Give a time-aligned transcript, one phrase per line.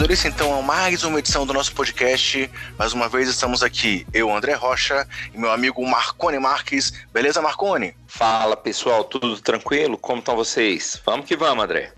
[0.00, 2.50] Início então a mais uma edição do nosso podcast.
[2.78, 6.92] Mais uma vez estamos aqui, eu, André Rocha, e meu amigo Marcone Marques.
[7.12, 7.94] Beleza, Marcone?
[8.06, 9.98] Fala pessoal, tudo tranquilo?
[9.98, 11.00] Como estão vocês?
[11.04, 11.92] Vamos que vamos, André.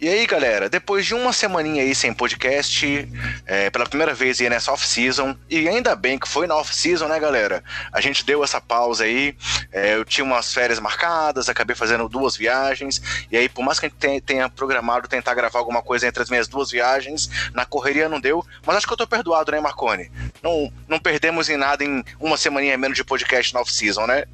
[0.00, 3.08] E aí, galera, depois de uma semaninha aí sem podcast,
[3.46, 7.18] é, pela primeira vez aí nessa off-season, e ainda bem que foi na off-season, né,
[7.18, 7.64] galera?
[7.92, 9.36] A gente deu essa pausa aí,
[9.72, 13.86] é, eu tinha umas férias marcadas, acabei fazendo duas viagens, e aí, por mais que
[13.86, 18.08] a gente tenha programado tentar gravar alguma coisa entre as minhas duas viagens, na correria
[18.08, 20.10] não deu, mas acho que eu tô perdoado, né, Marcone?
[20.42, 24.24] Não, não perdemos em nada em uma semaninha menos de podcast na off-season, né?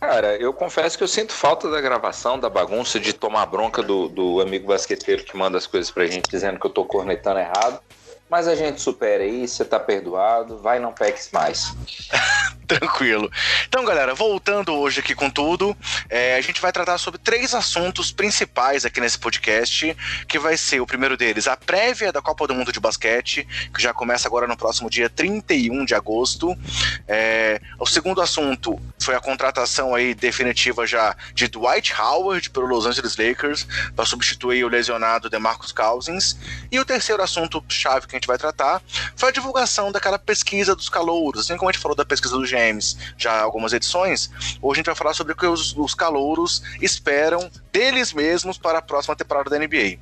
[0.00, 4.08] Cara, eu confesso que eu sinto falta da gravação, da bagunça, de tomar bronca do,
[4.08, 7.80] do amigo basqueteiro que manda as coisas pra gente dizendo que eu tô cornetando errado.
[8.32, 11.74] Mas a gente supera aí, você tá perdoado, vai não peques mais.
[12.66, 13.30] Tranquilo.
[13.68, 15.76] Então, galera, voltando hoje aqui com tudo,
[16.08, 19.94] é, a gente vai tratar sobre três assuntos principais aqui nesse podcast,
[20.26, 23.82] que vai ser o primeiro deles, a prévia da Copa do Mundo de Basquete, que
[23.82, 26.56] já começa agora no próximo dia 31 de agosto.
[27.06, 32.86] É, o segundo assunto foi a contratação aí definitiva já de Dwight Howard pelo Los
[32.86, 36.38] Angeles Lakers, para substituir o lesionado DeMarcus Cousins.
[36.70, 38.80] E o terceiro assunto chave que a gente vai tratar
[39.16, 42.46] foi a divulgação daquela pesquisa dos calouros, assim como a gente falou da pesquisa do
[42.46, 46.62] GMs já algumas edições, hoje a gente vai falar sobre o que os, os calouros
[46.80, 49.98] esperam deles mesmos para a próxima temporada da NBA.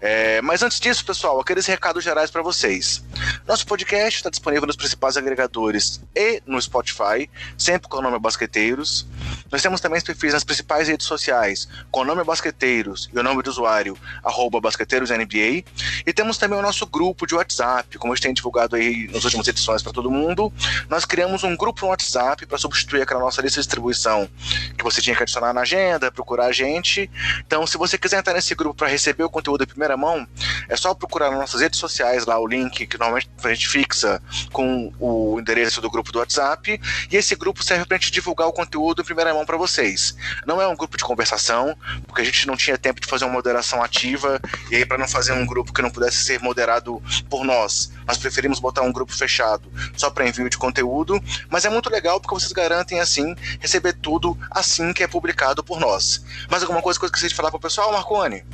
[0.00, 3.04] É, mas antes disso, pessoal, aqueles recados gerais para vocês.
[3.46, 9.06] Nosso podcast está disponível nos principais agregadores e no Spotify, sempre com o nome Basqueteiros.
[9.50, 13.22] Nós temos também os perfis nas principais redes sociais, com o nome Basqueteiros e o
[13.22, 15.64] nome do usuário, arroba BasqueteirosNBA.
[16.06, 17.59] E temos também o nosso grupo de WhatsApp,
[17.98, 20.52] como a gente tem divulgado aí nas últimas edições para todo mundo.
[20.88, 24.28] Nós criamos um grupo no WhatsApp para substituir aquela nossa lista de distribuição
[24.76, 27.10] que você tinha que adicionar na agenda, procurar a gente
[27.46, 30.26] então, se você quiser entrar nesse grupo para receber o conteúdo em primeira mão,
[30.68, 34.22] é só procurar nas nossas redes sociais lá o link que normalmente a gente fixa
[34.52, 36.80] com o endereço do grupo do WhatsApp.
[37.10, 40.16] E esse grupo serve para a gente divulgar o conteúdo em primeira mão para vocês.
[40.46, 43.34] Não é um grupo de conversação, porque a gente não tinha tempo de fazer uma
[43.34, 44.40] moderação ativa,
[44.70, 48.18] e aí para não fazer um grupo que não pudesse ser moderado por nós, nós
[48.18, 51.20] preferimos botar um grupo fechado só para envio de conteúdo.
[51.48, 55.80] Mas é muito legal porque vocês garantem assim receber tudo assim que é publicado por
[55.80, 56.24] nós.
[56.50, 58.44] Mais alguma coisa que eu esqueci de falar para o pessoal, Marconi?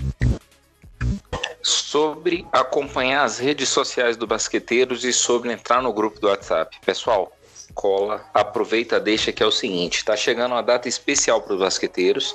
[1.62, 6.78] Sobre acompanhar as redes sociais do Basqueteiros e sobre entrar no grupo do WhatsApp.
[6.84, 7.35] Pessoal,
[7.76, 12.34] cola, aproveita, deixa que é o seguinte, está chegando uma data especial para os basqueteiros.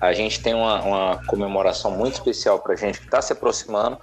[0.00, 3.98] A gente tem uma, uma comemoração muito especial para a gente que está se aproximando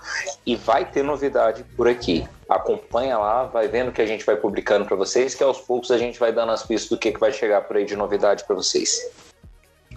[0.45, 2.25] e vai ter novidade por aqui.
[2.47, 5.97] Acompanha lá, vai vendo que a gente vai publicando para vocês, que aos poucos a
[5.97, 8.55] gente vai dando as pistas do que, que vai chegar por aí de novidade para
[8.55, 9.01] vocês.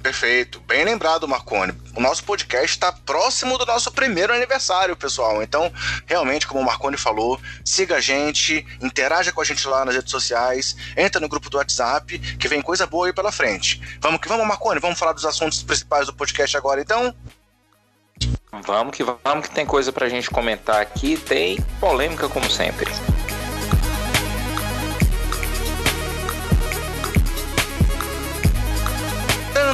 [0.02, 0.60] Perfeito.
[0.60, 1.74] Bem lembrado, Marconi.
[1.94, 5.42] O nosso podcast está próximo do nosso primeiro aniversário, pessoal.
[5.42, 5.72] Então,
[6.06, 10.10] realmente, como o Marconi falou, siga a gente, interaja com a gente lá nas redes
[10.10, 13.80] sociais, entra no grupo do WhatsApp, que vem coisa boa aí pela frente.
[14.00, 14.80] Vamos que vamos, Marconi.
[14.80, 17.14] Vamos falar dos assuntos principais do podcast agora, então?
[18.50, 21.16] Vamos que vamos, que tem coisa pra gente comentar aqui.
[21.16, 22.90] Tem polêmica, como sempre.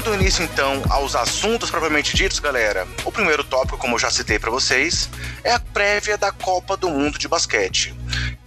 [0.04, 2.86] Dando início então aos assuntos propriamente ditos, galera.
[3.06, 5.08] O primeiro tópico, como eu já citei para vocês,
[5.42, 7.94] é a prévia da Copa do Mundo de Basquete.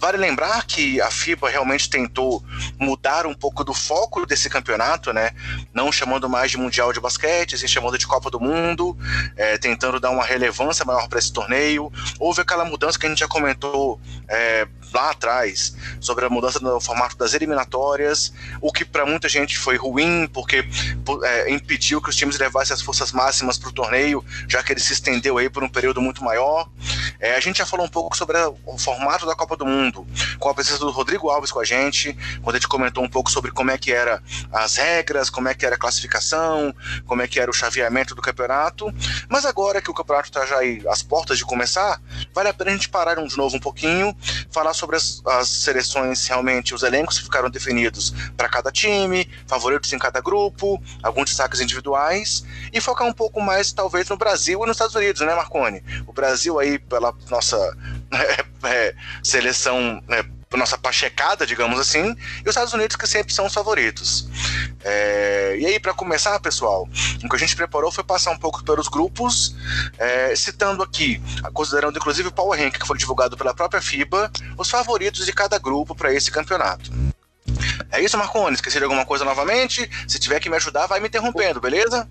[0.00, 2.42] Vale lembrar que a FIBA realmente tentou
[2.78, 5.32] mudar um pouco do foco desse campeonato, né?
[5.74, 8.96] Não chamando mais de Mundial de Basquete, sim chamando de Copa do Mundo,
[9.36, 11.92] é, tentando dar uma relevância maior para esse torneio.
[12.18, 16.80] Houve aquela mudança que a gente já comentou é, lá atrás sobre a mudança no
[16.80, 20.66] formato das eliminatórias, o que para muita gente foi ruim, porque
[21.24, 24.80] é, impediu que os times levassem as forças máximas para o torneio, já que ele
[24.80, 26.68] se estendeu aí por um período muito maior.
[27.20, 30.06] É, a gente já falou um pouco sobre a, o formato da Copa do Mundo,
[30.38, 33.30] com a presença do Rodrigo Alves com a gente, quando a gente comentou um pouco
[33.30, 34.22] sobre como é que era
[34.52, 36.74] as regras, como é que era a classificação,
[37.06, 38.92] como é que era o chaveamento do campeonato.
[39.28, 42.00] Mas agora que o campeonato está já aí às portas de começar,
[42.34, 44.16] vale a pena a gente parar de novo um pouquinho,
[44.50, 49.92] falar sobre as, as seleções realmente, os elencos que ficaram definidos para cada time, favoritos
[49.92, 54.66] em cada grupo, alguns destaques individuais, e focar um pouco mais, talvez, no Brasil e
[54.66, 55.82] nos Estados Unidos, né, Marconi?
[56.06, 57.76] O Brasil aí, pela nossa
[58.12, 60.24] é, é, seleção é,
[60.56, 64.28] nossa pachecada, digamos assim, e os Estados Unidos que sempre são os favoritos.
[64.82, 66.88] É, e aí, para começar, pessoal,
[67.22, 69.54] o que a gente preparou foi passar um pouco pelos grupos,
[69.98, 71.20] é, citando aqui,
[71.52, 75.58] considerando inclusive o Power Rank, que foi divulgado pela própria FIBA, os favoritos de cada
[75.58, 76.90] grupo para esse campeonato.
[77.90, 78.54] É isso, Marconi?
[78.54, 79.88] Esqueci de alguma coisa novamente?
[80.06, 82.08] Se tiver que me ajudar, vai me interrompendo, beleza?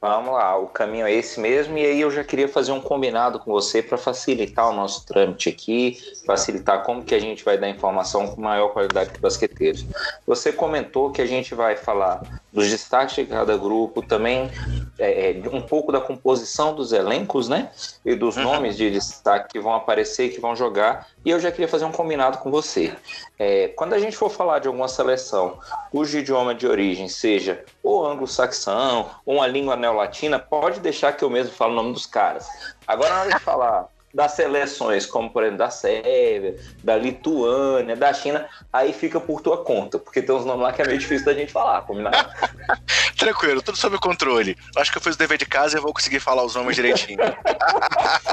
[0.00, 3.40] Vamos lá, o caminho é esse mesmo, e aí eu já queria fazer um combinado
[3.40, 7.68] com você para facilitar o nosso trâmite aqui, facilitar como que a gente vai dar
[7.68, 9.88] informação com maior qualidade para os basqueteiros.
[10.24, 12.24] Você comentou que a gente vai falar
[12.58, 14.50] dos destaques de cada grupo, também
[14.98, 17.70] é, é um pouco da composição dos elencos, né?
[18.04, 18.42] E dos uhum.
[18.42, 21.06] nomes de destaque que vão aparecer, que vão jogar.
[21.24, 22.92] E eu já queria fazer um combinado com você.
[23.38, 25.58] É, quando a gente for falar de alguma seleção
[25.92, 31.30] cujo idioma de origem seja ou anglo-saxão ou uma língua neolatina, pode deixar que eu
[31.30, 32.48] mesmo falo o nome dos caras.
[32.86, 38.12] Agora, na hora de falar das seleções, como por exemplo da Sérvia, da Lituânia, da
[38.12, 41.24] China, aí fica por tua conta, porque tem uns nomes lá que é meio difícil
[41.24, 42.28] da gente falar, combinado?
[43.16, 44.58] Tranquilo, tudo sob controle.
[44.76, 46.74] Acho que eu fiz o dever de casa e eu vou conseguir falar os nomes
[46.74, 47.20] direitinho.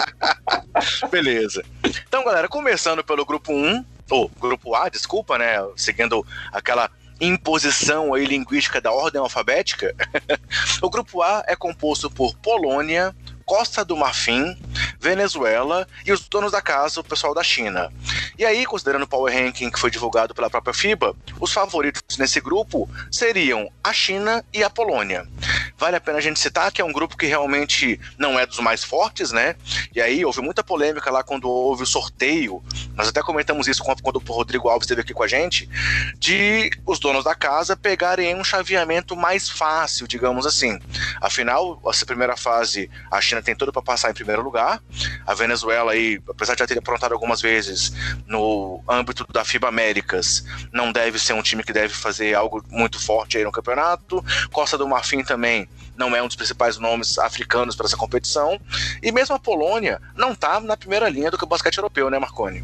[1.11, 1.63] Beleza.
[2.07, 5.57] Então, galera, começando pelo grupo 1, ou grupo A, desculpa, né?
[5.75, 6.89] Seguindo aquela
[7.21, 9.95] imposição aí linguística da ordem alfabética,
[10.81, 13.15] o grupo A é composto por Polônia,
[13.45, 14.57] Costa do Marfim,
[15.05, 17.93] Venezuela e os donos da casa, o pessoal da China.
[18.39, 22.41] E aí, considerando o Power Ranking que foi divulgado pela própria FIBA, os favoritos nesse
[22.41, 25.27] grupo seriam a China e a Polônia.
[25.77, 28.59] Vale a pena a gente citar que é um grupo que realmente não é dos
[28.59, 29.55] mais fortes, né?
[29.93, 32.63] E aí houve muita polêmica lá quando houve o sorteio.
[32.95, 35.69] Nós até comentamos isso quando o Rodrigo Alves esteve aqui com a gente,
[36.17, 40.79] de os donos da casa pegarem um chaveamento mais fácil, digamos assim.
[41.19, 44.81] Afinal, essa primeira fase, a China tem tudo para passar em primeiro lugar.
[45.25, 47.91] A Venezuela aí, apesar de já ter aprontado algumas vezes
[48.25, 52.99] no âmbito da FIBA Américas, não deve ser um time que deve fazer algo muito
[52.99, 54.23] forte aí no campeonato.
[54.51, 55.64] Costa do Marfim também
[55.95, 58.59] não é um dos principais nomes africanos para essa competição.
[59.01, 62.63] E mesmo a Polônia não está na primeira linha do basquete europeu, né, Marconi?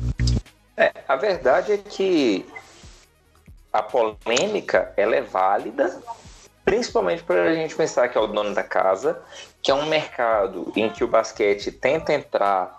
[0.76, 2.46] É, a verdade é que
[3.72, 6.02] a polêmica ela é válida,
[6.66, 9.22] principalmente para a gente pensar que é o dono da casa,
[9.62, 12.76] que é um mercado em que o basquete tenta entrar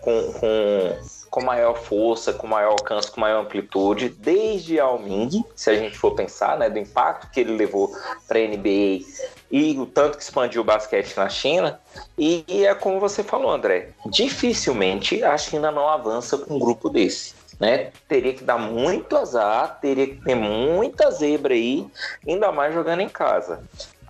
[0.00, 0.98] com, com,
[1.34, 5.98] com maior força, com maior alcance, com maior amplitude, desde a Alming, se a gente
[5.98, 7.92] for pensar, né, do impacto que ele levou
[8.28, 9.04] para a NBA
[9.50, 11.80] e o tanto que expandiu o basquete na China.
[12.16, 16.88] E, e é como você falou, André, dificilmente a China não avança com um grupo
[16.88, 17.90] desse né?
[18.08, 21.86] Teria que dar muito azar, teria que ter muita zebra aí,
[22.26, 23.60] ainda mais jogando em casa.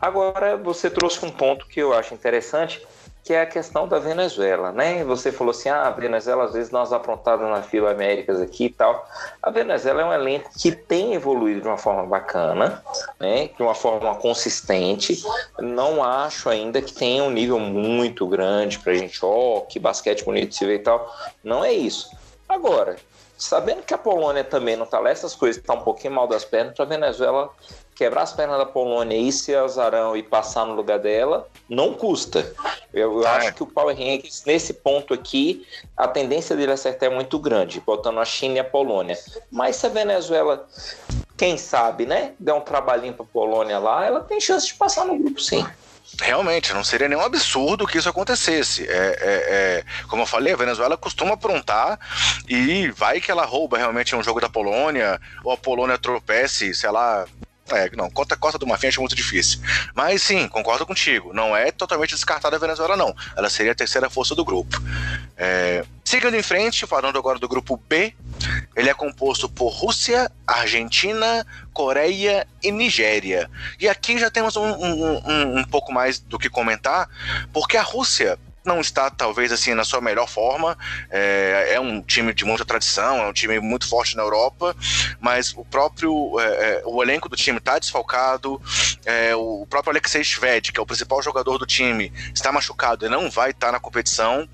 [0.00, 2.86] Agora, você trouxe um ponto que eu acho interessante,
[3.24, 5.02] que é a questão da Venezuela, né?
[5.02, 8.70] Você falou assim, ah, a Venezuela, às vezes nós aprontamos na fila Américas aqui e
[8.70, 9.08] tal.
[9.42, 12.82] A Venezuela é um elenco que tem evoluído de uma forma bacana,
[13.18, 13.48] né?
[13.48, 15.24] De uma forma consistente.
[15.58, 20.22] Não acho ainda que tenha um nível muito grande pra gente, ó, oh, que basquete
[20.22, 21.10] bonito se vê e tal.
[21.42, 22.14] Não é isso.
[22.46, 22.96] Agora,
[23.38, 26.44] sabendo que a Polônia também não está lá, essas coisas tá um pouquinho mal das
[26.44, 27.50] pernas, a Venezuela
[27.94, 32.52] quebrar as pernas da Polônia e ser azarão e passar no lugar dela, não custa.
[32.93, 33.31] Eu, eu é.
[33.31, 37.81] acho que o Power Rankings, nesse ponto aqui, a tendência dele acertar é muito grande,
[37.81, 39.17] botando a China e a Polônia.
[39.50, 40.67] Mas se a Venezuela,
[41.37, 45.05] quem sabe, né, der um trabalhinho para a Polônia lá, ela tem chance de passar
[45.05, 45.64] no grupo sim.
[46.20, 48.87] Realmente, não seria nenhum absurdo que isso acontecesse.
[48.88, 51.98] É, é, é, como eu falei, a Venezuela costuma aprontar
[52.48, 56.91] e vai que ela rouba realmente um jogo da Polônia, ou a Polônia tropece, sei
[56.91, 57.27] lá,
[57.70, 59.60] é, não, conta Costa do Marfim acho muito difícil.
[59.94, 61.32] Mas sim, concordo contigo.
[61.32, 63.14] Não é totalmente descartada a Venezuela, não.
[63.36, 64.80] Ela seria a terceira força do grupo.
[65.36, 65.84] É...
[66.04, 68.14] Seguindo em frente, falando agora do grupo B,
[68.76, 73.50] ele é composto por Rússia, Argentina, Coreia e Nigéria.
[73.80, 77.08] E aqui já temos um, um, um, um pouco mais do que comentar,
[77.52, 80.76] porque a Rússia não está talvez assim na sua melhor forma.
[81.10, 84.74] É, é, um time de muita tradição, é um time muito forte na Europa,
[85.20, 88.60] mas o próprio é, é o elenco do time está desfalcado.
[89.04, 93.08] É, o próprio Alexei Shved, que é o principal jogador do time, está machucado e
[93.08, 94.48] não vai estar na competição.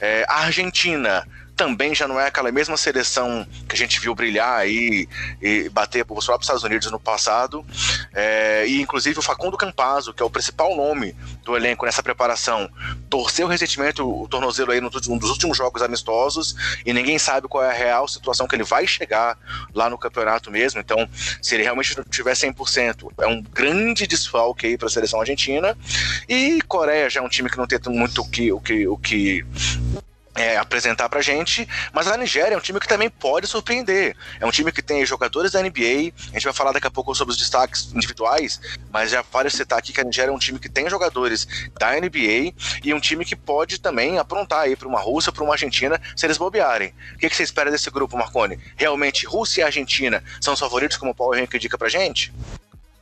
[0.00, 1.26] É, a Argentina
[1.56, 5.08] também já não é aquela mesma seleção que a gente viu brilhar aí
[5.40, 7.64] e bater para os próprios Estados Unidos no passado.
[8.12, 12.68] É, e inclusive o Facundo Campazzo, que é o principal nome do elenco nessa preparação,
[13.08, 17.70] torceu recentemente o, tornozelo aí num dos últimos jogos amistosos e ninguém sabe qual é
[17.70, 19.38] a real situação que ele vai chegar
[19.72, 20.80] lá no campeonato mesmo.
[20.80, 21.08] Então,
[21.40, 25.76] se ele realmente não tiver 100%, é um grande desfalque aí para a seleção argentina.
[26.28, 28.96] E Coreia já é um time que não tem muito o que, o que, o
[28.96, 29.44] que
[30.34, 34.16] é, apresentar pra gente, mas a Nigéria é um time que também pode surpreender.
[34.40, 37.14] É um time que tem jogadores da NBA, a gente vai falar daqui a pouco
[37.14, 38.60] sobre os destaques individuais,
[38.92, 41.46] mas já vale citar aqui que a Nigéria é um time que tem jogadores
[41.78, 45.54] da NBA e um time que pode também aprontar aí para uma Rússia, para uma
[45.54, 46.94] Argentina, se eles bobearem.
[47.14, 48.58] O que, que você espera desse grupo, Marconi?
[48.76, 52.32] Realmente Rússia e Argentina são os favoritos como o Power Rank indica pra gente?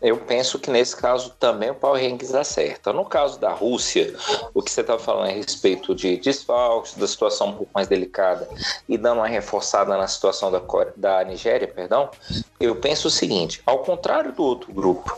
[0.03, 2.93] Eu penso que nesse caso também o Power Rankings acerta.
[2.93, 4.13] No caso da Rússia,
[4.53, 8.49] o que você estava falando a respeito de desfalques, da situação um pouco mais delicada
[8.89, 10.61] e dando uma reforçada na situação da,
[10.97, 12.11] da Nigéria, perdão,
[12.59, 15.17] eu penso o seguinte: ao contrário do outro grupo,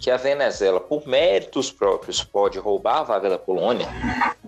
[0.00, 3.86] que a Venezuela, por méritos próprios, pode roubar a vaga da Polônia,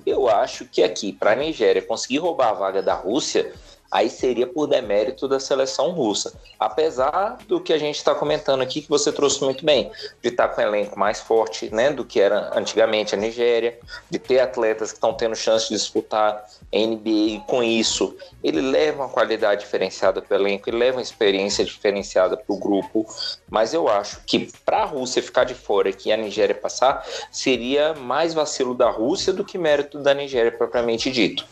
[0.04, 3.52] eu acho que aqui, para a Nigéria conseguir roubar a vaga da Rússia,
[3.90, 6.32] aí seria por demérito da seleção russa.
[6.58, 9.90] Apesar do que a gente está comentando aqui, que você trouxe muito bem,
[10.22, 13.78] de estar tá com um elenco mais forte né, do que era antigamente a Nigéria,
[14.10, 19.02] de ter atletas que estão tendo chance de disputar NBA e com isso ele leva
[19.02, 23.06] uma qualidade diferenciada para o elenco, ele leva uma experiência diferenciada para o grupo,
[23.48, 27.94] mas eu acho que para a Rússia ficar de fora e a Nigéria passar, seria
[27.94, 31.44] mais vacilo da Rússia do que mérito da Nigéria propriamente dito.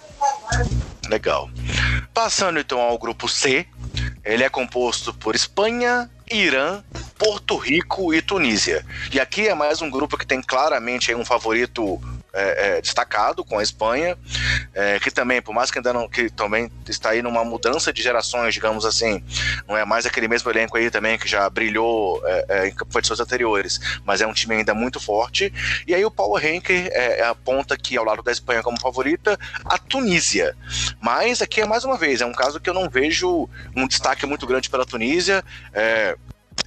[1.08, 1.50] Legal.
[2.12, 3.66] Passando então ao grupo C,
[4.24, 6.82] ele é composto por Espanha, Irã,
[7.18, 8.84] Porto Rico e Tunísia.
[9.12, 12.00] E aqui é mais um grupo que tem claramente um favorito
[12.34, 14.18] é, é, destacado com a Espanha,
[14.74, 18.02] é, que também, por mais que ainda não, que também está aí numa mudança de
[18.02, 19.22] gerações, digamos assim,
[19.68, 23.20] não é mais aquele mesmo elenco aí também que já brilhou é, é, em competições
[23.20, 25.52] anteriores, mas é um time ainda muito forte.
[25.86, 29.78] E aí o Power Ranker é, aponta que ao lado da Espanha como favorita a
[29.78, 30.56] Tunísia.
[31.00, 34.26] Mas aqui é mais uma vez, é um caso que eu não vejo um destaque
[34.26, 35.44] muito grande pela Tunísia.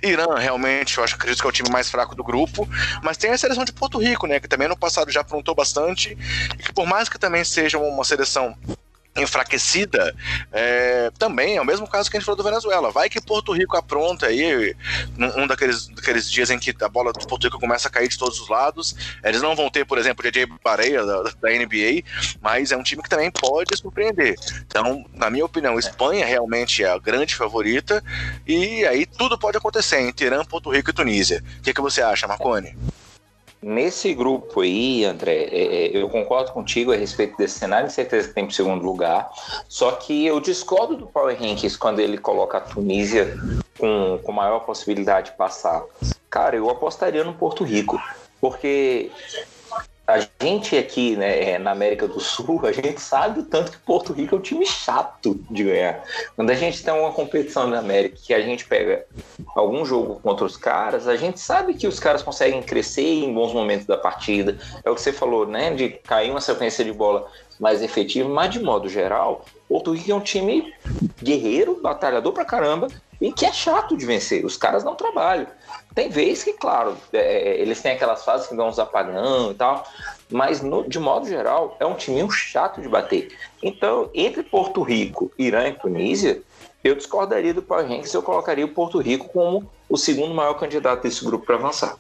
[0.04, 2.70] Irã, realmente, eu acho acredito que é o time mais fraco do grupo,
[3.02, 6.18] mas tem a seleção de Porto Rico, né, que também no passado já aprontou bastante,
[6.54, 8.56] e que por mais que também seja uma seleção
[9.18, 10.16] enfraquecida,
[10.52, 12.92] é, também é o mesmo caso que a gente falou do Venezuela.
[12.92, 14.76] Vai que Porto Rico apronta aí,
[15.36, 18.18] um daqueles, daqueles dias em que a bola do Porto Rico começa a cair de
[18.18, 18.96] todos os lados.
[19.24, 22.04] Eles não vão ter, por exemplo, o DJ Bareia da, da, NBA,
[22.42, 24.36] mas é um time que também pode surpreender.
[24.66, 28.04] Então, na minha opinião, Espanha realmente é a grande favorita,
[28.46, 31.44] e aí tudo pode acontecer entre Irã, Porto Rico e Tunísia.
[31.60, 32.76] O que, que você acha, Marconi?
[33.62, 38.34] Nesse grupo aí, André, é, é, eu concordo contigo a respeito desse cenário, certeza que
[38.36, 39.30] tem para segundo lugar.
[39.68, 43.36] Só que eu discordo do Power Rankings quando ele coloca a Tunísia
[43.78, 45.84] com, com maior possibilidade de passar.
[46.30, 48.00] Cara, eu apostaria no Porto Rico,
[48.40, 49.10] porque
[50.08, 53.78] a gente aqui, né, é, na América do Sul, a gente sabe o tanto que
[53.80, 56.02] Porto Rico é um time chato de ganhar.
[56.34, 59.06] Quando a gente tem uma competição na América que a gente pega
[59.54, 63.54] algum jogo contra os caras, a gente sabe que os caras conseguem crescer em bons
[63.54, 64.58] momentos da partida.
[64.86, 68.52] É o que você falou, né, de cair uma sequência de bola mais efetiva, mas
[68.52, 70.74] de modo geral, Porto Rico é um time
[71.22, 72.88] guerreiro, batalhador pra caramba,
[73.20, 74.46] e que é chato de vencer.
[74.46, 75.48] Os caras não trabalham.
[75.96, 79.56] Tem vezes que, claro, é, é, eles têm aquelas fases que dão uns apagão e
[79.56, 79.84] tal,
[80.30, 83.36] mas no, de modo geral é um time chato de bater.
[83.64, 86.42] Então, entre Porto Rico, Irã e Tunísia,
[86.84, 91.02] eu discordaria do Power Rankings, eu colocaria o Porto Rico como o segundo maior candidato
[91.02, 91.98] desse grupo para avançar.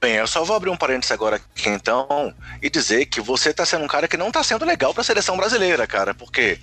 [0.00, 3.64] Bem, eu só vou abrir um parênteses agora aqui então e dizer que você tá
[3.64, 6.58] sendo um cara que não tá sendo legal pra seleção brasileira, cara, porque,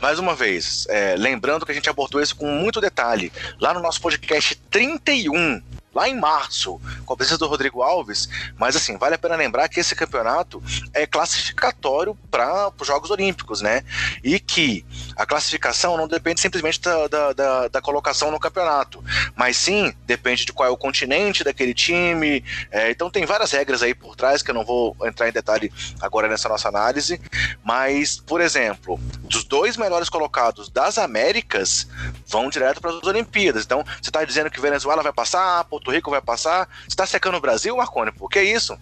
[0.00, 3.80] mais uma vez, é, lembrando que a gente abordou isso com muito detalhe lá no
[3.80, 5.62] nosso podcast 31
[5.94, 9.68] lá em março, com a presença do Rodrigo Alves, mas assim, vale a pena lembrar
[9.68, 13.82] que esse campeonato é classificatório para os Jogos Olímpicos, né?
[14.22, 14.84] E que
[15.16, 19.02] a classificação não depende simplesmente da, da, da, da colocação no campeonato,
[19.34, 22.44] mas sim depende de qual é o continente daquele time.
[22.70, 25.72] É, então tem várias regras aí por trás que eu não vou entrar em detalhe
[26.00, 27.20] agora nessa nossa análise,
[27.64, 31.88] mas, por exemplo, dos dois melhores colocados das Américas
[32.26, 33.64] vão direto para as Olimpíadas.
[33.64, 36.68] Então, você está dizendo que Venezuela vai passar, Porto Rico vai passar?
[36.88, 38.12] Você tá secando o Brasil, Marconi?
[38.12, 38.76] Por que isso?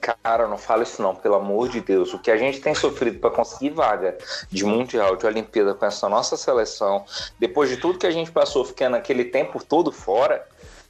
[0.00, 2.14] Cara, não fala isso não, pelo amor de Deus.
[2.14, 4.16] O que a gente tem sofrido para conseguir vaga
[4.50, 7.04] de Mundial, de Olimpíada com essa nossa seleção,
[7.38, 10.46] depois de tudo que a gente passou ficando aquele tempo todo fora,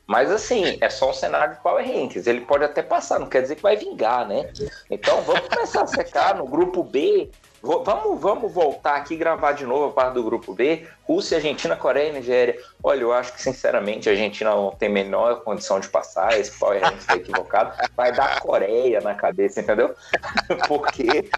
[0.07, 2.29] mas assim, é só um cenário de Power Rankings.
[2.29, 4.51] Ele pode até passar, não quer dizer que vai vingar, né?
[4.91, 7.31] Então vamos começar a secar no grupo B.
[7.63, 10.87] Vamos, vamos voltar aqui gravar de novo a parte do grupo B.
[11.05, 12.59] Rússia, Argentina, Coreia e Nigéria.
[12.83, 16.39] Olha, eu acho que, sinceramente, a Argentina não tem menor condição de passar.
[16.39, 17.73] Esse Power Rankings está equivocado.
[17.97, 19.95] Vai dar Coreia na cabeça, entendeu?
[20.69, 21.29] Porque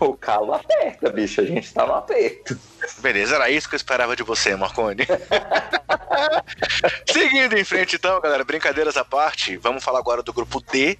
[0.00, 1.40] o calo aperta, bicho.
[1.40, 2.58] A gente está no aperto.
[2.98, 5.06] Beleza, era isso que eu esperava de você, Marconi.
[7.10, 10.98] Seguindo em frente, então, galera, brincadeiras à parte, vamos falar agora do grupo D,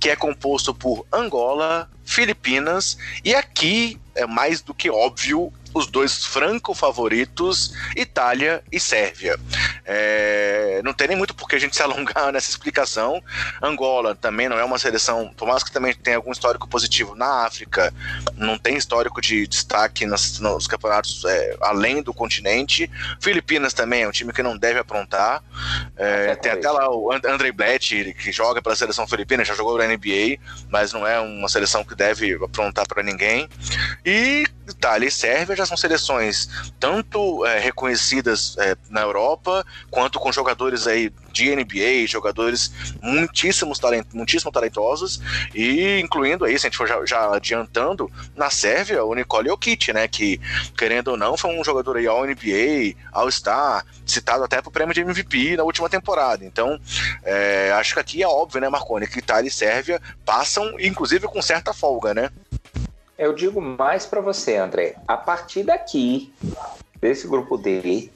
[0.00, 6.24] que é composto por Angola, Filipinas e aqui é mais do que óbvio os dois
[6.24, 9.36] franco favoritos, Itália e Sérvia.
[9.84, 13.22] É, não tem nem muito por que a gente se alongar nessa explicação.
[13.60, 17.44] Angola também não é uma seleção, por mais que também tenha algum histórico positivo na
[17.44, 17.92] África,
[18.36, 22.88] não tem histórico de destaque nos, nos campeonatos é, além do continente.
[23.20, 25.42] Filipinas também é um time que não deve aprontar.
[25.96, 29.86] É tem até lá o Andrei Blatt, que joga pela seleção filipina, já jogou na
[29.86, 30.38] NBA,
[30.68, 33.48] mas não é uma seleção que deve aprontar para ninguém.
[34.04, 40.32] E Itália e Sérvia já são seleções tanto é, reconhecidas é, na Europa, quanto com
[40.32, 45.20] jogadores aí de NBA, jogadores muitíssimos talent, muitíssimo talentosos,
[45.54, 49.92] e incluindo aí, se a gente for já, já adiantando, na Sérvia, o Nicole Jokic,
[49.92, 50.40] né, que,
[50.76, 54.94] querendo ou não, foi um jogador aí ao NBA, ao Star, citado até pro prêmio
[54.94, 56.44] de MVP na última temporada.
[56.44, 56.78] Então,
[57.24, 61.42] é, acho que aqui é óbvio, né, Marconi, que Itália e Sérvia passam, inclusive, com
[61.42, 62.30] certa folga, né?
[63.16, 64.96] Eu digo mais para você, André.
[65.06, 66.32] A partir daqui,
[67.00, 68.10] desse grupo D,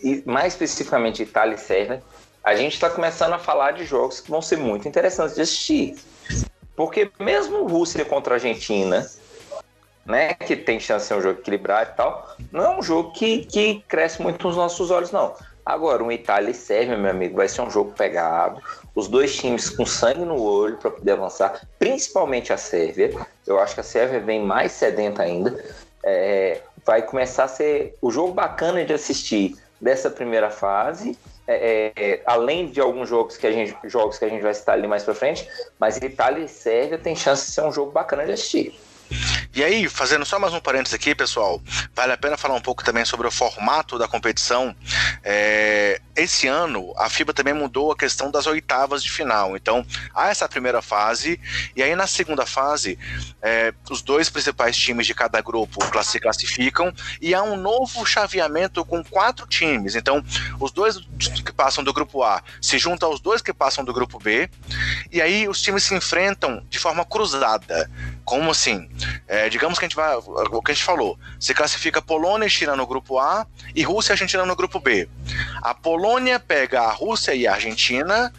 [0.00, 2.02] e mais especificamente Itália e Sérvia,
[2.44, 5.96] a gente está começando a falar de jogos que vão ser muito interessantes de assistir.
[6.76, 9.04] Porque mesmo Rússia contra a Argentina,
[10.04, 13.12] né, que tem chance de ser um jogo equilibrado e tal, não é um jogo
[13.12, 15.34] que, que cresce muito nos nossos olhos, não.
[15.64, 18.62] Agora, um Itália e Sérvia, meu amigo, vai ser um jogo pegado.
[18.96, 23.12] Os dois times com sangue no olho para poder avançar, principalmente a Sérvia.
[23.46, 25.62] Eu acho que a Sérvia vem mais sedenta ainda.
[26.02, 31.18] É, vai começar a ser o jogo bacana de assistir dessa primeira fase.
[31.46, 34.76] É, é, além de alguns jogos que a gente jogos que a gente vai citar
[34.76, 35.46] ali mais para frente,
[35.78, 38.74] mas Itália e Sérvia tem chance de ser um jogo bacana de assistir.
[39.54, 41.62] E aí, fazendo só mais um parênteses aqui, pessoal,
[41.94, 44.76] vale a pena falar um pouco também sobre o formato da competição.
[45.24, 49.56] É, esse ano, a FIBA também mudou a questão das oitavas de final.
[49.56, 49.84] Então,
[50.14, 51.40] há essa primeira fase,
[51.74, 52.98] e aí na segunda fase,
[53.40, 58.84] é, os dois principais times de cada grupo se classificam, e há um novo chaveamento
[58.84, 59.94] com quatro times.
[59.94, 60.22] Então,
[60.60, 64.18] os dois que passam do grupo A se juntam aos dois que passam do grupo
[64.18, 64.50] B,
[65.10, 67.90] e aí os times se enfrentam de forma cruzada.
[68.26, 68.90] Como assim?
[69.28, 70.16] É, digamos que a gente vai.
[70.16, 71.16] O que a gente falou.
[71.38, 75.08] Se classifica Polônia e China no grupo A e Rússia e Argentina no grupo B.
[75.62, 78.32] A Polônia pega a Rússia e a Argentina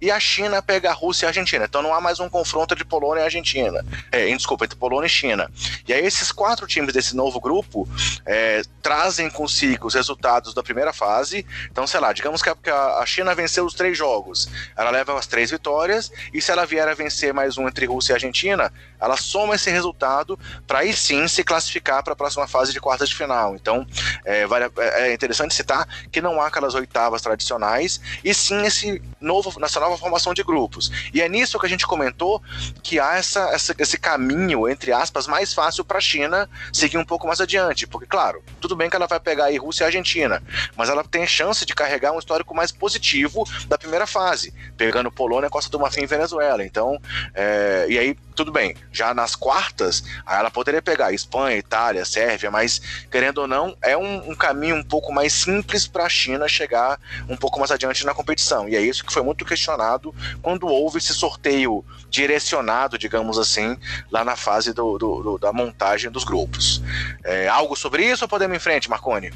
[0.00, 1.64] e a China pega a Rússia e a Argentina.
[1.64, 3.84] Então não há mais um confronto de Polônia e Argentina.
[4.10, 5.50] É, desculpa, entre Polônia e China.
[5.86, 7.88] E aí esses quatro times desse novo grupo
[8.24, 11.46] é, trazem consigo os resultados da primeira fase.
[11.70, 14.48] Então, sei lá, digamos que a China venceu os três jogos.
[14.76, 18.12] Ela leva as três vitórias, e se ela vier a vencer mais um entre Rússia
[18.12, 22.72] e Argentina, ela soma esse resultado para aí sim se classificar para a próxima fase
[22.72, 23.54] de quartas de final.
[23.54, 23.86] Então,
[24.24, 24.46] é,
[24.78, 29.96] é, interessante citar que não há aquelas oitavas tradicionais, e sim esse novo, nessa nova
[29.96, 30.90] formação de grupos.
[31.12, 32.42] E é nisso que a gente comentou
[32.82, 37.04] que há essa, essa esse caminho, entre aspas, mais fácil para a China seguir um
[37.04, 37.86] pouco mais adiante.
[37.86, 40.42] Porque, claro, tudo bem que ela vai pegar aí Rússia e Argentina,
[40.76, 45.50] mas ela tem chance de carregar um histórico mais positivo da primeira fase, pegando Polônia,
[45.50, 46.64] Costa do Marfim e Venezuela.
[46.64, 47.00] Então,
[47.34, 52.80] é, e aí tudo bem, já nas quartas, ela poderia pegar Espanha, Itália, Sérvia, mas
[53.10, 56.98] querendo ou não, é um, um caminho um pouco mais simples para a China chegar
[57.28, 58.68] um pouco mais adiante na competição.
[58.68, 63.76] E é isso que foi muito questionado quando houve esse sorteio direcionado, digamos assim,
[64.10, 66.82] lá na fase do, do, do da montagem dos grupos.
[67.24, 69.32] É, algo sobre isso ou podemos ir em frente, Marconi?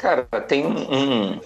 [0.00, 1.40] Cara, tem um, um,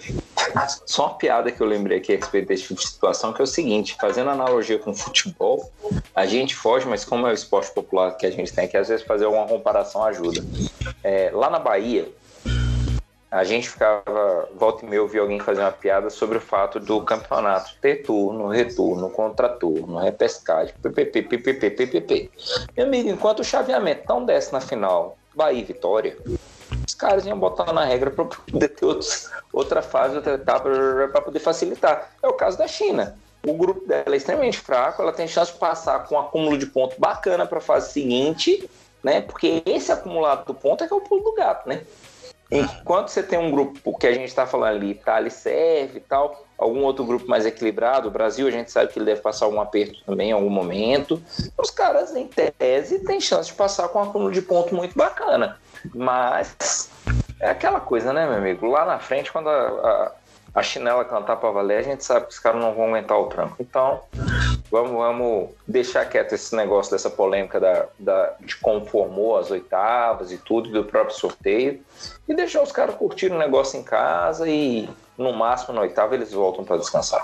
[0.85, 3.43] Só uma piada que eu lembrei aqui a respeito desse tipo de situação, que é
[3.43, 5.69] o seguinte: fazendo analogia com futebol,
[6.15, 8.87] a gente foge, mas como é o esporte popular que a gente tem aqui, às
[8.87, 10.41] vezes fazer alguma comparação ajuda.
[11.03, 12.07] É, lá na Bahia,
[13.29, 17.01] a gente ficava, volta e meia, ouvir alguém fazer uma piada sobre o fato do
[17.01, 22.31] campeonato ter turno, retorno, contraturno, repescagem, ppp, ppp, ppp.
[22.77, 26.17] Meu amigo, enquanto o chaveamento não desce na final, Bahia e Vitória,
[26.87, 30.69] os caras iam botar na regra para poder ter outros, outra fase, outra etapa,
[31.11, 32.11] para poder facilitar.
[32.21, 33.17] É o caso da China.
[33.45, 36.65] O grupo dela é extremamente fraco, ela tem chance de passar com um acúmulo de
[36.65, 38.67] ponto bacana para a fase seguinte,
[39.03, 39.21] né?
[39.21, 41.81] Porque esse acumulado do ponto é que é o pulo do gato, né?
[42.49, 46.45] Enquanto você tem um grupo que a gente está falando ali, Itália serve e tal,
[46.57, 49.59] algum outro grupo mais equilibrado, o Brasil a gente sabe que ele deve passar um
[49.59, 51.21] aperto também em algum momento,
[51.57, 55.59] os caras, em tese, têm chance de passar com um acúmulo de ponto muito bacana.
[55.93, 56.89] Mas
[57.39, 58.67] é aquela coisa, né, meu amigo?
[58.67, 60.11] Lá na frente, quando a,
[60.55, 63.27] a, chinela cantar para valer, a gente sabe que os caras não vão aguentar o
[63.27, 63.57] tranco.
[63.59, 64.01] Então,
[64.71, 70.31] vamos, vamos deixar quieto esse negócio dessa polêmica da, da, de como formou as oitavas
[70.31, 71.81] e tudo, do próprio sorteio,
[72.27, 76.31] e deixar os caras curtirem o negócio em casa e no máximo na oitava eles
[76.31, 77.23] voltam para descansar.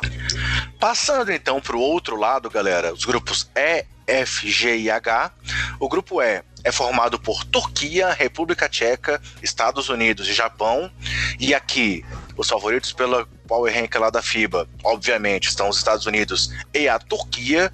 [0.80, 5.32] Passando então para o outro lado, galera, os grupos E, F, G e H.
[5.80, 10.92] O grupo E é formado por Turquia, República Tcheca, Estados Unidos e Japão.
[11.40, 12.06] E aqui
[12.42, 16.98] os favoritos pela Power Rank lá da FIBA, obviamente, estão os Estados Unidos e a
[16.98, 17.72] Turquia.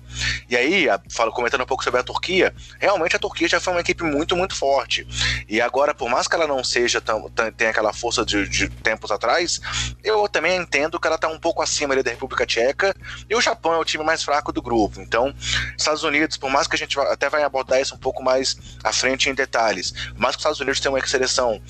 [0.50, 3.80] E aí, falo, comentando um pouco sobre a Turquia, realmente a Turquia já foi uma
[3.80, 5.08] equipe muito, muito forte.
[5.48, 9.10] E agora, por mais que ela não seja tão, tenha aquela força de, de, tempos
[9.12, 9.62] atrás,
[10.04, 12.96] eu também entendo que ela está um pouco acima ali da República Tcheca.
[13.30, 15.00] E o Japão é o time mais fraco do grupo.
[15.00, 15.34] Então,
[15.78, 18.92] Estados Unidos, por mais que a gente até vai abordar isso um pouco mais à
[18.92, 21.62] frente em detalhes, mas que os Estados Unidos tem uma seleção,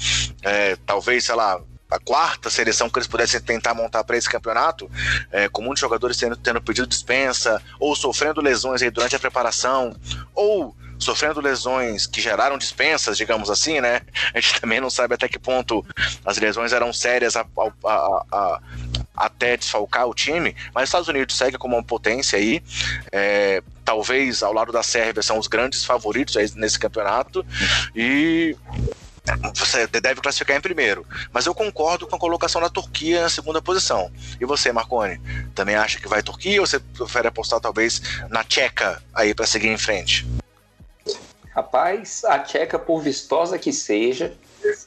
[0.41, 4.89] é, talvez, sei lá, a quarta seleção que eles pudessem tentar montar para esse campeonato,
[5.32, 9.95] é, com muitos jogadores tendo, tendo pedido dispensa, ou sofrendo lesões aí durante a preparação,
[10.34, 14.02] ou sofrendo lesões que geraram dispensas, digamos assim, né?
[14.34, 15.86] A gente também não sabe até que ponto
[16.26, 17.45] as lesões eram sérias a,
[17.86, 18.62] a, a,
[19.15, 22.62] até desfalcar o time, mas os Estados Unidos segue como uma potência aí.
[23.12, 27.45] É, talvez ao lado da Sérvia são os grandes favoritos nesse campeonato.
[27.95, 28.56] E
[29.53, 31.05] você deve classificar em primeiro.
[31.31, 34.11] Mas eu concordo com a colocação da Turquia na segunda posição.
[34.39, 35.19] E você, Marconi,
[35.53, 39.69] também acha que vai Turquia ou você prefere apostar talvez na Tcheca aí para seguir
[39.69, 40.25] em frente?
[41.55, 44.33] Rapaz, a Tcheca, por vistosa que seja,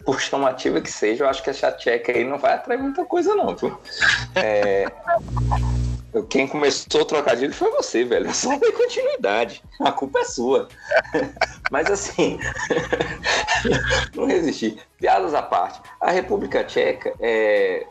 [0.04, 3.34] por chamativa que seja, eu acho que essa Tcheca aí não vai atrair muita coisa,
[3.34, 3.56] não?
[4.36, 4.86] É,
[6.28, 8.26] quem começou o trocadilho foi você, velho.
[8.26, 9.62] Eu só dei continuidade.
[9.80, 10.68] A culpa é sua.
[11.70, 12.38] Mas assim,
[14.14, 14.76] não resisti.
[14.98, 15.80] Piadas à parte.
[16.00, 17.86] A República Tcheca é,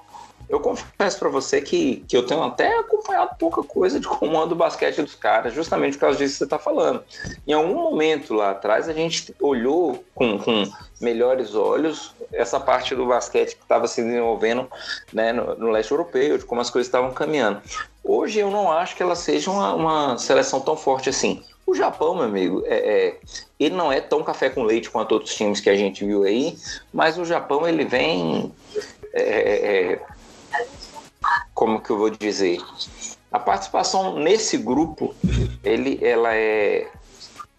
[0.50, 4.56] eu confesso para você que, que eu tenho até acompanhado pouca coisa de como anda
[4.56, 7.04] o basquete dos caras, justamente por causa disso que você está falando.
[7.48, 10.64] Em algum momento lá atrás, a gente olhou com, com
[11.00, 14.68] melhores olhos essa parte do basquete que estava se desenvolvendo
[15.12, 17.62] né, no, no, leste europeu, de como as coisas estavam caminhando.
[18.04, 21.44] Hoje eu não acho que ela seja uma, uma seleção tão forte assim.
[21.66, 23.20] O Japão, meu amigo, é, é,
[23.60, 26.58] ele não é tão café com leite quanto outros times que a gente viu aí,
[26.92, 28.52] mas o Japão ele vem
[29.14, 30.02] é, é, é
[31.54, 32.60] como que eu vou dizer?
[33.32, 35.14] A participação nesse grupo,
[35.64, 36.88] ele, ela é,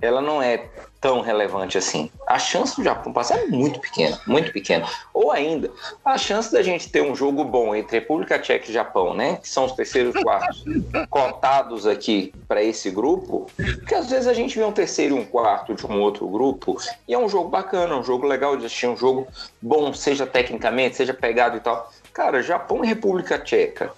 [0.01, 0.69] ela não é
[1.01, 2.11] tão relevante assim.
[2.27, 4.87] A chance do Japão passar é muito pequena, muito pequena.
[5.15, 5.71] Ou ainda,
[6.05, 9.49] a chance da gente ter um jogo bom entre República Tcheca e Japão, né, que
[9.49, 10.63] são os terceiros e quartos
[11.09, 15.25] contados aqui para esse grupo, porque às vezes a gente vê um terceiro e um
[15.25, 16.77] quarto de um outro grupo
[17.09, 19.27] e é um jogo bacana, um jogo legal de assistir, um jogo
[19.63, 21.91] bom, seja tecnicamente, seja pegado e tal.
[22.13, 23.91] Cara, Japão e República Tcheca.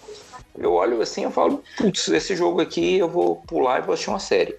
[0.56, 4.10] Eu olho assim e falo, putz, esse jogo aqui eu vou pular e vou assistir
[4.10, 4.56] uma série.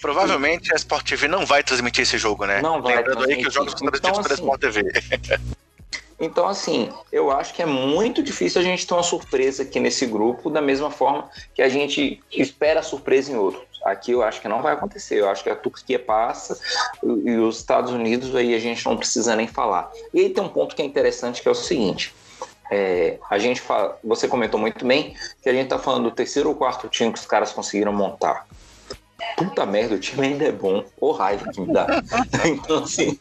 [0.00, 2.60] Provavelmente a Sport TV não vai transmitir esse jogo, né?
[2.62, 2.96] Não vai.
[2.96, 5.38] Lembrando aí que os jogos são transmitidos então, pela assim, Sport TV.
[6.20, 10.04] Então, assim, eu acho que é muito difícil a gente ter uma surpresa aqui nesse
[10.04, 13.68] grupo, da mesma forma que a gente espera surpresa em outros.
[13.84, 15.20] Aqui eu acho que não vai acontecer.
[15.20, 16.58] Eu acho que a Turquia passa
[17.02, 19.90] e os Estados Unidos aí a gente não precisa nem falar.
[20.12, 22.12] E aí tem um ponto que é interessante que é o seguinte.
[22.70, 26.48] É, a gente fala, você comentou muito bem que a gente tá falando do terceiro
[26.48, 28.46] ou quarto time que os caras conseguiram montar.
[29.36, 30.84] Puta merda, o time ainda é bom.
[31.00, 31.86] Ô raiva que me dá.
[32.44, 33.18] então, assim,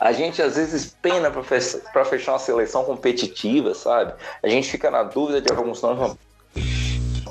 [0.00, 4.14] a gente às vezes pena para fechar, uma seleção competitiva, sabe?
[4.42, 6.16] A gente fica na dúvida de alguns nomes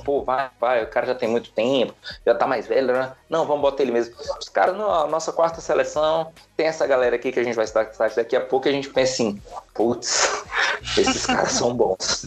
[0.08, 1.94] pô, vai, vai, o cara já tem muito tempo,
[2.26, 3.12] já tá mais velho, né?
[3.30, 4.16] Não, vamos botar ele mesmo.
[4.40, 7.66] Os caras, não, a nossa quarta seleção, tem essa galera aqui que a gente vai
[7.66, 7.84] estar
[8.16, 9.42] daqui a pouco e a gente pensa assim,
[9.74, 10.46] putz,
[10.98, 12.26] esses caras são bons.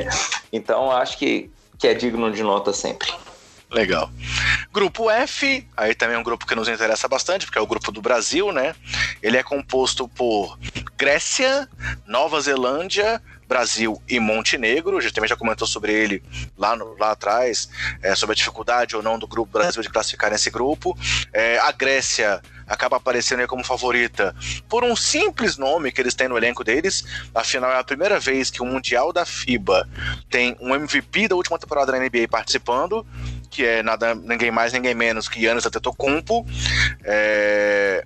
[0.50, 3.12] então, acho que, que é digno de nota sempre.
[3.70, 4.10] Legal.
[4.72, 7.92] Grupo F, aí também é um grupo que nos interessa bastante, porque é o grupo
[7.92, 8.74] do Brasil, né?
[9.22, 10.58] Ele é composto por
[10.96, 11.68] Grécia,
[12.06, 14.98] Nova Zelândia, Brasil e Montenegro.
[14.98, 16.22] A gente também já comentou sobre ele
[16.56, 17.68] lá, no, lá atrás,
[18.02, 20.96] é, sobre a dificuldade ou não do grupo Brasil de classificar nesse grupo.
[21.32, 24.36] É, a Grécia acaba aparecendo como favorita
[24.68, 27.04] por um simples nome que eles têm no elenco deles.
[27.34, 29.88] Afinal, é a primeira vez que o Mundial da FIBA
[30.28, 33.06] tem um MVP da última temporada da NBA participando,
[33.50, 36.46] que é nada, ninguém mais, ninguém menos que Yannis Antetokounmpo.
[37.04, 38.04] É,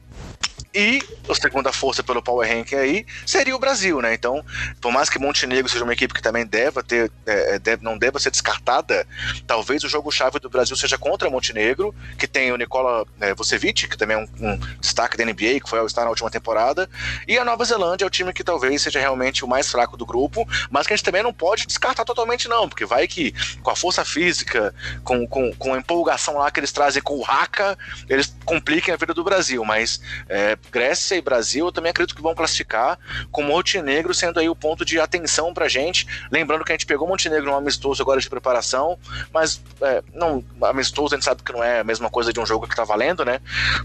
[0.75, 4.15] e a segunda força pelo Power Ranking aí seria o Brasil, né?
[4.15, 4.45] Então,
[4.81, 7.99] por mais que Montenegro seja uma equipe que também deva ter, é, é deve, não
[7.99, 9.07] deva ser descartada,
[9.47, 13.97] talvez o jogo-chave do Brasil seja contra Montenegro, que tem o Nicola é, Vucevic, que
[13.97, 16.89] também é um, um destaque da NBA, que foi ao estar na última temporada,
[17.29, 20.07] e a Nova Zelândia é o time que talvez seja realmente o mais fraco do
[20.07, 23.71] grupo, mas que a gente também não pode descartar totalmente, não, porque vai que com
[23.71, 27.77] a força física, com, com, com a empolgação lá que eles trazem com o Haka,
[28.09, 32.23] eles compliquem a vida do Brasil, mas é, Grécia e Brasil, eu também acredito que
[32.23, 32.99] vão classificar,
[33.31, 36.07] com Montenegro sendo aí o ponto de atenção pra gente.
[36.31, 38.99] Lembrando que a gente pegou Montenegro no amistoso agora de preparação,
[39.33, 42.47] mas é, não, amistoso a gente sabe que não é a mesma coisa de um
[42.47, 43.41] jogo que tá valendo, né?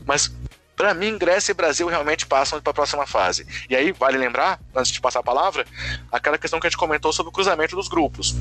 [0.06, 0.32] Mas
[0.76, 3.48] para mim, Grécia e Brasil realmente passam para a próxima fase.
[3.68, 5.66] E aí, vale lembrar, antes de passar a palavra,
[6.12, 8.36] aquela questão que a gente comentou sobre o cruzamento dos grupos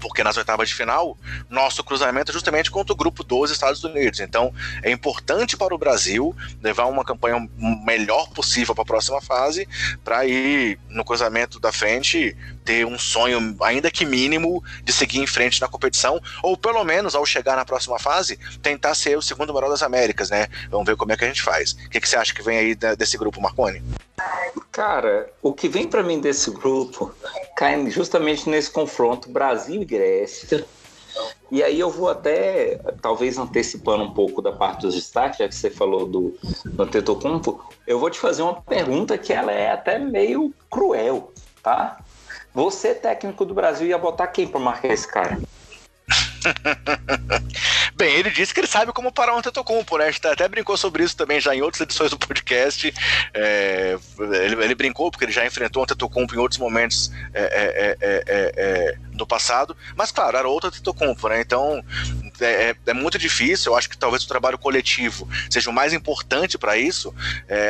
[0.00, 1.16] porque nas oitavas de final,
[1.48, 4.20] nosso cruzamento é justamente contra o grupo dos Estados Unidos.
[4.20, 7.48] Então, é importante para o Brasil levar uma campanha
[7.84, 9.68] melhor possível para a próxima fase,
[10.04, 12.36] para ir no cruzamento da frente
[12.68, 17.14] ter um sonho, ainda que mínimo, de seguir em frente na competição, ou pelo menos,
[17.14, 20.48] ao chegar na próxima fase, tentar ser o segundo melhor das Américas, né?
[20.70, 21.72] Vamos ver como é que a gente faz.
[21.72, 23.82] O que, que você acha que vem aí desse grupo, Marconi?
[24.70, 27.10] Cara, o que vem para mim desse grupo
[27.56, 30.66] cai justamente nesse confronto Brasil e Grécia.
[31.50, 35.54] E aí eu vou até, talvez antecipando um pouco da parte dos destaques, já que
[35.54, 40.52] você falou do, do eu vou te fazer uma pergunta que ela é até meio
[40.70, 41.98] cruel, tá?
[42.58, 45.38] Você, técnico do Brasil, ia botar quem para marcar esse cara?
[47.96, 50.06] Bem, ele disse que ele sabe como parar um Tetocumpo, né?
[50.06, 52.94] A gente até brincou sobre isso também já em outras edições do podcast.
[53.34, 57.96] É, ele, ele, brincou porque ele já enfrentou um Tetocumpo em outros momentos é, é,
[58.00, 61.40] é, é, é do passado, mas claro, era outro Tetocumpo, né?
[61.40, 61.84] Então
[62.40, 63.72] é, é, muito difícil.
[63.72, 67.12] Eu acho que talvez o trabalho coletivo seja o mais importante para isso,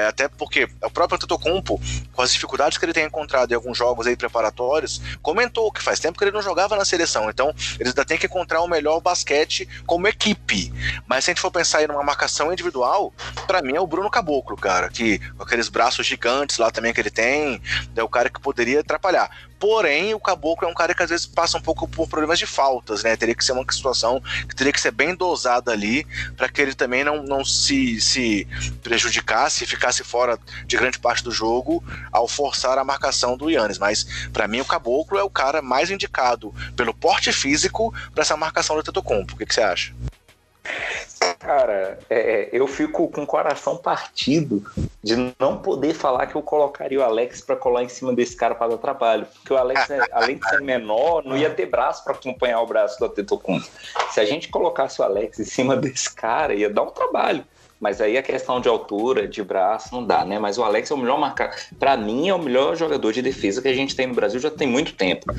[0.06, 1.80] até porque o próprio Tetocumpo,
[2.12, 5.98] com as dificuldades que ele tem encontrado em alguns jogos aí preparatórios, comentou que faz
[5.98, 7.30] tempo que ele não jogava na seleção.
[7.30, 10.72] Então, eles ainda têm que encontrar o melhor basquete como equipe.
[11.06, 13.12] Mas se a gente for pensar em uma marcação individual,
[13.46, 17.00] para mim é o Bruno Caboclo, cara, que com aqueles braços gigantes lá também que
[17.00, 17.60] ele tem,
[17.94, 19.30] é o cara que poderia atrapalhar.
[19.58, 22.46] Porém, o Caboclo é um cara que às vezes passa um pouco por problemas de
[22.46, 23.16] faltas, né?
[23.16, 26.74] Teria que ser uma situação que teria que ser bem dosada ali para que ele
[26.74, 28.46] também não, não se, se
[28.82, 33.78] prejudicasse e ficasse fora de grande parte do jogo ao forçar a marcação do Yannis.
[33.78, 38.36] Mas para mim o Caboclo é o cara mais indicado pelo porte físico para essa
[38.36, 39.34] marcação do Tetocompo.
[39.34, 39.92] O que, que você acha?
[41.38, 44.62] Cara, é, eu fico com o coração partido
[45.02, 48.54] de não poder falar que eu colocaria o Alex para colar em cima desse cara
[48.54, 49.26] para dar trabalho.
[49.34, 52.66] Porque o Alex, né, além de ser menor, não ia ter braço para acompanhar o
[52.66, 53.66] braço do Atentocumpo.
[54.10, 57.44] Se a gente colocasse o Alex em cima desse cara, ia dar um trabalho.
[57.80, 60.38] Mas aí a questão de altura, de braço, não dá, né?
[60.38, 61.56] Mas o Alex é o melhor marcador.
[61.78, 64.50] Para mim, é o melhor jogador de defesa que a gente tem no Brasil já
[64.50, 65.32] tem muito tempo.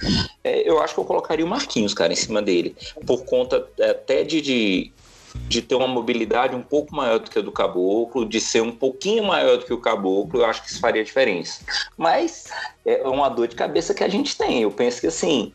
[0.44, 2.76] É, eu acho que eu colocaria o Marquinhos, cara, em cima dele.
[3.06, 4.92] Por conta é, até de, de
[5.36, 8.72] de ter uma mobilidade um pouco maior do que a do caboclo, de ser um
[8.72, 11.64] pouquinho maior do que o caboclo, eu acho que isso faria diferença.
[11.98, 12.46] Mas
[12.86, 14.62] é uma dor de cabeça que a gente tem.
[14.62, 15.54] Eu penso que assim,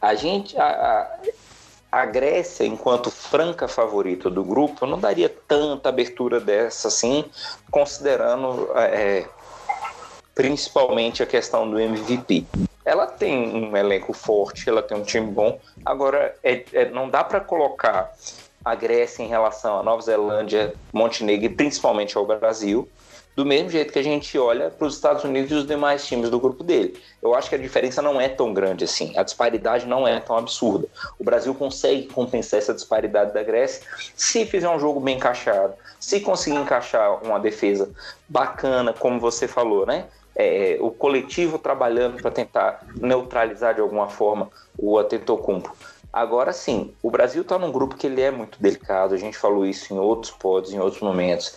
[0.00, 0.56] a gente.
[0.58, 1.18] A, a,
[1.94, 7.24] a Grécia, enquanto franca favorita do grupo, não daria tanta abertura dessa assim,
[7.70, 9.28] considerando é,
[10.34, 12.44] principalmente a questão do MVP.
[12.84, 15.58] Ela tem um elenco forte, ela tem um time bom.
[15.84, 18.12] Agora, é, é não dá para colocar
[18.64, 22.88] a Grécia em relação à Nova Zelândia, Montenegro e principalmente ao Brasil,
[23.36, 26.30] do mesmo jeito que a gente olha para os Estados Unidos e os demais times
[26.30, 26.96] do grupo dele.
[27.20, 30.36] Eu acho que a diferença não é tão grande assim, a disparidade não é tão
[30.36, 30.86] absurda.
[31.18, 33.82] O Brasil consegue compensar essa disparidade da Grécia
[34.14, 37.90] se fizer um jogo bem encaixado, se conseguir encaixar uma defesa
[38.28, 40.04] bacana, como você falou, né?
[40.36, 45.74] É, o coletivo trabalhando para tentar neutralizar de alguma forma o Atentocumpo.
[46.14, 49.66] Agora sim, o Brasil está num grupo que ele é muito delicado, a gente falou
[49.66, 51.56] isso em outros pods, em outros momentos,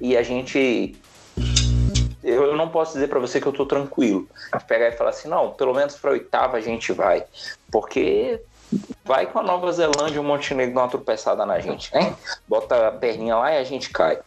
[0.00, 0.96] e a gente
[2.24, 4.26] eu não posso dizer para você que eu tô tranquilo.
[4.66, 7.24] Pegar e falar assim, não, pelo menos para oitava a gente vai.
[7.70, 8.40] Porque
[9.04, 12.16] vai com a Nova Zelândia e o Montenegro dar uma tropeçada na gente, né?
[12.48, 14.18] Bota a perninha lá e a gente cai.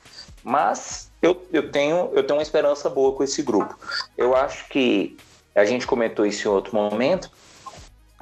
[0.43, 3.75] Mas eu, eu, tenho, eu tenho uma esperança boa com esse grupo.
[4.15, 5.17] Eu acho que
[5.55, 7.31] a gente comentou isso em outro momento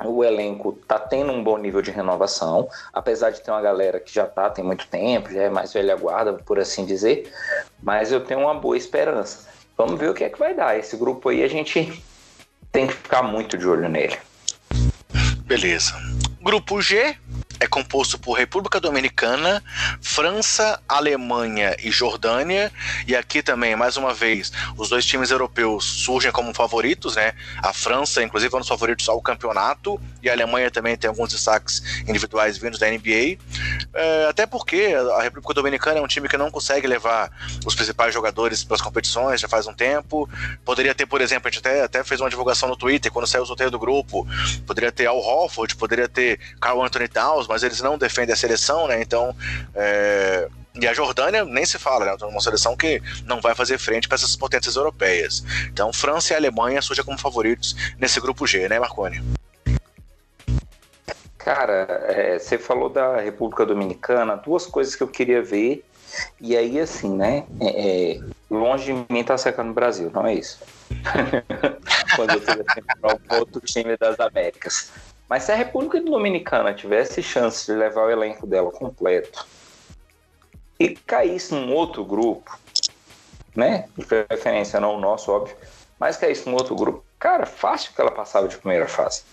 [0.05, 4.13] o elenco tá tendo um bom nível de renovação, apesar de ter uma galera que
[4.13, 7.31] já tá tem muito tempo, já é mais velha guarda, por assim dizer,
[7.81, 9.47] mas eu tenho uma boa esperança.
[9.77, 10.77] Vamos ver o que é que vai dar.
[10.77, 12.03] Esse grupo aí a gente
[12.71, 14.17] tem que ficar muito de olho nele.
[15.45, 15.93] Beleza.
[16.41, 17.17] Grupo G,
[17.59, 19.63] é composto por República Dominicana,
[20.01, 22.71] França, Alemanha e Jordânia.
[23.05, 27.33] E aqui também, mais uma vez, os dois times europeus surgem como favoritos, né?
[27.61, 31.31] A França, inclusive, é um dos favoritos ao campeonato, e a Alemanha também tem alguns
[31.31, 33.37] destaques individuais vindos da NBA.
[33.93, 37.31] É, até porque a República Dominicana é um time que não consegue levar
[37.65, 40.29] os principais jogadores para as competições já faz um tempo.
[40.63, 43.43] Poderia ter, por exemplo, a gente até, até fez uma divulgação no Twitter quando saiu
[43.43, 44.27] o sorteio do grupo.
[44.65, 48.87] Poderia ter Al Horford, poderia ter Carl Anthony Towns, mas eles não defendem a seleção,
[48.87, 49.01] né?
[49.01, 49.35] Então.
[49.75, 50.49] É...
[50.79, 52.15] E a Jordânia nem se fala, né?
[52.21, 55.43] Uma seleção que não vai fazer frente para essas potências europeias.
[55.65, 59.21] Então, França e Alemanha surgem como favoritos nesse grupo G, né, Marconi?
[61.39, 65.85] Cara, é, você falou da República Dominicana, duas coisas que eu queria ver
[66.39, 67.45] E aí, assim, né?
[67.61, 70.59] É, é, longe de mim tá secando o Brasil, não é isso.
[72.15, 74.91] Quando eu tivesse para outro time das Américas.
[75.29, 79.47] Mas se a República Dominicana tivesse chance de levar o elenco dela completo
[80.77, 82.59] e caísse num outro grupo,
[83.55, 83.87] né?
[83.97, 85.55] De preferência não o nosso, óbvio,
[85.97, 89.23] mas caísse num outro grupo, cara, fácil que ela passava de primeira fase.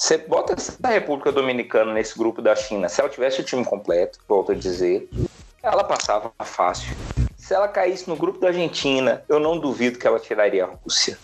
[0.00, 4.18] Você bota essa República Dominicana nesse grupo da China, se ela tivesse o time completo,
[4.26, 5.06] volto a dizer,
[5.62, 6.96] ela passava fácil.
[7.36, 11.18] Se ela caísse no grupo da Argentina, eu não duvido que ela tiraria a Rússia.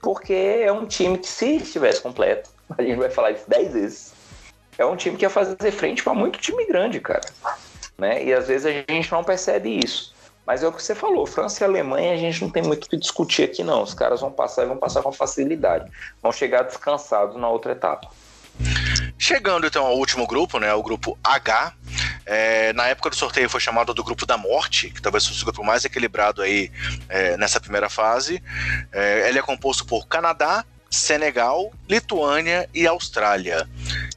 [0.00, 4.14] Porque é um time que, se estivesse completo, a gente vai falar isso 10 vezes,
[4.78, 7.28] é um time que ia fazer frente para muito time grande, cara.
[7.98, 8.24] Né?
[8.24, 10.14] E às vezes a gente não percebe isso.
[10.46, 12.88] Mas é o que você falou, França e Alemanha a gente não tem muito o
[12.88, 13.82] que discutir aqui não.
[13.82, 15.90] Os caras vão passar e vão passar com facilidade.
[16.22, 18.10] Vão chegar descansados na outra etapa.
[19.18, 21.72] Chegando então ao último grupo, né, o grupo H.
[22.26, 25.44] É, na época do sorteio foi chamado do grupo da morte, que talvez fosse o
[25.44, 26.70] grupo mais equilibrado aí
[27.08, 28.42] é, nessa primeira fase.
[28.92, 33.68] É, ele é composto por Canadá, Senegal, Lituânia e Austrália.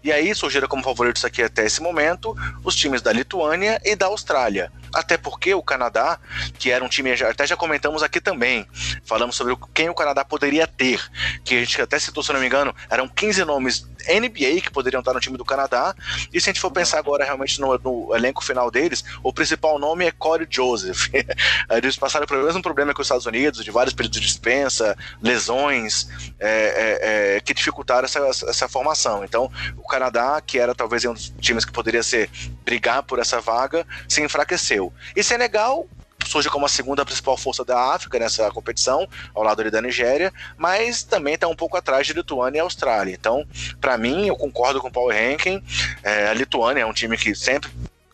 [0.03, 4.07] E aí surgiram como favoritos aqui até esse momento os times da Lituânia e da
[4.07, 4.71] Austrália.
[4.93, 6.19] Até porque o Canadá,
[6.57, 8.67] que era um time, até já comentamos aqui também,
[9.05, 11.01] falamos sobre quem o Canadá poderia ter,
[11.43, 14.99] que a gente até citou, se não me engano, eram 15 nomes NBA que poderiam
[14.99, 15.95] estar no time do Canadá.
[16.31, 19.79] E se a gente for pensar agora realmente no, no elenco final deles, o principal
[19.79, 21.07] nome é Corey Joseph.
[21.71, 26.07] Eles passaram pelo mesmo problema que os Estados Unidos, de vários períodos de dispensa, lesões,
[26.39, 29.23] é, é, é, que dificultaram essa, essa formação.
[29.23, 32.29] Então, o Canadá, que era talvez um dos times que poderia ser
[32.63, 34.82] brigar por essa vaga, se enfraqueceu.
[35.15, 35.87] E Senegal
[36.25, 41.03] surge como a segunda principal força da África nessa competição, ao lado da Nigéria, mas
[41.03, 43.13] também está um pouco atrás de Lituânia e Austrália.
[43.13, 43.45] Então,
[43.79, 45.61] para mim, eu concordo com o Power Ranking.
[46.01, 47.69] É, a Lituânia é um time que sempre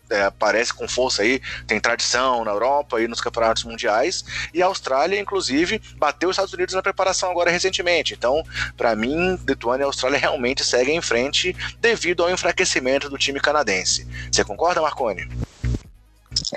[0.10, 4.66] é, aparece com força aí, tem tradição na Europa e nos campeonatos mundiais, e a
[4.66, 8.14] Austrália, inclusive, bateu os Estados Unidos na preparação agora recentemente.
[8.14, 8.44] Então,
[8.76, 14.08] para mim, Lituânia e Austrália realmente seguem em frente devido ao enfraquecimento do time canadense.
[14.32, 15.30] Você concorda, Marconi?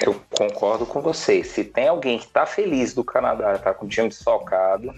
[0.00, 1.44] Eu concordo com você.
[1.44, 4.92] Se tem alguém que está feliz do Canadá, está com o time desfalcado,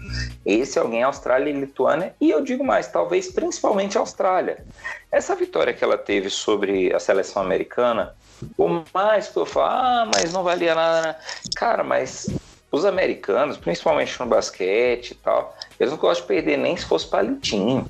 [0.45, 4.65] esse alguém é Austrália e Lituânia, e eu digo mais, talvez principalmente a Austrália.
[5.11, 8.15] Essa vitória que ela teve sobre a seleção americana,
[8.55, 11.07] por mais que eu falo, ah, mas não valia nada.
[11.07, 11.15] Né?
[11.55, 12.29] Cara, mas
[12.71, 17.07] os americanos, principalmente no basquete e tal, eles não gostam de perder nem se fosse
[17.07, 17.89] palitinho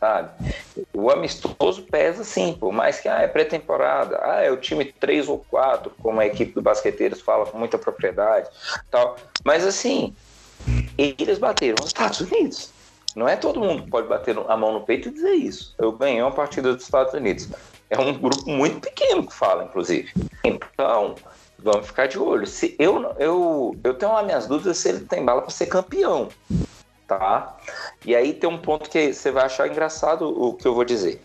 [0.00, 0.30] sabe?
[0.94, 5.28] O amistoso pesa sim, por mais que ah, é pré-temporada, ah, é o time 3
[5.28, 8.48] ou 4, como a equipe do Basqueteiros fala com muita propriedade,
[8.90, 9.16] tal.
[9.44, 10.14] Mas assim,
[10.96, 12.72] eles bateram os Estados Unidos.
[13.14, 15.74] Não é todo mundo que pode bater a mão no peito e dizer isso.
[15.78, 17.48] Eu ganhei uma partida dos Estados Unidos.
[17.90, 20.12] É um grupo muito pequeno que fala, inclusive.
[20.44, 21.16] Então,
[21.58, 22.46] vamos ficar de olho.
[22.46, 26.28] Se eu, eu, eu tenho as minhas dúvidas se ele tem bala para ser campeão
[27.18, 27.56] tá?
[28.04, 31.20] E aí tem um ponto que você vai achar engraçado o que eu vou dizer.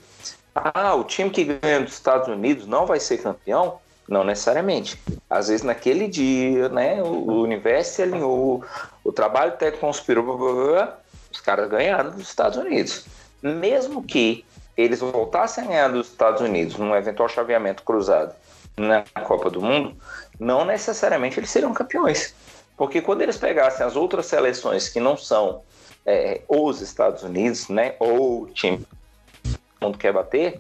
[0.56, 3.78] Ah, o time que ganha dos Estados Unidos não vai ser campeão?
[4.08, 5.00] Não necessariamente.
[5.30, 8.64] Às vezes naquele dia, né, o universo se alinhou,
[9.04, 10.98] o trabalho técnico conspirou, blá, blá, blá,
[11.32, 13.06] os caras ganharam dos Estados Unidos.
[13.42, 14.44] Mesmo que
[14.76, 18.34] eles voltassem a ganhar dos Estados Unidos num eventual chaveamento cruzado
[18.78, 19.96] na Copa do Mundo,
[20.40, 22.34] não necessariamente eles seriam campeões.
[22.78, 25.62] Porque quando eles pegassem as outras seleções que não são
[26.06, 30.60] é, os Estados Unidos, né, ou o time que mundo quer bater,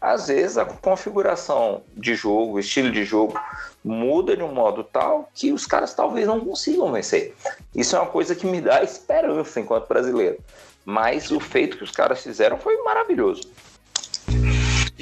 [0.00, 3.38] às vezes a configuração de jogo, o estilo de jogo
[3.84, 7.34] muda de um modo tal que os caras talvez não consigam vencer.
[7.74, 10.38] Isso é uma coisa que me dá esperança enquanto brasileiro.
[10.84, 13.42] Mas o feito que os caras fizeram foi maravilhoso.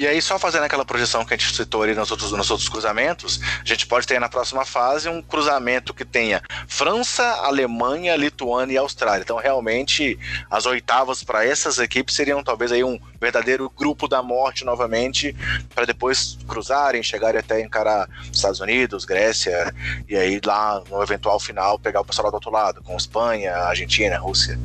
[0.01, 2.67] E aí, só fazendo aquela projeção que a gente citou ali nos outros, nos outros
[2.67, 8.73] cruzamentos, a gente pode ter na próxima fase um cruzamento que tenha França, Alemanha, Lituânia
[8.73, 9.21] e Austrália.
[9.21, 10.17] Então, realmente,
[10.49, 15.35] as oitavas para essas equipes seriam talvez aí um verdadeiro grupo da morte novamente,
[15.75, 19.71] para depois cruzarem, chegarem até encarar Estados Unidos, Grécia,
[20.09, 24.17] e aí lá no eventual final pegar o pessoal do outro lado, com Espanha, Argentina,
[24.17, 24.59] Rússia.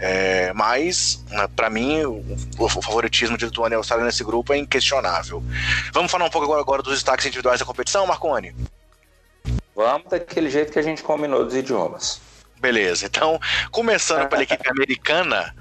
[0.00, 1.24] É, mas,
[1.54, 2.24] para mim, o,
[2.58, 5.44] o, favoritismo de Lituânia e Austrália nesse grupo é inquestionável.
[5.92, 8.54] Vamos falar um pouco agora, agora dos destaques individuais da competição, Marconi?
[9.76, 12.20] Vamos daquele jeito que a gente combinou dos idiomas.
[12.58, 13.40] Beleza, então,
[13.70, 15.54] começando pela equipe americana,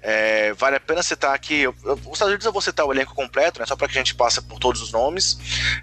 [0.00, 1.66] é, vale a pena citar aqui.
[1.66, 1.76] Os
[2.12, 4.40] Estados Unidos eu vou citar o elenco completo, né, só para que a gente passe
[4.42, 5.38] por todos os nomes.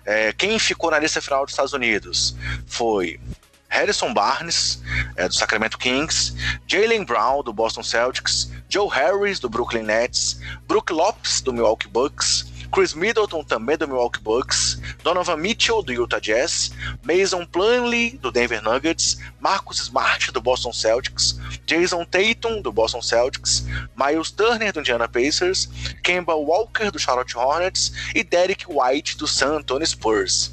[0.05, 2.35] É, quem ficou na lista final dos Estados Unidos
[2.67, 3.19] foi
[3.67, 4.81] Harrison Barnes,
[5.15, 6.33] é, do Sacramento Kings,
[6.67, 12.50] Jalen Brown, do Boston Celtics, Joe Harris, do Brooklyn Nets, Brook Lopes, do Milwaukee Bucks,
[12.71, 16.71] Chris Middleton também do Milwaukee Bucks, Donovan Mitchell do Utah Jazz,
[17.03, 23.65] Mason Plumlee do Denver Nuggets, Marcus Smart do Boston Celtics, Jason Tatum do Boston Celtics,
[23.95, 25.67] Miles Turner do Indiana Pacers,
[26.01, 30.51] Kemba Walker do Charlotte Hornets e Derek White do San Antonio Spurs.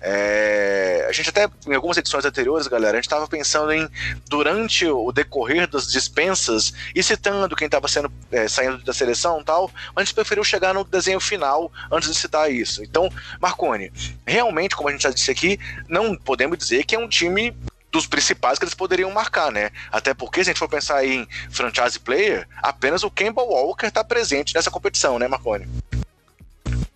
[0.00, 3.88] É, a gente até em algumas edições anteriores, galera, a gente estava pensando em
[4.28, 7.86] durante o decorrer das dispensas e citando quem estava
[8.30, 12.16] é, saindo da seleção, tal, mas a gente preferiu chegar no desenho final antes de
[12.16, 12.82] citar isso.
[12.82, 13.08] Então,
[13.40, 13.92] Marconi,
[14.26, 15.58] realmente, como a gente já disse aqui,
[15.88, 17.56] não podemos dizer que é um time
[17.90, 19.70] dos principais que eles poderiam marcar, né?
[19.90, 24.04] Até porque, se a gente for pensar em franchise player, apenas o Kemba Walker está
[24.04, 25.66] presente nessa competição, né, Marconi?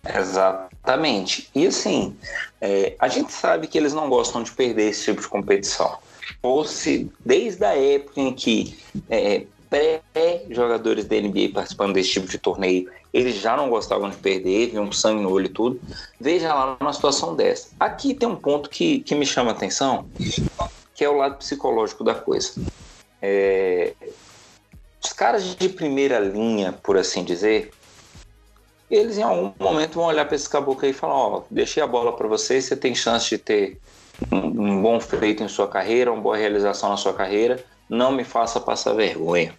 [0.05, 1.49] Exatamente.
[1.55, 2.15] E assim,
[2.59, 5.97] é, a gente sabe que eles não gostam de perder esse tipo de competição.
[6.41, 8.77] Fosse desde a época em que
[9.09, 14.71] é, pré-jogadores da NBA participando desse tipo de torneio, eles já não gostavam de perder,
[14.71, 15.79] viam sangue no olho e tudo.
[16.19, 17.69] Veja lá numa situação dessa.
[17.79, 20.07] Aqui tem um ponto que, que me chama a atenção,
[20.93, 22.53] que é o lado psicológico da coisa.
[23.21, 23.93] É,
[25.03, 27.71] os caras de primeira linha, por assim dizer,
[28.89, 32.13] eles em algum momento vão olhar para esse caboclo e falar: Ó, deixei a bola
[32.13, 33.79] para você, você tem chance de ter
[34.31, 38.23] um, um bom feito em sua carreira, uma boa realização na sua carreira, não me
[38.23, 39.53] faça passar vergonha.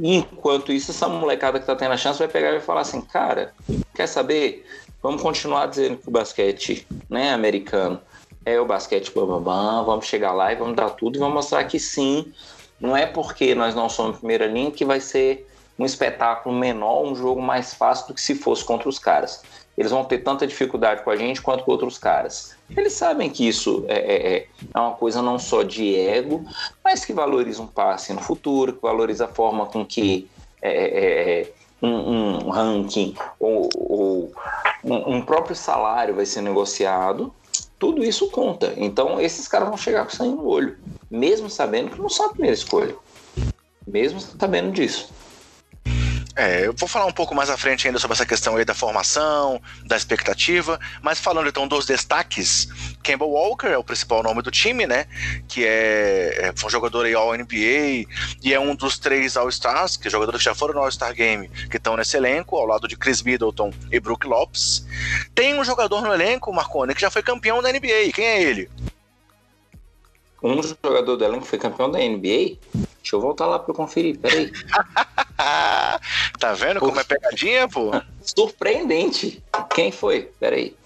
[0.00, 3.00] Enquanto isso, essa molecada que tá tendo a chance vai pegar e vai falar assim:
[3.00, 3.52] cara,
[3.94, 4.66] quer saber?
[5.02, 8.00] Vamos continuar dizendo que o basquete né, americano
[8.44, 11.78] é o basquete bam, vamos chegar lá e vamos dar tudo e vamos mostrar que
[11.78, 12.32] sim,
[12.80, 15.48] não é porque nós não somos primeira linha que vai ser
[15.78, 19.42] um espetáculo menor, um jogo mais fácil do que se fosse contra os caras.
[19.76, 22.54] Eles vão ter tanta dificuldade com a gente quanto com outros caras.
[22.76, 26.44] Eles sabem que isso é, é, é, é uma coisa não só de ego,
[26.84, 30.28] mas que valoriza um passe no futuro, que valoriza a forma com que
[30.60, 34.32] é, é, é um, um, ranking ou, ou
[34.84, 37.32] um, um próprio salário vai ser negociado
[37.82, 38.74] tudo isso conta.
[38.76, 40.76] Então, esses caras vão chegar com sangue no olho,
[41.10, 42.94] mesmo sabendo que não são a primeira escolha,
[43.84, 45.12] mesmo sabendo disso.
[46.34, 48.74] É, eu vou falar um pouco mais à frente ainda sobre essa questão aí da
[48.74, 52.68] formação, da expectativa, mas falando então dos destaques,
[53.02, 55.06] Campbell Walker é o principal nome do time, né?
[55.46, 58.06] Que é, é um jogador aí All-NBA
[58.42, 61.48] e é um dos três All-Stars, que é jogadores que já foram no All-Star Game,
[61.70, 64.86] que estão nesse elenco, ao lado de Chris Middleton e Brook Lopes.
[65.34, 68.12] Tem um jogador no elenco, Marconi, que já foi campeão da NBA.
[68.14, 68.70] Quem é ele?
[70.42, 72.56] Um jogador do elenco foi campeão da NBA?
[73.02, 74.50] Deixa eu voltar lá pra eu conferir, peraí.
[76.38, 77.90] tá vendo como é pegadinha, pô?
[78.22, 79.42] Surpreendente.
[79.74, 80.30] Quem foi?
[80.38, 80.76] Peraí.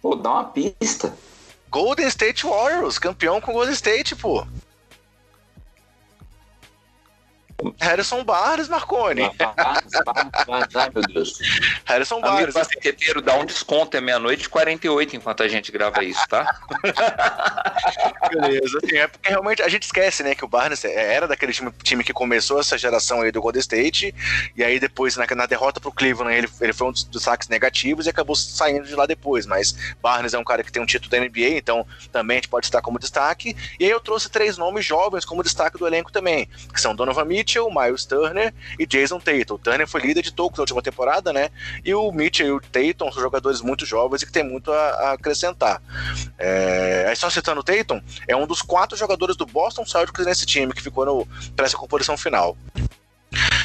[0.00, 1.14] Pô, dá uma pista.
[1.70, 4.46] Golden State Warriors, campeão com Golden State, pô.
[7.80, 9.22] Harrison Barnes, Marconi.
[10.74, 11.38] Ai, meu Deus.
[11.84, 12.42] Harrison Barnes.
[12.42, 16.46] Amigo basqueteiro, dá um desconto, é meia-noite e 48 enquanto a gente grava isso, tá?
[18.30, 21.52] Beleza, assim, é porque realmente a gente esquece, né, que o Barnes é, era daquele
[21.52, 24.14] time, time que começou essa geração aí do Golden State,
[24.56, 27.48] e aí depois, na, na derrota pro Cleveland, ele, ele foi um dos, dos saques
[27.48, 30.86] negativos e acabou saindo de lá depois, mas Barnes é um cara que tem um
[30.86, 34.30] título da NBA, então também a gente pode estar como destaque, e aí eu trouxe
[34.30, 38.54] três nomes jovens como destaque do elenco também, que são Donovan Mitchell, Mitchell, Miles Turner
[38.78, 39.54] e Jason Tatum.
[39.54, 41.50] O Turner foi líder de tocos na última temporada, né?
[41.84, 44.76] E o Mitchell e o Tatum são jogadores muito jovens e que tem muito a,
[44.76, 45.82] a acrescentar.
[46.38, 47.06] É...
[47.08, 50.72] Aí só citando o Tatum, é um dos quatro jogadores do Boston Celtics nesse time
[50.72, 52.56] que ficou para essa composição final.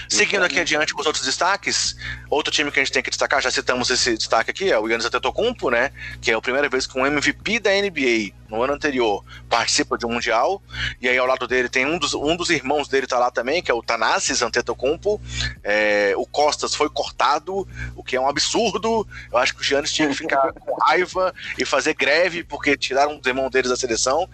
[0.09, 1.95] Seguindo aqui adiante com os outros destaques,
[2.29, 4.87] outro time que a gente tem que destacar, já citamos esse destaque aqui, é o
[4.87, 5.91] Yannis Antetokounmpo, né?
[6.21, 10.05] Que é a primeira vez que um MVP da NBA no ano anterior participa de
[10.05, 10.61] um mundial.
[11.01, 13.61] E aí ao lado dele tem um dos, um dos irmãos dele tá lá também,
[13.61, 15.19] que é o Tanassis Antetokounmpo.
[15.63, 19.07] É, o Costas foi cortado, o que é um absurdo.
[19.31, 23.19] Eu acho que o Giannis tinha que ficar com raiva e fazer greve porque tiraram
[23.19, 24.29] os irmãos deles da seleção.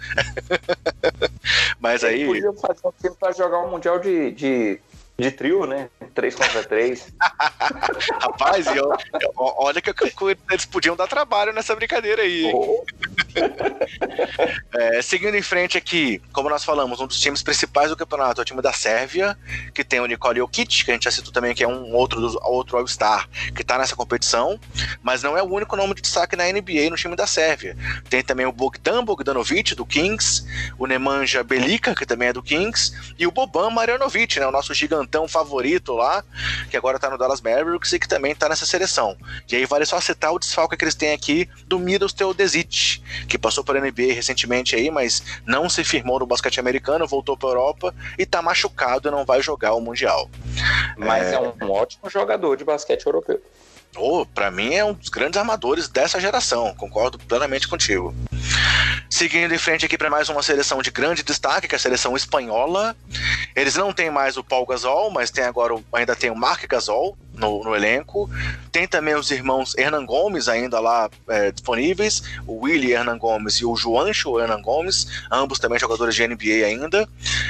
[1.80, 2.22] Mas aí.
[2.22, 4.80] Ele podia fazer um time para jogar um mundial de, de
[5.18, 5.89] de trio, né?
[6.16, 7.14] Três contra três.
[8.20, 8.91] Rapaz, eu,
[9.22, 9.93] eu, olha que
[10.49, 12.51] eles podiam dar trabalho nessa brincadeira aí.
[12.53, 12.84] Oh.
[14.74, 18.43] é, seguindo em frente aqui, como nós falamos, um dos times principais do campeonato é
[18.43, 19.38] o time da Sérvia,
[19.74, 22.20] que tem o Nicole Jokic, que a gente já citou também, que é um outro,
[22.20, 24.59] dos, outro All-Star que tá nessa competição,
[25.01, 27.78] mas não é o único nome de destaque na NBA no time da Sérvia.
[28.09, 30.43] Tem também o Bogdan Bogdanovic, do Kings,
[30.78, 34.74] o Nemanja Belica, que também é do Kings, e o Boban Marjanovic, né, o nosso
[34.74, 36.24] gigante gigantão favorito lá,
[36.70, 39.16] que agora tá no Dallas Mavericks e que também tá nessa seleção.
[39.49, 43.38] E aí vale só citar o desfalque que eles têm aqui do Middles Teodesic, que
[43.38, 47.49] passou para a NBA recentemente aí, mas não se firmou no basquete americano, voltou para
[47.49, 50.30] a Europa e está machucado e não vai jogar o Mundial.
[50.97, 51.36] Mas é...
[51.36, 53.41] é um ótimo jogador de basquete europeu.
[53.96, 58.14] Oh, para mim é um dos grandes armadores dessa geração, concordo plenamente contigo.
[59.10, 62.16] Seguindo em frente aqui para mais uma seleção de grande destaque, que é a seleção
[62.16, 62.96] espanhola.
[63.56, 67.16] Eles não têm mais o Paul Gasol, mas tem agora ainda tem o Mark Gasol
[67.36, 68.28] no, no elenco.
[68.72, 73.66] Tem também os irmãos Hernan Gomes ainda lá é, disponíveis, o Willie Hernan Gomes e
[73.66, 77.08] o Juancho Hernan Gomes, ambos também jogadores de NBA ainda.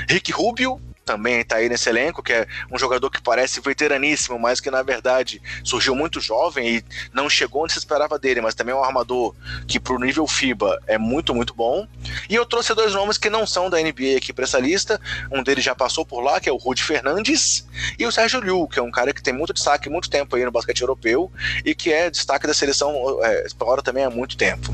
[0.10, 4.60] Rick Rubio, também está aí nesse elenco, que é um jogador que parece veteraníssimo, mas
[4.60, 8.74] que na verdade surgiu muito jovem e não chegou onde se esperava dele, mas também
[8.74, 9.36] é um armador
[9.68, 11.88] que pro nível FIBA é muito, muito bom.
[12.30, 15.00] E eu trouxe dois nomes que não são da NBA aqui para essa lista.
[15.32, 18.68] Um deles já passou por lá, que é o Rudy Fernandes, e o Sérgio Liu,
[18.68, 21.32] que é um cara que tem muito destaque, muito tempo aí no basquete europeu
[21.66, 22.94] e que é destaque da seleção
[23.24, 24.74] é, espanhola também há muito tempo.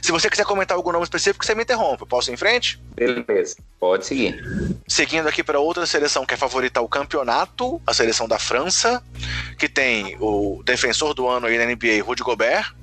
[0.00, 2.06] Se você quiser comentar algum nome específico, você me interrompe.
[2.06, 2.80] Posso ir em frente?
[2.94, 4.42] Beleza, pode seguir.
[4.86, 9.02] Seguindo aqui para outra seleção que é favorita ao campeonato, a seleção da França,
[9.58, 12.74] que tem o defensor do ano aí na NBA, Rudy Gobert,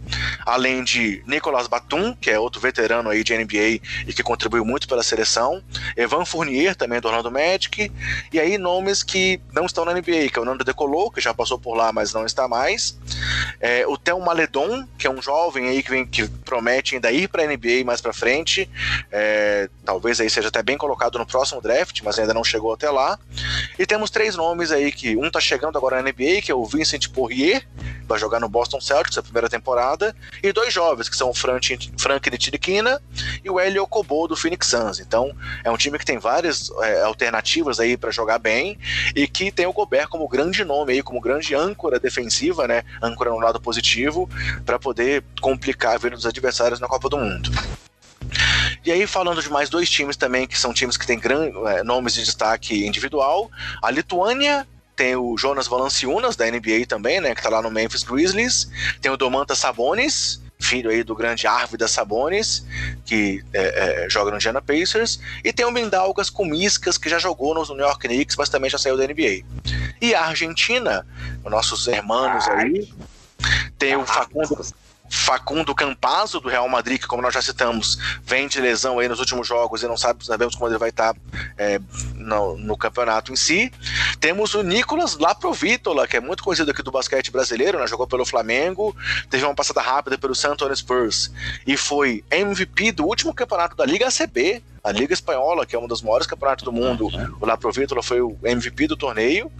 [0.46, 4.88] além de Nicolas Batum, que é outro veterano aí de NBA e que contribuiu muito
[4.88, 5.62] pela seleção,
[5.96, 7.92] Evan Fournier, também do Orlando Magic,
[8.32, 11.34] e aí nomes que não estão na NBA, que é o Nando Decolou, que já
[11.34, 12.98] passou por lá, mas não está mais,
[13.60, 17.28] é, o Theo Maledon, que é um jovem aí que, vem, que promete ainda ir
[17.28, 18.70] para a NBA mais para frente,
[19.12, 22.90] é, talvez aí seja até bem colocado no próximo draft, mas ainda não chegou até
[22.90, 23.18] lá,
[23.78, 26.66] e temos três nomes aí que um está chegando agora na NBA, que é o
[26.66, 27.66] Vincent Poirier,
[28.08, 29.95] vai jogar no Boston Celtics a primeira temporada,
[30.42, 33.02] e dois jovens, que são o Frank, Frank Ntilikina
[33.44, 35.00] e o Helio Kobo do Phoenix Suns.
[35.00, 38.78] Então, é um time que tem várias é, alternativas aí para jogar bem
[39.16, 42.84] e que tem o Gobert como grande nome aí, como grande âncora defensiva, né?
[43.02, 44.30] Âncora no lado positivo,
[44.66, 47.50] para poder complicar a vida dos adversários na Copa do Mundo.
[48.86, 51.84] E aí, falando de mais dois times também, que são times que têm grandes é,
[51.84, 53.50] nomes de destaque individual,
[53.82, 57.36] a Lituânia tem o Jonas Valanciunas, da NBA também, né?
[57.36, 58.70] Que tá lá no Memphis Grizzlies.
[59.02, 62.66] Tem o Domantas Sabonis, filho aí do grande Arvidas Sabonis,
[63.06, 65.20] que é, é, joga no Indiana Pacers.
[65.44, 68.78] E tem o Mindaugas Kumiskas, que já jogou no New York Knicks, mas também já
[68.78, 69.44] saiu da NBA.
[70.02, 71.06] E a Argentina,
[71.44, 72.90] os nossos irmãos aí,
[73.78, 74.66] tem o Facundo...
[75.16, 79.20] Facundo Campazzo, do Real Madrid, que, como nós já citamos, vem de lesão aí nos
[79.20, 81.16] últimos jogos e não sabe, sabemos como ele vai estar
[81.58, 81.80] é,
[82.16, 83.72] no, no, campeonato em si.
[84.20, 87.88] Temos o Nicolas Laprovítola, que é muito conhecido aqui do basquete brasileiro, né?
[87.88, 88.96] jogou pelo Flamengo,
[89.30, 91.32] teve uma passada rápida pelo San Antonio Spurs
[91.66, 95.88] e foi MVP do último campeonato da Liga ACB, a Liga Espanhola, que é um
[95.88, 97.10] dos maiores campeonatos do mundo,
[97.42, 99.52] o La Provítola foi o MVP do torneio.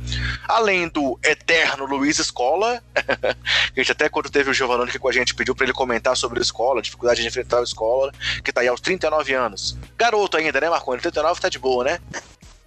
[0.48, 2.80] Além do eterno Luiz Escola,
[3.74, 5.74] que a gente até quando teve o Giovanni aqui com a gente pediu para ele
[5.74, 8.12] comentar sobre a escola, a dificuldade de enfrentar a escola,
[8.44, 9.76] que tá aí aos 39 anos.
[9.98, 11.02] Garoto ainda, né, Marconi?
[11.02, 12.00] 39 tá de boa, né?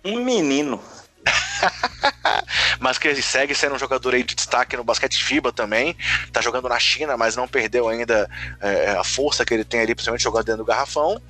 [0.05, 0.83] Um menino.
[2.81, 5.97] mas que ele segue sendo um jogador aí de destaque no basquete FIBA também.
[6.33, 8.29] Tá jogando na China, mas não perdeu ainda
[8.61, 11.21] é, a força que ele tem ali, principalmente jogando dentro do garrafão.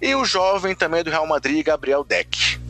[0.00, 2.60] E o jovem também do Real Madrid, Gabriel Deck.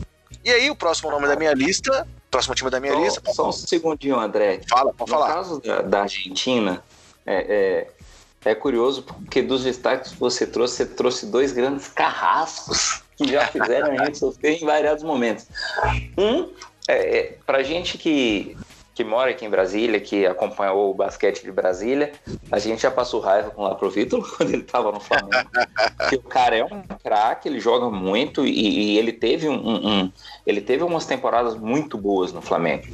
[0.43, 3.33] E aí, o próximo nome da minha lista, próximo time da minha só, lista.
[3.33, 4.61] Só um segundinho, André.
[4.67, 5.29] Fala, pode no falar.
[5.29, 6.83] No caso da, da Argentina,
[7.25, 7.87] é,
[8.43, 13.31] é, é, curioso porque dos destaques que você trouxe, você trouxe dois grandes carrascos que
[13.31, 15.45] já fizeram a gente sofrer em variados momentos.
[16.17, 16.49] Um
[16.87, 18.57] é, é, pra gente que,
[18.93, 22.11] que mora aqui em Brasília, que acompanhou o basquete de Brasília,
[22.51, 25.49] a gente já passou raiva com o Lapro Vitor quando ele estava no Flamengo.
[25.97, 30.11] Porque o cara é um craque, ele joga muito e, e ele teve um, um,
[30.45, 32.85] ele teve umas temporadas muito boas no Flamengo.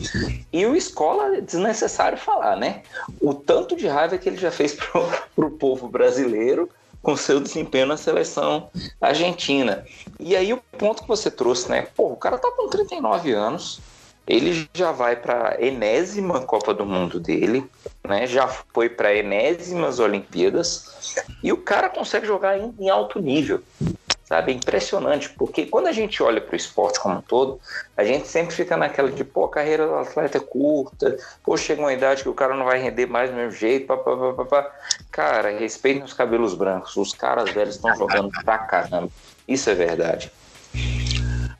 [0.51, 2.81] E o Escola é desnecessário falar, né?
[3.21, 6.69] O tanto de raiva que ele já fez pro, pro povo brasileiro
[7.02, 8.70] com seu desempenho na seleção
[9.00, 9.86] argentina.
[10.20, 11.88] E aí o ponto que você trouxe, né?
[11.95, 13.80] Pô, o cara tá com 39 anos,
[14.28, 17.66] ele já vai para enésima Copa do Mundo dele,
[18.04, 18.28] né?
[18.28, 23.64] Já foi para enésimas Olimpíadas e o cara consegue jogar em, em alto nível
[24.28, 24.51] sabe?
[24.51, 27.59] É impressionante, porque quando a gente olha para o esporte como um todo,
[27.95, 31.82] a gente sempre fica naquela de, pô, a carreira do atleta é curta, pô, chega
[31.82, 34.69] uma idade que o cara não vai render mais do mesmo jeito, papapá.
[35.09, 39.09] Cara, respeitem os cabelos brancos, os caras velhos estão jogando pra caramba.
[39.47, 40.30] Isso é verdade.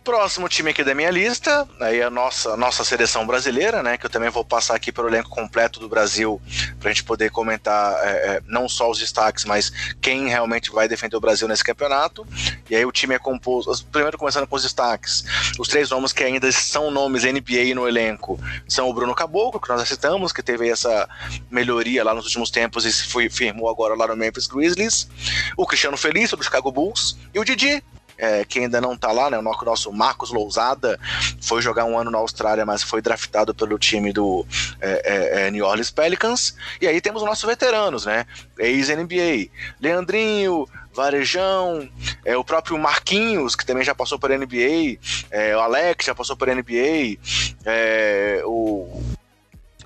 [0.08, 3.98] Próximo time aqui da minha lista, aí a nossa, nossa seleção brasileira, né?
[3.98, 6.42] Que eu também vou passar aqui pelo elenco completo do Brasil
[6.80, 10.88] para a gente poder comentar é, é, não só os destaques, mas quem realmente vai
[10.88, 12.26] defender o Brasil nesse campeonato.
[12.70, 13.86] E aí o time é composto.
[13.92, 15.26] Primeiro começando com os destaques.
[15.60, 19.68] Os três nomes que ainda são nomes NBA no elenco são o Bruno Caboclo, que
[19.68, 21.06] nós citamos, que teve essa
[21.52, 25.10] melhoria lá nos últimos tempos e se firmou agora lá no Memphis Grizzlies.
[25.58, 27.18] O Cristiano Felício, do Chicago Bulls.
[27.34, 27.84] E o Didi,
[28.18, 29.38] é, que ainda não tá lá, né?
[29.38, 31.00] O nosso Marcos Lousada
[31.42, 34.46] foi jogar um ano na Austrália, mas foi draftado pelo time do
[34.82, 36.56] é, é, é New Orleans Pelicans.
[36.82, 38.26] E aí temos os nossos veteranos, né?
[38.58, 39.50] Ex-NBA.
[39.80, 41.88] Leandrinho, Varejão,
[42.26, 44.98] é, o próprio Marquinhos, que também já passou por NBA,
[45.30, 47.20] é, o Alex já passou por NBA,
[47.64, 49.04] é, o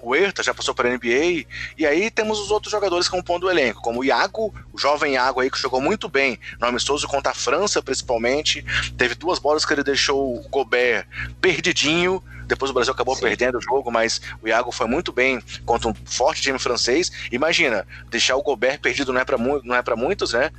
[0.02, 1.46] o Erta já passou para a NBA,
[1.78, 5.40] e aí temos os outros jogadores compondo o elenco, como o Iago, o jovem Iago
[5.40, 8.66] aí que jogou muito bem no amistoso contra a França, principalmente.
[8.98, 11.06] Teve duas bolas que ele deixou o Gobert
[11.40, 13.22] perdidinho, depois o Brasil acabou Sim.
[13.22, 17.10] perdendo o jogo, mas o Iago foi muito bem contra um forte time francês.
[17.32, 20.52] Imagina, deixar o Gobert perdido não é para não é muitos, né?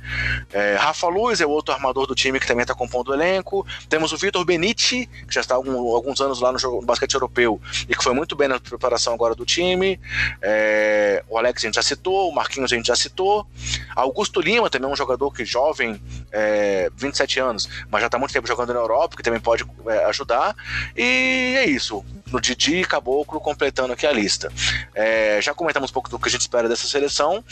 [0.51, 3.65] É, Rafa Luz é o outro armador do time que também está compondo o elenco.
[3.87, 7.13] Temos o Vitor Benite, que já está há alguns anos lá no, jogo, no basquete
[7.13, 9.99] europeu e que foi muito bem na preparação agora do time.
[10.41, 13.45] É, o Alex a gente já citou, o Marquinhos a gente já citou.
[13.95, 18.33] Augusto Lima também é um jogador que jovem, é, 27 anos, mas já está muito
[18.33, 20.55] tempo jogando na Europa, que também pode é, ajudar.
[20.97, 21.82] E é isso
[22.31, 24.51] no Didi e Caboclo, completando aqui a lista.
[24.93, 27.43] É, já comentamos um pouco do que a gente espera dessa seleção.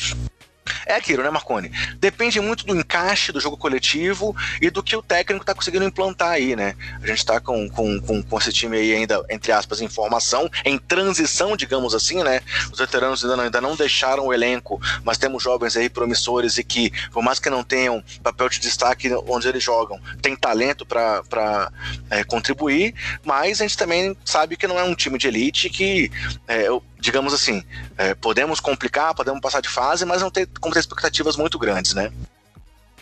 [0.86, 1.72] É aquilo, né, Marconi?
[1.99, 6.32] Depende muito do encaixe do jogo coletivo e do que o técnico está conseguindo implantar
[6.32, 6.76] aí, né?
[7.01, 10.49] A gente está com, com, com, com, esse time aí ainda, entre aspas, em formação,
[10.65, 12.41] em transição, digamos assim, né?
[12.72, 16.63] Os veteranos ainda não, ainda não deixaram o elenco, mas temos jovens aí promissores e
[16.63, 21.72] que, por mais que não tenham papel de destaque onde eles jogam, tem talento para
[22.09, 22.93] é, contribuir,
[23.24, 26.11] mas a gente também sabe que não é um time de elite que
[26.47, 26.67] é,
[27.02, 27.64] digamos assim,
[27.97, 31.95] é, podemos complicar, podemos passar de fase, mas não tem como ter expectativas muito grandes,
[31.95, 32.14] né?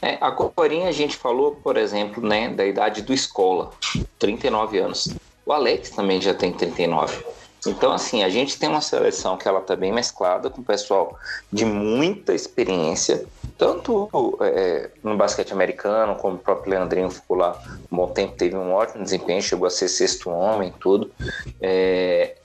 [0.01, 3.71] É, a Corinha a gente falou, por exemplo, né, da idade do Escola,
[4.17, 5.09] 39 anos.
[5.45, 7.21] O Alex também já tem 39.
[7.67, 11.19] Então, assim, a gente tem uma seleção que ela tá bem mesclada com pessoal
[11.51, 13.25] de muita experiência,
[13.57, 14.09] tanto
[14.41, 18.71] é, no basquete americano, como o próprio Leandrinho ficou lá um bom tempo, teve um
[18.71, 21.11] ótimo desempenho, chegou a ser sexto homem, tudo.
[21.59, 22.37] É,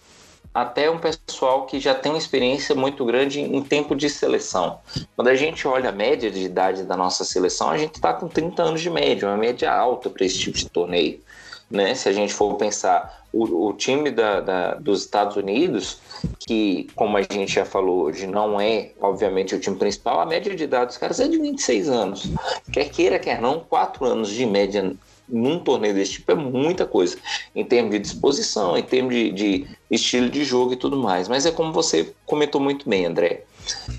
[0.54, 4.78] até um pessoal que já tem uma experiência muito grande em tempo de seleção.
[5.16, 8.28] Quando a gente olha a média de idade da nossa seleção, a gente está com
[8.28, 11.20] 30 anos de média, uma média alta para esse tipo de torneio.
[11.68, 11.94] Né?
[11.96, 15.98] Se a gente for pensar, o, o time da, da, dos Estados Unidos,
[16.38, 20.54] que, como a gente já falou hoje, não é, obviamente, o time principal, a média
[20.54, 22.28] de idade dos caras é de 26 anos.
[22.72, 24.94] Quer queira, quer não, 4 anos de média
[25.28, 27.16] num torneio desse tipo é muita coisa,
[27.54, 31.28] em termos de disposição, em termos de, de estilo de jogo e tudo mais.
[31.28, 33.44] Mas é como você comentou muito bem, André.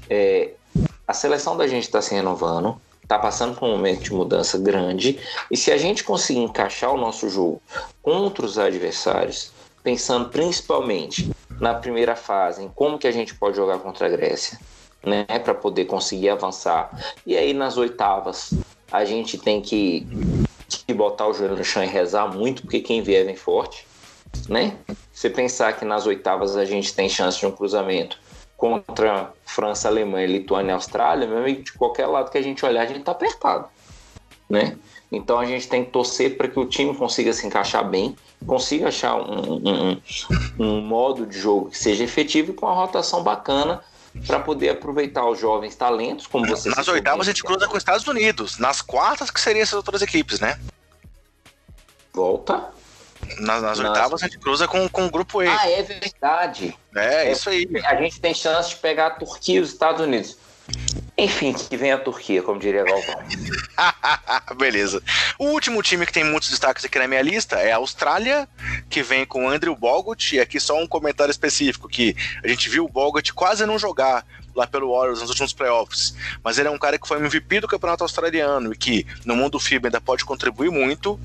[0.10, 0.52] É,
[1.08, 5.20] a seleção da gente está se renovando, está passando por um momento de mudança grande,
[5.50, 7.62] e se a gente conseguir encaixar o nosso jogo
[8.02, 9.52] contra os adversários,
[9.84, 11.30] pensando principalmente
[11.60, 14.60] na primeira fase, em como que a gente pode jogar contra a Grécia,
[15.04, 16.90] né, para poder conseguir avançar.
[17.26, 18.54] E aí nas oitavas
[18.92, 20.08] a gente tem que
[20.68, 23.86] que botar o joelho no chão e rezar muito, porque quem vier vem forte,
[24.48, 24.78] né?
[25.14, 28.20] Você pensar que nas oitavas a gente tem chance de um cruzamento
[28.58, 32.82] contra França, Alemanha, Lituânia e Austrália, meu amigo, de qualquer lado que a gente olhar,
[32.82, 33.68] a gente tá apertado,
[34.50, 34.78] né?
[35.12, 38.16] Então a gente tem que torcer para que o time consiga se encaixar bem,
[38.46, 40.02] consiga achar um, um,
[40.60, 43.82] um modo de jogo que seja efetivo e com uma rotação bacana
[44.26, 47.82] para poder aproveitar os jovens talentos, como você Nas oitavas a gente cruza com os
[47.82, 50.60] Estados Unidos, nas quartas que seriam essas outras equipes, né?
[52.14, 52.74] Volta.
[53.40, 55.48] Nas, nas oitavas a gente cruza com, com o grupo E.
[55.48, 56.78] Ah, é verdade.
[56.96, 57.68] É, é, isso aí.
[57.86, 60.38] A gente tem chance de pegar a Turquia e os Estados Unidos.
[61.18, 63.24] Enfim, que vem a Turquia, como diria Galvão.
[64.58, 65.02] Beleza.
[65.40, 68.50] O último time que tem muitos destaques aqui na minha lista é a Austrália,
[68.90, 70.36] que vem com Andrew Bogut.
[70.36, 74.26] E aqui só um comentário específico, que a gente viu o Bogut quase não jogar
[74.56, 76.16] lá pelo Warriors nos últimos playoffs.
[76.44, 79.60] Mas ele é um cara que foi MVP do campeonato australiano e que no mundo
[79.60, 81.20] FIBA ainda pode contribuir muito.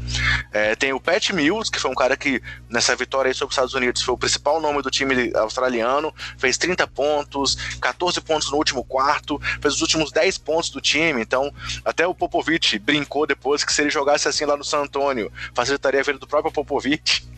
[0.52, 3.54] É, tem o Pat Mills, que foi um cara que nessa vitória aí sobre os
[3.54, 8.56] Estados Unidos foi o principal nome do time australiano, fez 30 pontos, 14 pontos no
[8.56, 11.22] último quarto, fez os últimos 10 pontos do time.
[11.22, 11.52] Então,
[11.84, 16.00] até o Popovich brincou depois que se ele jogasse assim lá no San Antonio, facilitaria
[16.00, 17.28] a vida do próprio Popovich.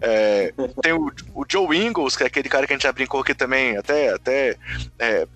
[0.00, 3.20] É, tem o, o, Joe Ingles, que é aquele cara que a gente já brincou
[3.20, 4.56] aqui também, até, até
[4.98, 5.26] é,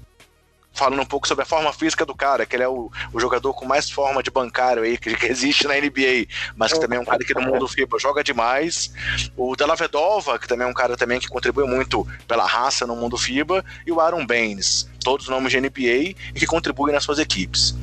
[0.76, 3.52] falando um pouco sobre a forma física do cara, que ele é o, o jogador
[3.54, 7.02] com mais forma de bancário aí que, que existe na NBA, mas que também é
[7.02, 8.92] um cara que no mundo FIBA joga demais.
[9.36, 12.94] O Della Vedova, que também é um cara também que contribui muito pela raça no
[12.94, 17.18] mundo FIBA, e o Aaron Baines, todos nomes de NBA e que contribuem nas suas
[17.18, 17.74] equipes.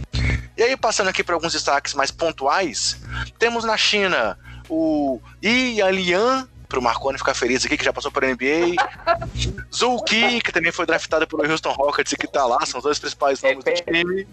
[0.55, 3.01] E aí, passando aqui para alguns destaques mais pontuais,
[3.39, 4.37] temos na China
[4.69, 8.73] o Yi Lian, pro Marconi ficar feliz aqui, que já passou para NBA.
[9.71, 12.97] Zulki, que também foi draftado pelo Houston Rockets e que tá lá, são os dois
[12.97, 14.27] principais nomes repete, do time.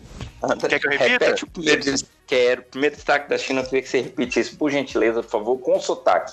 [0.66, 1.24] Quer que eu repita?
[1.24, 1.82] Repete o primeiro,
[2.26, 5.78] quero, primeiro destaque da China, eu queria que você repetisse, por gentileza, por favor, com
[5.78, 6.32] sotaque.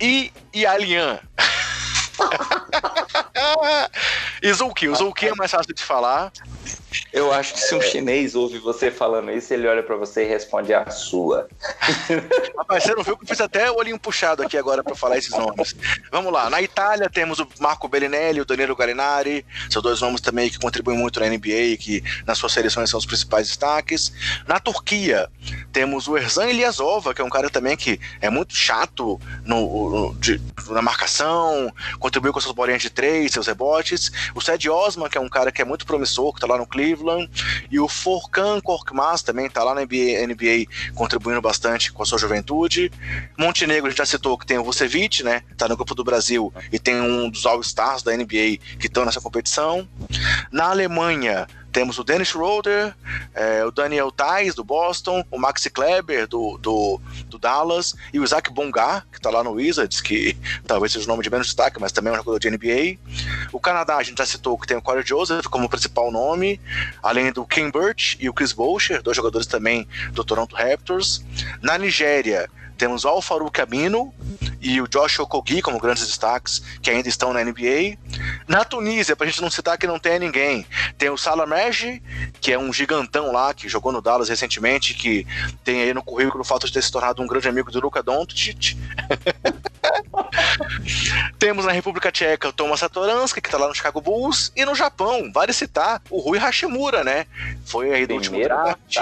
[0.00, 1.20] E, e Alian.
[4.42, 6.32] e Zulki, o Zulki é mais fácil de falar.
[7.12, 10.28] Eu acho que se um chinês ouve você falando isso, ele olha para você e
[10.28, 11.48] responde a sua.
[12.56, 15.18] Rapaz, você não viu que eu fiz até o olhinho puxado aqui agora para falar
[15.18, 15.74] esses nomes.
[16.10, 16.50] Vamos lá.
[16.50, 19.44] Na Itália temos o Marco Bellinelli e o Danilo Galinari.
[19.68, 22.98] São dois nomes também que contribuem muito na NBA e que nas suas seleções são
[22.98, 24.12] os principais destaques.
[24.46, 25.28] Na Turquia
[25.72, 30.14] temos o Erzan Ilyasova, que é um cara também que é muito chato no, no
[30.14, 34.10] de, na marcação, contribuiu com suas bolinhas de três, seus rebotes.
[34.34, 36.66] O Sed Osman, que é um cara que é muito promissor, que tá lá no
[36.66, 37.30] Cleveland.
[37.70, 42.18] E o Forkan Korkmaz também está lá na NBA, NBA, contribuindo bastante com a sua
[42.18, 42.90] juventude.
[43.38, 45.42] Montenegro, a gente já citou que tem o Vucevic, né?
[45.56, 49.20] Tá no grupo do Brasil e tem um dos All-Stars da NBA que estão nessa
[49.20, 49.88] competição.
[50.50, 52.94] Na Alemanha, temos o Dennis Schroeder,
[53.32, 57.00] é, o Daniel Tais, do Boston, o Maxi Kleber, do, do
[57.40, 60.36] Dallas, e o Isaac Bongar, que está lá no Wizards, que
[60.66, 62.98] talvez seja o nome de menos destaque, mas também é um jogador de NBA.
[63.52, 66.60] O Canadá, a gente já citou que tem o Corey Joseph como principal nome,
[67.02, 71.24] além do Ken Burch e o Chris Boucher, dois jogadores também do Toronto Raptors.
[71.62, 72.48] Na Nigéria,
[72.80, 74.10] temos o Alfaru Camino
[74.58, 77.98] e o Josh Okogi como grandes destaques que ainda estão na NBA.
[78.48, 80.66] Na Tunísia, pra gente não citar que não tem ninguém,
[80.96, 82.02] tem o Salamej,
[82.40, 85.26] que é um gigantão lá, que jogou no Dallas recentemente, que
[85.62, 88.02] tem aí no currículo o fato de ter se tornado um grande amigo do Luka
[88.02, 88.78] Doncic.
[91.38, 94.74] Temos na República Tcheca o Thomas Satoransky, que tá lá no Chicago Bulls, e no
[94.74, 97.26] Japão, vale citar, o Rui Hashimura, né?
[97.66, 98.96] Foi aí do último draft.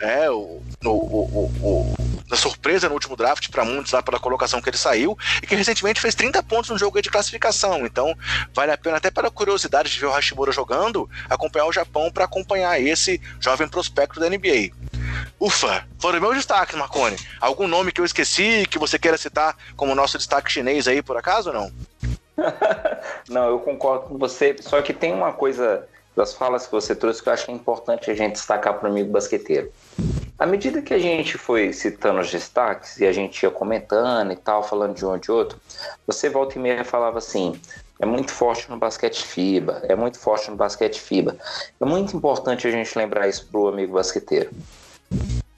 [0.00, 1.94] É, o, o, o, o,
[2.34, 5.54] da surpresa no último draft para muitos lá pela colocação que ele saiu, e que
[5.54, 7.86] recentemente fez 30 pontos no jogo de classificação.
[7.86, 8.14] Então,
[8.52, 12.24] vale a pena até pela curiosidade de ver o Hashimura jogando, acompanhar o Japão para
[12.24, 14.72] acompanhar esse jovem prospecto da NBA.
[15.38, 17.16] Ufa, foram meus destaques, Marconi.
[17.40, 21.16] Algum nome que eu esqueci que você queira citar como nosso destaque chinês aí, por
[21.16, 21.72] acaso ou não?
[23.28, 27.22] não, eu concordo com você, só que tem uma coisa das falas que você trouxe
[27.22, 29.72] que eu acho que é importante a gente destacar para o amigo basqueteiro.
[30.38, 34.36] À medida que a gente foi citando os destaques e a gente ia comentando e
[34.36, 35.58] tal, falando de um ou de outro,
[36.06, 37.58] você volta e meia falava assim:
[38.00, 41.36] é muito forte no basquete FIBA, é muito forte no basquete FIBA.
[41.80, 44.50] É muito importante a gente lembrar isso para o amigo basqueteiro.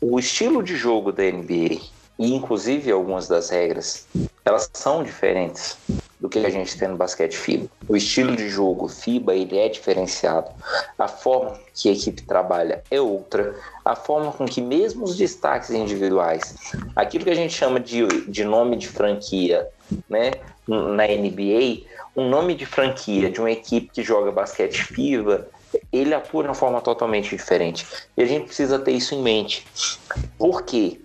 [0.01, 1.81] O estilo de jogo da NBA
[2.19, 4.07] e inclusive algumas das regras,
[4.45, 5.77] elas são diferentes
[6.19, 7.69] do que a gente tem no basquete FIBA.
[7.89, 10.51] O estilo de jogo FIBA ele é diferenciado,
[10.99, 13.55] a forma que a equipe trabalha é outra,
[13.85, 16.55] a forma com que mesmo os destaques individuais,
[16.95, 19.69] aquilo que a gente chama de, de nome de franquia,
[20.09, 20.33] né,
[20.67, 21.85] na NBA,
[22.17, 25.49] um nome de franquia de uma equipe que joga basquete FIBA,
[25.93, 27.87] ele atua de uma forma totalmente diferente.
[28.17, 29.67] E a gente precisa ter isso em mente.
[30.39, 30.99] Porque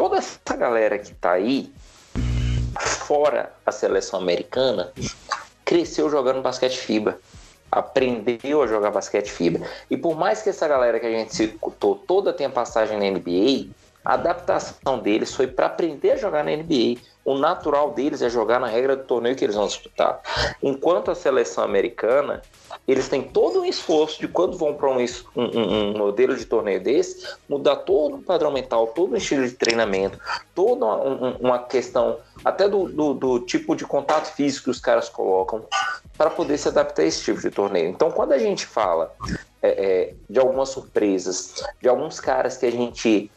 [0.00, 1.70] toda essa galera que está aí,
[3.06, 4.90] fora a seleção americana,
[5.62, 7.18] cresceu jogando basquete FIBA.
[7.70, 9.60] Aprendeu a jogar basquete FIBA.
[9.90, 13.68] E por mais que essa galera que a gente citou toda tenha passagem na NBA,
[14.02, 16.98] a adaptação deles foi para aprender a jogar na NBA.
[17.30, 20.20] O natural deles é jogar na regra do torneio que eles vão disputar.
[20.60, 22.42] Enquanto a seleção americana
[22.88, 24.96] eles têm todo um esforço de quando vão para um,
[25.36, 29.54] um, um, modelo de torneio desse, mudar todo o padrão mental, todo o estilo de
[29.54, 30.18] treinamento,
[30.56, 35.08] toda uma, uma questão até do, do, do, tipo de contato físico que os caras
[35.08, 35.64] colocam
[36.18, 37.90] para poder se adaptar a esse tipo de torneio.
[37.90, 39.14] Então, quando a gente fala
[39.62, 43.30] é, é, de algumas surpresas, de alguns caras que a gente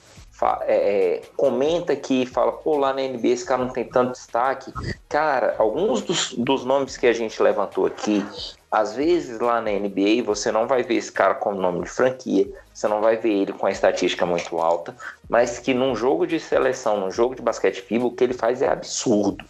[0.62, 4.74] é, é, comenta que fala, pô, lá na NBA esse cara não tem tanto destaque.
[5.08, 8.26] Cara, alguns dos, dos nomes que a gente levantou aqui,
[8.72, 12.48] às vezes lá na NBA você não vai ver esse cara com nome de franquia,
[12.74, 14.96] você não vai ver ele com a estatística muito alta,
[15.30, 18.62] mas que num jogo de seleção, num jogo de basquete FIBA, o que ele faz
[18.62, 19.46] é absurdo.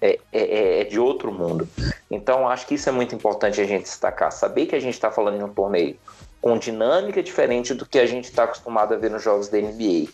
[0.00, 1.68] É, é, é, é de outro mundo.
[2.08, 4.30] Então acho que isso é muito importante a gente destacar.
[4.30, 5.98] Saber que a gente está falando de um torneio
[6.40, 10.08] com dinâmica diferente do que a gente está acostumado a ver nos jogos da NBA.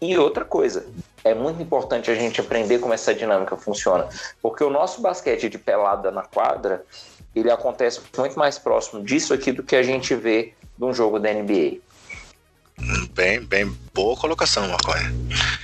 [0.00, 0.86] E outra coisa,
[1.24, 4.08] é muito importante a gente aprender como essa dinâmica funciona,
[4.42, 6.84] porque o nosso basquete de pelada na quadra,
[7.34, 11.18] ele acontece muito mais próximo disso aqui do que a gente vê de um jogo
[11.18, 11.78] da NBA.
[13.14, 15.04] Bem, bem boa colocação, Marconi.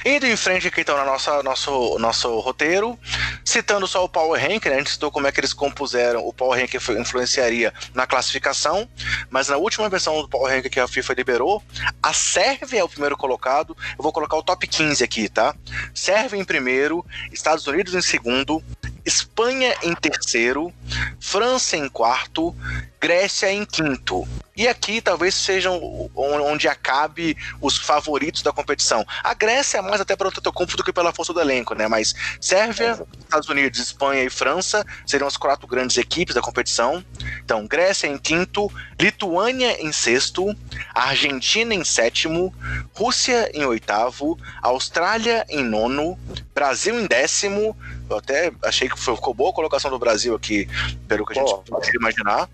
[0.04, 2.98] Indo em frente aqui então no nosso, nosso, nosso roteiro,
[3.44, 4.74] citando só o Power Rank, né?
[4.74, 8.88] A gente citou como é que eles compuseram o Power Rank influenciaria na classificação,
[9.30, 11.62] mas na última versão do Power Rank que a FIFA liberou,
[12.02, 13.76] a Sérvia é o primeiro colocado.
[13.96, 15.54] Eu vou colocar o top 15 aqui, tá?
[15.94, 18.62] Sérvia em primeiro, Estados Unidos em segundo,
[19.04, 20.72] Espanha em terceiro,
[21.20, 22.54] França em quarto,
[23.00, 24.26] Grécia em quinto.
[24.56, 29.04] E aqui talvez sejam onde acabe os favoritos da competição.
[29.22, 31.86] A Grécia é mais até pelo Tetocumpo do que pela força do elenco, né?
[31.86, 37.04] Mas Sérvia, Estados Unidos, Espanha e França seriam as quatro grandes equipes da competição.
[37.44, 40.56] Então, Grécia em quinto, Lituânia em sexto,
[40.94, 42.54] Argentina em sétimo,
[42.94, 46.18] Rússia em oitavo, Austrália em nono,
[46.54, 47.76] Brasil em décimo,
[48.08, 50.68] eu até achei que ficou boa a colocação do Brasil aqui,
[51.08, 52.48] pelo que a gente pode imaginar.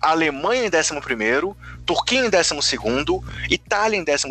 [0.00, 2.50] Alemanha em 11, Turquia em 12,
[3.50, 4.28] Itália em 13,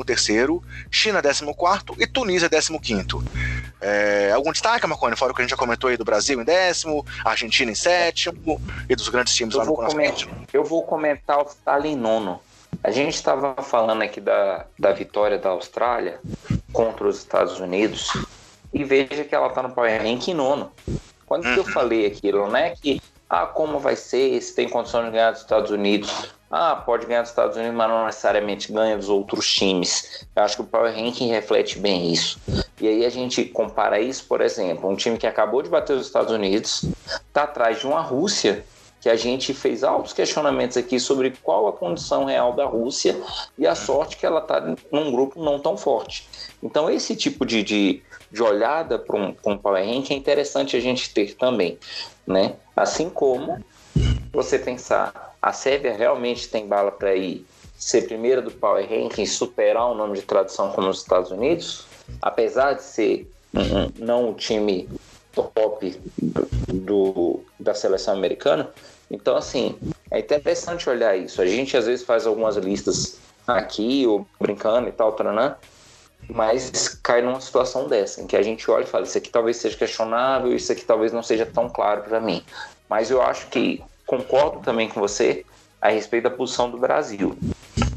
[0.89, 3.07] China 14 e Tunísia 15.
[3.81, 6.43] É, algum destaque, Marconi, fora o que a gente já comentou aí do Brasil em
[6.43, 11.37] décimo, Argentina em sétimo e dos grandes times eu lá no comentar, Eu vou comentar
[11.37, 12.39] a Austrália em nono.
[12.81, 16.19] A gente estava falando aqui da, da vitória da Austrália
[16.71, 18.09] contra os Estados Unidos
[18.73, 20.71] e veja que ela está no Power Rank nono.
[21.25, 21.55] Quando uhum.
[21.55, 25.41] eu falei aquilo, né, que ah, como vai ser, se tem condição de ganhar dos
[25.41, 30.23] Estados Unidos, ah, pode ganhar dos Estados Unidos, mas não necessariamente ganha dos outros times.
[30.35, 32.39] Eu acho que o Power Ranking reflete bem isso.
[32.79, 36.05] E aí a gente compara isso, por exemplo, um time que acabou de bater os
[36.05, 36.85] Estados Unidos,
[37.27, 38.63] está atrás de uma Rússia
[39.03, 43.21] que a gente fez altos questionamentos aqui sobre qual a condição real da Rússia
[43.57, 46.25] e a sorte que ela está num grupo não tão forte.
[46.63, 48.01] Então, esse tipo de, de,
[48.31, 51.77] de olhada para um, um Power Rank é interessante a gente ter também.
[52.25, 52.55] Né?
[52.77, 53.61] Assim como
[54.31, 57.45] você pensar, a Sérvia realmente tem bala para ir
[57.75, 61.85] ser primeira do Power Ranking, superar o nome de tradição como os Estados Unidos,
[62.21, 63.29] apesar de ser
[63.99, 64.87] não o time
[65.33, 65.99] top
[66.67, 68.69] do, da seleção americana.
[69.13, 69.77] Então, assim,
[70.09, 71.39] é interessante olhar isso.
[71.39, 75.55] A gente às vezes faz algumas listas aqui, ou brincando e tal, taranã,
[76.27, 79.57] mas cai numa situação dessa, em que a gente olha e fala: Isso aqui talvez
[79.57, 82.43] seja questionável, isso aqui talvez não seja tão claro para mim.
[82.89, 85.45] Mas eu acho que concordo também com você
[85.79, 87.37] a respeito da posição do Brasil.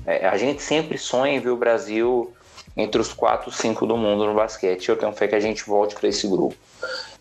[0.05, 2.35] É, a gente sempre sonha em ver o Brasil
[2.77, 4.89] entre os 4, 5 do mundo no basquete.
[4.89, 6.57] Eu tenho fé que a gente volte para esse grupo.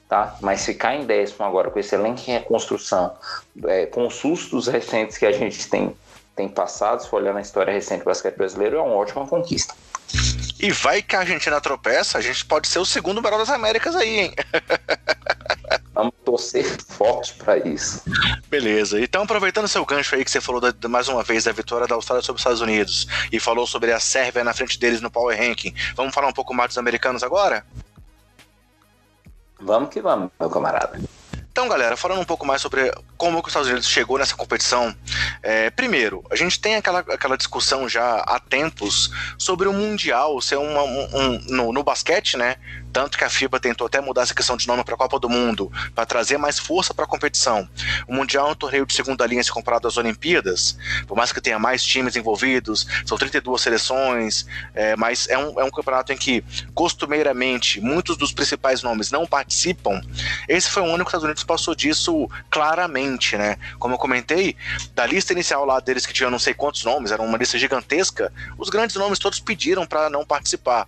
[0.08, 0.38] Tá?
[0.40, 3.14] Mas ficar em décimo agora, com esse elenco em reconstrução,
[3.66, 5.96] é, com os sustos recentes que a gente tem,
[6.36, 9.74] tem passado, se for olhar na história recente do basquete brasileiro, é uma ótima conquista.
[10.60, 13.96] E vai que a Argentina tropeça, a gente pode ser o segundo melhor das Américas
[13.96, 14.36] aí, hein?
[15.94, 18.02] Vamos torcer forte para isso.
[18.50, 19.00] Beleza.
[19.00, 21.96] Então, aproveitando seu gancho aí que você falou da, mais uma vez da vitória da
[21.96, 25.38] Austrália sobre os Estados Unidos e falou sobre a Sérvia na frente deles no Power
[25.38, 27.66] Ranking, vamos falar um pouco mais dos americanos agora?
[29.60, 31.00] Vamos que vamos, meu camarada.
[31.56, 34.94] Então, galera, falando um pouco mais sobre como os Estados Unidos chegou nessa competição,
[35.42, 40.58] é, primeiro, a gente tem aquela, aquela discussão já há tempos sobre o Mundial ser
[40.58, 42.58] uma, um, um no, no basquete, né?
[42.96, 45.28] Tanto que a FIBA tentou até mudar essa questão de nome para a Copa do
[45.28, 47.68] Mundo, para trazer mais força para a competição.
[48.08, 51.42] O Mundial é um torneio de segunda linha se comparado às Olimpíadas, por mais que
[51.42, 56.16] tenha mais times envolvidos, são 32 seleções, é, mas é um, é um campeonato em
[56.16, 56.42] que,
[56.74, 60.00] costumeiramente, muitos dos principais nomes não participam.
[60.48, 63.58] Esse foi o único que os Estados Unidos passou disso claramente, né?
[63.78, 64.56] Como eu comentei,
[64.94, 68.32] da lista inicial lá deles que tinha não sei quantos nomes, era uma lista gigantesca,
[68.58, 70.88] os grandes nomes todos pediram para não participar.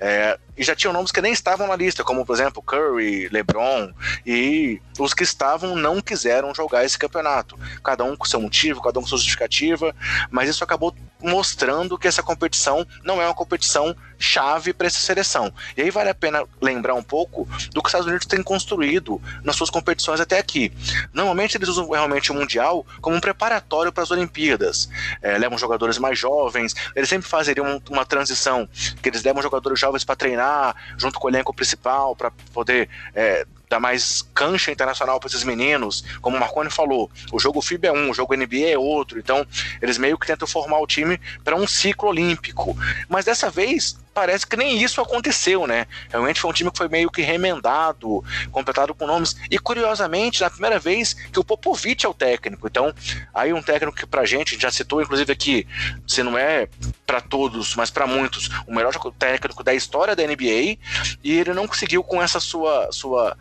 [0.00, 3.92] É, e já tinham nomes que nem estavam na lista, como por exemplo Curry, LeBron,
[4.24, 7.58] e os que estavam não quiseram jogar esse campeonato.
[7.82, 9.94] Cada um com seu motivo, cada um com sua justificativa,
[10.30, 10.94] mas isso acabou
[11.24, 15.52] mostrando que essa competição não é uma competição chave para essa seleção.
[15.76, 19.20] E aí vale a pena lembrar um pouco do que os Estados Unidos têm construído
[19.42, 20.72] nas suas competições até aqui.
[21.12, 24.88] Normalmente eles usam realmente o Mundial como um preparatório para as Olimpíadas.
[25.20, 28.68] É, levam jogadores mais jovens, eles sempre fazeriam uma transição,
[29.02, 33.46] que eles levam jogadores jovens para treinar junto com o elenco principal, para poder é,
[33.74, 36.04] dar mais cancha internacional para esses meninos.
[36.20, 39.18] Como o Marconi falou, o jogo FIBA é um, o jogo NBA é outro.
[39.18, 39.46] Então,
[39.82, 42.76] eles meio que tentam formar o time para um ciclo olímpico.
[43.08, 45.86] Mas dessa vez, parece que nem isso aconteceu, né?
[46.08, 49.36] Realmente foi um time que foi meio que remendado, completado com nomes.
[49.50, 52.66] E curiosamente, na primeira vez que o Popovic é o técnico.
[52.66, 52.94] Então,
[53.34, 55.66] aí um técnico que pra gente, já citou inclusive aqui,
[56.06, 56.68] se não é
[57.04, 60.78] para todos, mas para muitos, o melhor técnico da história da NBA,
[61.22, 63.36] e ele não conseguiu com essa sua sua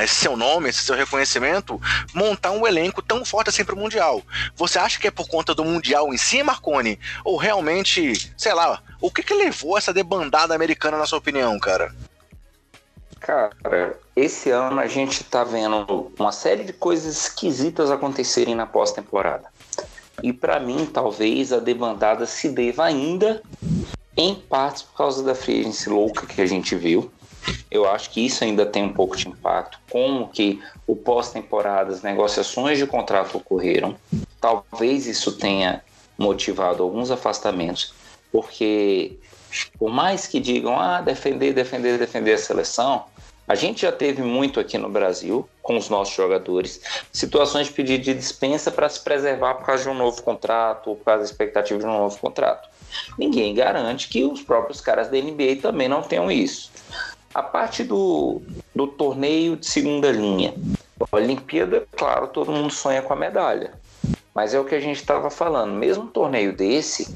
[0.00, 1.80] esse seu nome, esse seu reconhecimento,
[2.14, 4.22] montar um elenco tão forte assim para o Mundial.
[4.56, 6.98] Você acha que é por conta do Mundial em si, Marconi?
[7.24, 11.94] Ou realmente, sei lá, o que que levou essa debandada americana, na sua opinião, cara?
[13.20, 19.48] Cara, esse ano a gente tá vendo uma série de coisas esquisitas acontecerem na pós-temporada.
[20.22, 23.42] E para mim, talvez a debandada se deva ainda
[24.16, 27.10] em partes por causa da free louca que a gente viu.
[27.70, 29.78] Eu acho que isso ainda tem um pouco de impacto.
[29.90, 33.96] Como que o pós-temporada, as negociações de contrato ocorreram.
[34.40, 35.82] Talvez isso tenha
[36.18, 37.94] motivado alguns afastamentos,
[38.30, 39.18] porque
[39.78, 43.04] por mais que digam, ah, defender, defender, defender a seleção,
[43.46, 46.80] a gente já teve muito aqui no Brasil, com os nossos jogadores,
[47.12, 50.96] situações de pedido de dispensa para se preservar por causa de um novo contrato, ou
[50.96, 52.68] por causa da expectativa de um novo contrato.
[53.18, 56.70] Ninguém garante que os próprios caras da NBA também não tenham isso.
[57.34, 58.42] A parte do,
[58.74, 60.54] do torneio de segunda linha,
[61.00, 63.72] a Olimpíada, claro, todo mundo sonha com a medalha.
[64.34, 65.72] Mas é o que a gente estava falando.
[65.72, 67.14] Mesmo um torneio desse,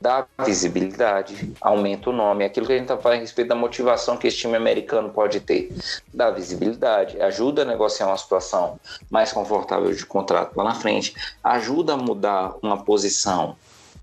[0.00, 4.16] dá visibilidade, aumenta o nome, aquilo que a gente está falando a respeito da motivação
[4.16, 5.72] que esse time americano pode ter.
[6.12, 8.78] Dá visibilidade, ajuda a negociar uma situação
[9.10, 13.56] mais confortável de contrato lá na frente, ajuda a mudar uma posição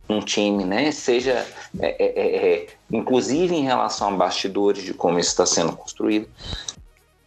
[0.09, 0.91] um time, né?
[0.91, 1.45] Seja
[1.79, 6.27] é, é, é, é, inclusive em relação a bastidores de como isso está sendo construído.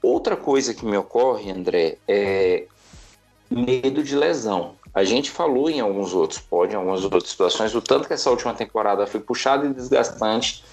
[0.00, 2.66] Outra coisa que me ocorre, André, é
[3.50, 4.76] medo de lesão.
[4.94, 8.30] A gente falou em alguns outros pode, em algumas outras situações, o tanto que essa
[8.30, 10.64] última temporada foi puxada e desgastante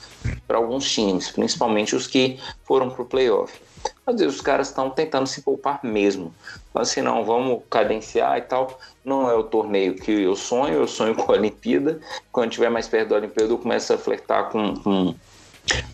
[0.48, 3.60] para alguns times, principalmente os que foram para o playoff.
[4.06, 6.34] Às vezes os caras estão tentando se poupar mesmo.
[6.76, 8.78] Assim, não, vamos cadenciar e tal.
[9.04, 12.00] Não é o torneio que eu sonho, eu sonho com a Olimpíada.
[12.32, 15.16] Quando estiver mais perto da Olimpíada, eu começo a flertar com, com,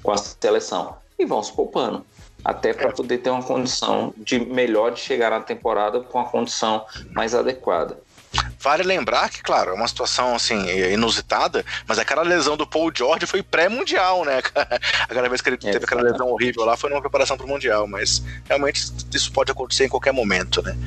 [0.02, 0.98] com a seleção.
[1.18, 2.06] E vão se poupando.
[2.44, 6.86] Até para poder ter uma condição de melhor de chegar na temporada com a condição
[7.14, 8.00] mais adequada.
[8.62, 13.26] Vale lembrar que, claro, é uma situação assim inusitada, mas aquela lesão do Paul George
[13.26, 14.42] foi pré-mundial, né?
[15.08, 17.50] Aquela vez que ele é, teve aquela lesão horrível lá foi numa preparação para o
[17.50, 20.78] mundial, mas realmente isso pode acontecer em qualquer momento, né?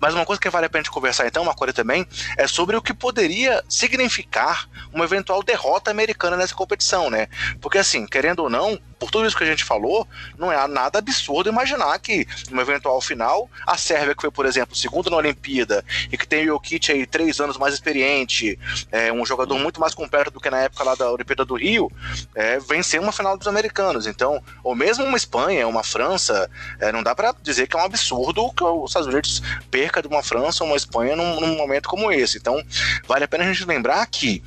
[0.00, 2.06] Mas uma coisa que vale a pena a gente conversar então, uma coisa também,
[2.36, 7.28] é sobre o que poderia significar uma eventual derrota americana nessa competição, né?
[7.60, 10.06] Porque assim, querendo ou não, por tudo isso que a gente falou,
[10.36, 14.74] não é nada absurdo imaginar que, numa eventual final, a Sérvia, que foi, por exemplo,
[14.74, 18.58] segundo na Olimpíada, e que tem o Jokic aí três anos mais experiente,
[18.90, 21.90] é, um jogador muito mais completo do que na época lá da Olimpíada do Rio,
[22.34, 24.06] é, vencer uma final dos americanos.
[24.06, 26.50] Então, ou mesmo uma Espanha, uma França,
[26.80, 30.08] é, não dá para dizer que é um absurdo que os Estados Unidos perca de
[30.08, 32.38] uma França ou uma Espanha num, num momento como esse.
[32.38, 32.62] Então,
[33.06, 34.42] vale a pena a gente lembrar que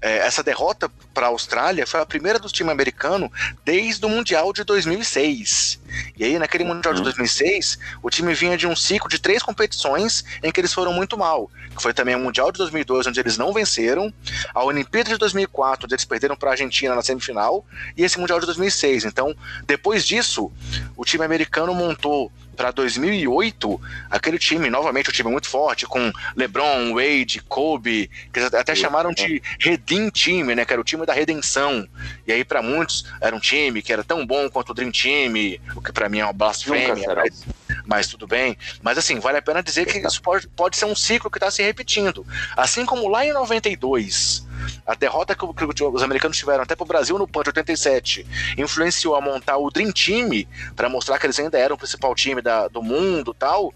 [0.00, 3.32] é, essa derrota para a Austrália foi a primeira do time americano
[3.64, 5.80] desde o Mundial de 2006.
[6.16, 7.98] E aí, naquele Mundial de 2006, uhum.
[8.02, 11.50] o time vinha de um ciclo de três competições em que eles foram muito mal.
[11.74, 14.12] Que foi também o Mundial de 2002, onde eles não venceram,
[14.54, 17.64] a Olimpíada de 2004, onde eles perderam para a Argentina na semifinal,
[17.96, 19.04] e esse Mundial de 2006.
[19.04, 19.34] Então,
[19.66, 20.52] depois disso,
[20.96, 23.80] o time americano montou para 2008,
[24.10, 29.42] aquele time, novamente, um time muito forte, com LeBron, Wade, Kobe, que até chamaram de
[29.58, 30.64] Redeem Time, né?
[30.64, 31.86] Que era o time da redenção.
[32.26, 35.34] E aí, para muitos, era um time que era tão bom quanto o Dream Team,
[35.74, 37.44] o que para mim é uma blasfêmia, mas,
[37.84, 38.56] mas, tudo bem.
[38.82, 41.50] Mas assim, vale a pena dizer que isso pode, pode ser um ciclo que está
[41.50, 42.26] se repetindo.
[42.56, 44.44] Assim como lá em 92
[44.86, 49.56] a derrota que, os americanos tiveram até pro Brasil no Punch 87 influenciou a montar
[49.56, 53.34] o Dream Team para mostrar que eles ainda eram o principal time da, do mundo
[53.34, 53.72] tal.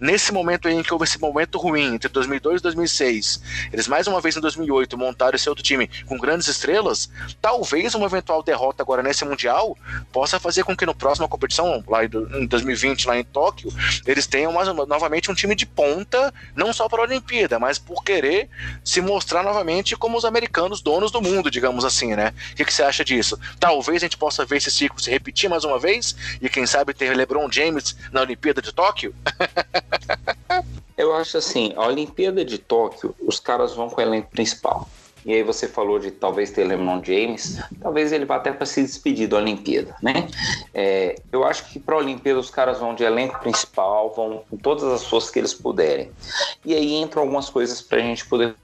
[0.00, 4.06] Nesse momento aí em que houve esse momento ruim entre 2002 e 2006, eles mais
[4.06, 7.10] uma vez em 2008 montaram esse outro time com grandes estrelas.
[7.40, 9.76] Talvez uma eventual derrota agora nesse Mundial
[10.12, 13.72] possa fazer com que no próximo competição, lá em 2020, lá em Tóquio,
[14.06, 18.04] eles tenham mais, novamente um time de ponta, não só para a Olimpíada, mas por
[18.04, 18.48] querer
[18.84, 22.32] se mostrar novamente como os americanos donos do mundo, digamos assim, né?
[22.52, 23.38] O que, que, você acha disso?
[23.60, 26.94] Talvez a gente possa ver esse ciclo se repetir mais uma vez e quem sabe
[26.94, 29.14] ter LeBron James na Olimpíada de Tóquio?
[30.96, 34.88] Eu acho assim, a Olimpíada de Tóquio, os caras vão com o elenco principal.
[35.24, 38.82] E aí você falou de talvez ter LeBron James, talvez ele vá até para se
[38.82, 40.26] despedir da Olimpíada, né?
[40.74, 44.56] É, eu acho que para a Olimpíada os caras vão de elenco principal, vão com
[44.56, 46.10] todas as forças que eles puderem.
[46.64, 48.54] E aí entram algumas coisas para a gente poder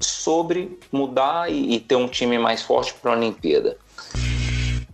[0.00, 3.76] sobre mudar e, e, ter um time mais forte para a Olimpíada.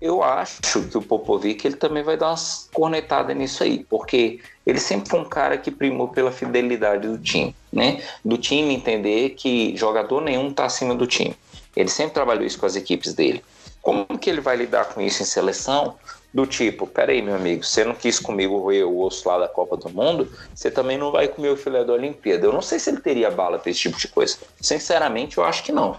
[0.01, 4.79] Eu acho que o Popovic ele também vai dar umas cornetadas nisso aí, porque ele
[4.79, 8.01] sempre foi um cara que primou pela fidelidade do time, né?
[8.25, 11.35] Do time entender que jogador nenhum está acima do time.
[11.75, 13.43] Ele sempre trabalhou isso com as equipes dele
[13.83, 15.97] Como que ele vai lidar com isso em seleção?
[16.33, 19.79] Do tipo, peraí, meu amigo, você não quis comigo roer o osso lá da Copa
[19.79, 22.45] do Mundo, você também não vai comer o filé da Olimpíada.
[22.45, 24.37] Eu não sei se ele teria bala para esse tipo de coisa.
[24.61, 25.99] Sinceramente, eu acho que não.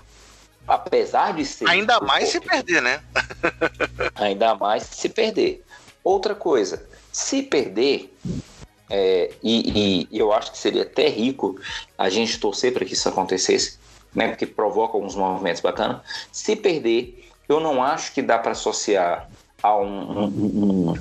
[0.68, 1.68] Apesar de ser.
[1.68, 3.02] Ainda mais se perder, né?
[4.14, 5.64] ainda mais se perder.
[6.04, 8.14] Outra coisa, se perder,
[8.90, 11.60] é, e, e, eu acho que seria até rico
[11.98, 13.78] a gente torcer para que isso acontecesse,
[14.14, 14.30] né?
[14.30, 16.02] Porque provoca alguns movimentos bacanas.
[16.32, 19.29] Se perder, eu não acho que dá para associar
[19.62, 20.93] a um, um, um,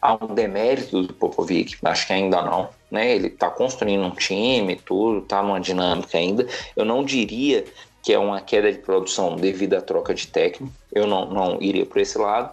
[0.00, 2.68] a um demérito do Popovic, acho que ainda não.
[2.90, 3.14] Né?
[3.14, 6.46] Ele está construindo um time, tudo, está numa dinâmica ainda.
[6.76, 7.64] Eu não diria
[8.02, 10.72] que é uma queda de produção devido à troca de técnico.
[10.92, 12.52] Eu não, não iria por esse lado.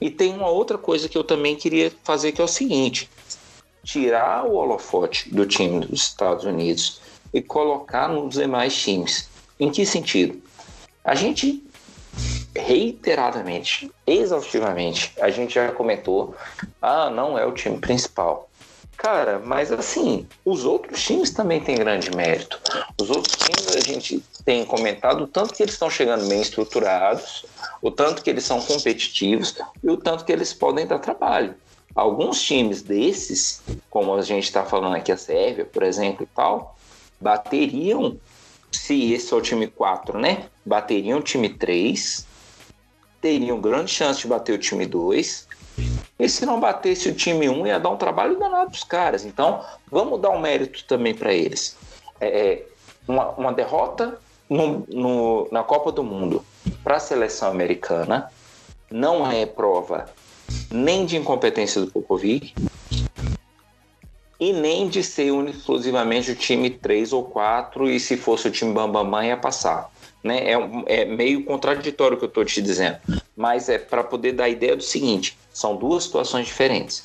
[0.00, 3.08] E tem uma outra coisa que eu também queria fazer, que é o seguinte:
[3.84, 7.00] tirar o holofote do time dos Estados Unidos
[7.32, 9.28] e colocar nos demais times.
[9.58, 10.42] Em que sentido?
[11.04, 11.62] A gente
[12.54, 16.34] reiteradamente, exaustivamente, a gente já comentou:
[16.80, 18.48] ah, não é o time principal.
[18.96, 22.60] Cara, mas assim, os outros times também têm grande mérito.
[23.00, 27.44] Os outros times a gente tem comentado o tanto que eles estão chegando bem estruturados,
[27.80, 31.54] o tanto que eles são competitivos e o tanto que eles podem dar trabalho.
[31.94, 36.76] Alguns times desses, como a gente está falando aqui, a Sérvia, por exemplo, e tal,
[37.20, 38.16] bateriam,
[38.70, 40.44] se esse é o time 4, né?
[40.64, 42.26] Bateriam o time 3,
[43.22, 45.48] teriam grande chance de bater o time 2
[46.18, 49.24] e se não batesse o time 1, ia dar um trabalho danado para os caras.
[49.24, 51.76] Então, vamos dar um mérito também para eles.
[52.20, 52.66] É, é,
[53.08, 54.18] uma, uma derrota
[54.48, 56.44] no, no, na Copa do Mundo
[56.84, 58.30] para a seleção americana
[58.90, 60.06] não é prova
[60.70, 62.54] nem de incompetência do Popovic
[64.38, 68.72] e nem de ser exclusivamente o time 3 ou 4 e se fosse o time
[68.72, 69.90] Bambamã ia passar.
[70.22, 70.52] Né?
[70.52, 72.98] É, é meio contraditório o que eu estou te dizendo,
[73.36, 77.04] mas é para poder dar a ideia do seguinte: são duas situações diferentes.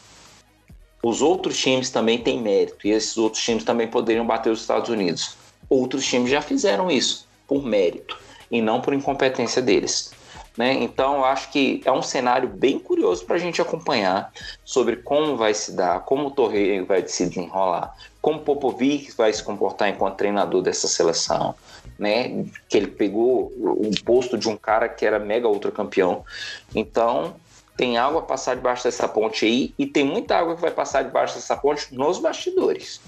[1.01, 4.89] Os outros times também têm mérito e esses outros times também poderiam bater os Estados
[4.89, 5.36] Unidos.
[5.70, 8.18] Outros times já fizeram isso por mérito
[8.51, 10.11] e não por incompetência deles.
[10.58, 10.74] Né?
[10.74, 14.32] Então, eu acho que é um cenário bem curioso para a gente acompanhar
[14.66, 19.43] sobre como vai se dar, como o torneio vai se desenrolar, como Popovic vai se
[19.43, 21.53] comportar enquanto treinador dessa seleção,
[21.99, 22.43] né?
[22.68, 26.26] Que ele pegou o posto de um cara que era mega ultra campeão.
[26.74, 27.36] Então,
[27.78, 31.03] tem água a passar debaixo dessa ponte aí e tem muita água que vai passar
[31.03, 32.99] debaixo dessa ponte nos bastidores.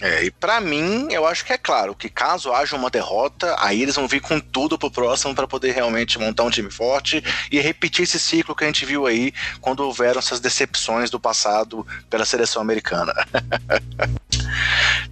[0.00, 3.82] É, e para mim, eu acho que é claro que caso haja uma derrota, aí
[3.82, 7.58] eles vão vir com tudo pro próximo para poder realmente montar um time forte e
[7.60, 12.24] repetir esse ciclo que a gente viu aí quando houveram essas decepções do passado pela
[12.24, 13.14] seleção americana.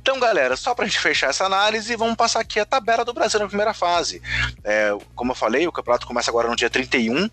[0.05, 3.41] Então, galera, só pra gente fechar essa análise, vamos passar aqui a tabela do Brasil
[3.41, 4.21] na primeira fase.
[4.63, 7.31] É, como eu falei, o campeonato começa agora no dia 31,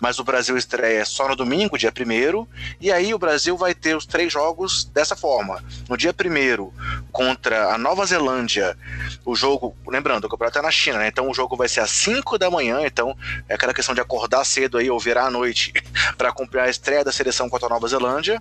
[0.00, 2.46] mas o Brasil estreia só no domingo, dia 1
[2.80, 5.62] e aí o Brasil vai ter os três jogos dessa forma.
[5.88, 6.72] No dia 1
[7.10, 8.76] contra a Nova Zelândia,
[9.24, 11.08] o jogo, lembrando, o campeonato é na China, né?
[11.08, 13.16] Então o jogo vai ser às 5 da manhã, então
[13.48, 15.72] é aquela questão de acordar cedo aí ou virar à noite
[16.18, 18.40] para acompanhar a estreia da seleção contra a Nova Zelândia.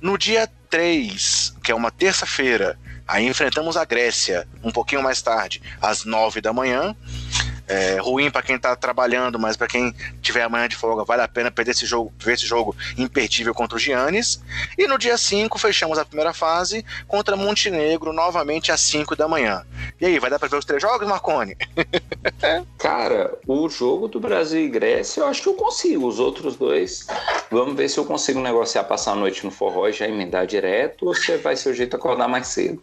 [0.00, 5.62] No dia 3, que é uma terça-feira, aí enfrentamos a Grécia um pouquinho mais tarde,
[5.80, 6.96] às 9 da manhã.
[7.66, 11.28] É ruim para quem tá trabalhando, mas para quem tiver amanhã de folga, vale a
[11.28, 14.42] pena perder esse jogo, ver esse jogo imperdível contra o Giannis.
[14.76, 19.64] E no dia 5 fechamos a primeira fase contra Montenegro, novamente às 5 da manhã.
[20.00, 21.56] E aí, vai dar para ver os três jogos, Marconi?
[22.78, 26.06] Cara, o jogo do Brasil e Grécia, eu acho que eu consigo.
[26.06, 27.06] Os outros dois,
[27.54, 31.06] vamos ver se eu consigo negociar passar a noite no forró e já emendar direto
[31.06, 32.82] ou se vai ser o jeito acordar mais cedo.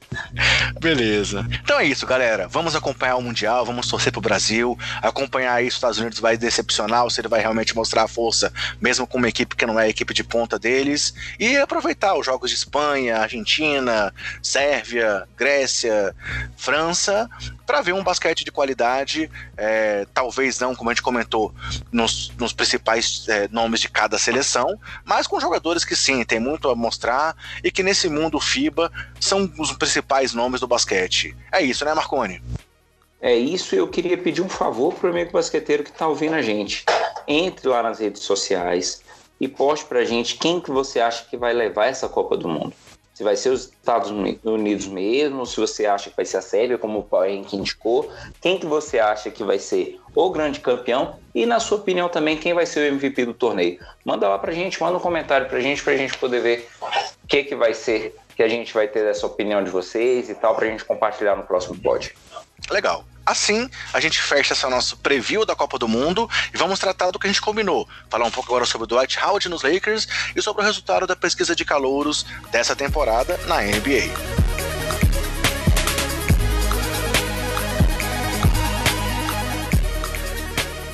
[0.80, 1.46] Beleza.
[1.64, 2.48] Então é isso, galera.
[2.48, 7.04] Vamos acompanhar o Mundial, vamos torcer pro Brasil acompanhar isso, os Estados Unidos vai decepcionar
[7.04, 9.86] ou se ele vai realmente mostrar a força, mesmo com uma equipe que não é
[9.86, 16.16] a equipe de ponta deles, e aproveitar os jogos de Espanha, Argentina, Sérvia, Grécia,
[16.58, 17.30] França,
[17.66, 21.54] para ver um basquete de qualidade, é, talvez não, como a gente comentou,
[21.92, 24.61] nos, nos principais é, nomes de cada seleção,
[25.06, 29.52] mas com jogadores que sim, tem muito a mostrar e que nesse mundo FIBA são
[29.60, 31.36] os principais nomes do basquete.
[31.52, 32.42] É isso, né, Marconi?
[33.22, 36.42] É isso, eu queria pedir um favor para o amigo basqueteiro que está ouvindo a
[36.42, 36.84] gente.
[37.28, 39.02] Entre lá nas redes sociais
[39.40, 42.48] e poste para a gente quem que você acha que vai levar essa Copa do
[42.48, 42.74] Mundo.
[43.22, 44.10] Se vai ser os Estados
[44.44, 48.12] Unidos mesmo, se você acha que vai ser a Sérvia, como o Rank indicou,
[48.42, 52.36] quem que você acha que vai ser o grande campeão e, na sua opinião, também
[52.36, 53.78] quem vai ser o MVP do torneio.
[54.04, 56.42] Manda lá para a gente, manda um comentário para a gente, para a gente poder
[56.42, 56.68] ver
[57.24, 60.34] o que, que vai ser, que a gente vai ter dessa opinião de vocês e
[60.34, 62.16] tal, para a gente compartilhar no próximo pod.
[62.72, 63.06] Legal.
[63.26, 67.28] Assim, a gente fecha nosso preview da Copa do Mundo e vamos tratar do que
[67.28, 67.88] a gente combinou.
[68.10, 71.16] Falar um pouco agora sobre o Dwight Howard nos Lakers e sobre o resultado da
[71.16, 74.61] pesquisa de calouros dessa temporada na NBA.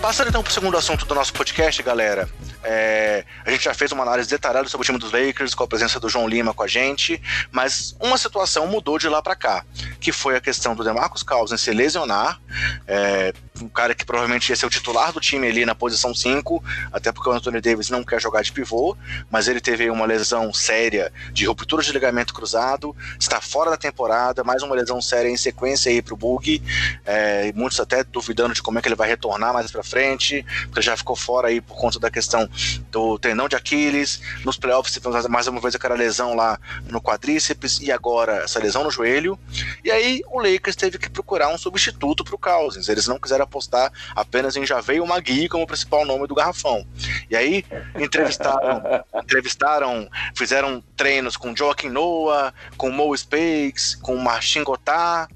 [0.01, 2.29] Passando então para o segundo assunto do nosso podcast, galera.
[2.63, 5.67] É, a gente já fez uma análise detalhada sobre o time dos Lakers, com a
[5.67, 7.21] presença do João Lima com a gente,
[7.51, 9.65] mas uma situação mudou de lá para cá,
[9.99, 12.39] que foi a questão do DeMarcus Cousins se lesionar,
[12.87, 16.63] é, um cara que provavelmente ia ser o titular do time ali na posição 5,
[16.91, 18.95] até porque o Anthony Davis não quer jogar de pivô,
[19.31, 24.43] mas ele teve uma lesão séria de ruptura de ligamento cruzado, está fora da temporada,
[24.43, 26.61] mais uma lesão séria em sequência aí pro Bug,
[27.05, 30.81] é, muitos até duvidando de como é que ele vai retornar mais para frente, porque
[30.81, 32.49] já ficou fora aí por conta da questão
[32.91, 37.79] do tendão de Aquiles, nos playoffs teve mais uma vez aquela lesão lá no quadríceps
[37.79, 39.39] e agora essa lesão no joelho,
[39.83, 43.91] e aí o Lakers teve que procurar um substituto pro Cousins, eles não quiseram apostar
[44.15, 46.85] apenas em Javeio Magui como principal nome do garrafão.
[47.29, 47.63] E aí
[47.99, 48.81] entrevistaram,
[49.23, 55.33] entrevistaram, fizeram treinos com Joaquim Noah, com Mo Spakes, com Martin Gotard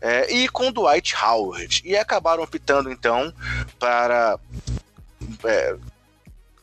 [0.00, 1.82] é, e com Dwight Howard.
[1.84, 3.32] E acabaram optando então
[3.78, 3.87] para
[5.44, 5.76] é,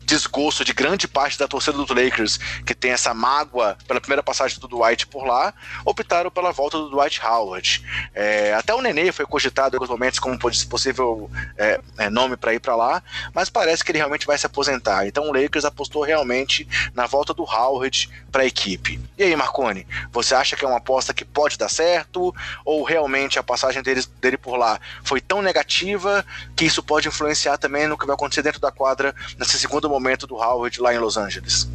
[0.05, 4.59] desgosto de grande parte da torcida dos Lakers, que tem essa mágoa pela primeira passagem
[4.59, 5.53] do Dwight por lá,
[5.83, 7.83] optaram pela volta do Dwight Howard.
[8.13, 12.53] É, até o Nenê foi cogitado em alguns momentos como possível é, é, nome para
[12.53, 13.03] ir para lá,
[13.33, 15.07] mas parece que ele realmente vai se aposentar.
[15.07, 19.01] Então o Lakers apostou realmente na volta do Howard para a equipe.
[19.17, 22.33] E aí, Marconi, você acha que é uma aposta que pode dar certo?
[22.63, 26.23] Ou realmente a passagem dele, dele por lá foi tão negativa
[26.55, 29.94] que isso pode influenciar também no que vai acontecer dentro da quadra nesse segundo momento
[30.27, 31.67] do Howard lá em Los Angeles?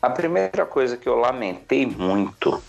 [0.00, 2.62] A primeira coisa que eu lamentei muito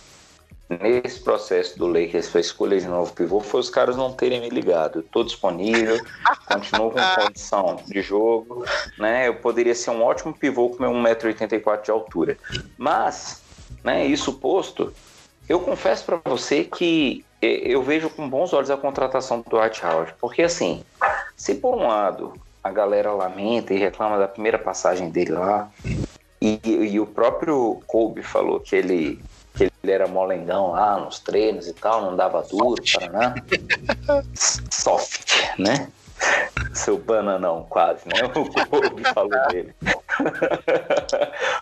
[0.70, 4.49] nesse processo do Lakers para escolha de novo pivô foi os caras não terem me
[4.49, 4.99] ligado.
[4.99, 5.99] Estou disponível,
[6.48, 8.66] continuo com condição de jogo,
[8.98, 9.28] né?
[9.28, 12.38] Eu poderia ser um ótimo pivô com meu 1,84m de altura.
[12.78, 13.41] Mas,
[13.84, 14.94] né, isso posto,
[15.48, 20.14] eu confesso para você que eu vejo com bons olhos a contratação do Dwight Howard,
[20.20, 20.84] porque assim,
[21.36, 22.34] se por um lado
[22.69, 25.69] a galera lamenta e reclama da primeira passagem dele lá.
[26.41, 29.21] E, e o próprio Kobe falou que ele,
[29.55, 33.35] que ele era molengão lá nos treinos e tal, não dava duro, Paraná.
[34.71, 35.89] Soft, né?
[36.73, 38.21] Seu bananão, quase, né?
[38.35, 39.73] O Kobe falou dele.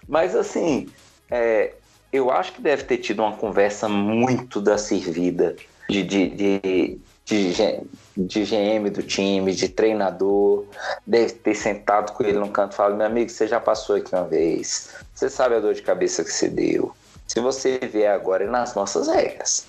[0.08, 0.90] Mas assim,
[1.32, 1.74] é,
[2.12, 5.56] eu acho que deve ter tido uma conversa muito da servida
[5.90, 7.82] de, de, de, de, de
[8.26, 10.66] GM do time, de treinador,
[11.06, 14.14] deve ter sentado com ele no canto e falado: meu amigo, você já passou aqui
[14.14, 16.92] uma vez, você sabe a dor de cabeça que você deu.
[17.28, 19.66] Se você vier agora é nas nossas regras.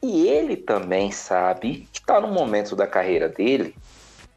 [0.00, 3.74] E ele também sabe que está no momento da carreira dele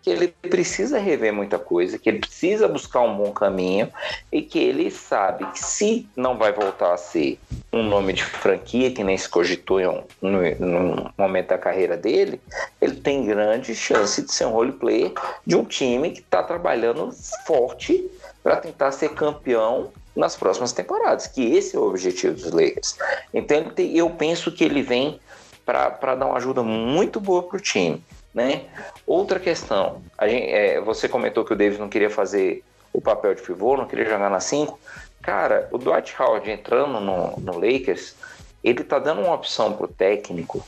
[0.05, 3.91] que ele precisa rever muita coisa, que ele precisa buscar um bom caminho
[4.31, 7.39] e que ele sabe que se não vai voltar a ser
[7.73, 12.39] um nome de franquia, que nem se cogitou em um, no, momento da carreira dele,
[12.79, 15.11] ele tem grande chance de ser um roleplayer
[15.43, 17.11] de um time que está trabalhando
[17.47, 18.07] forte
[18.43, 22.95] para tentar ser campeão nas próximas temporadas, que esse é o objetivo dos Lakers.
[23.33, 25.19] Então eu penso que ele vem
[25.65, 28.03] para dar uma ajuda muito boa para o time.
[28.35, 28.65] Né?
[29.07, 33.41] Outra questão, gente, é, você comentou que o Davis não queria fazer o papel de
[33.41, 34.77] pivô, não queria jogar na 5.
[35.21, 38.13] Cara, o Dwight Howard entrando no, no Lakers,
[38.61, 40.61] ele tá dando uma opção pro técnico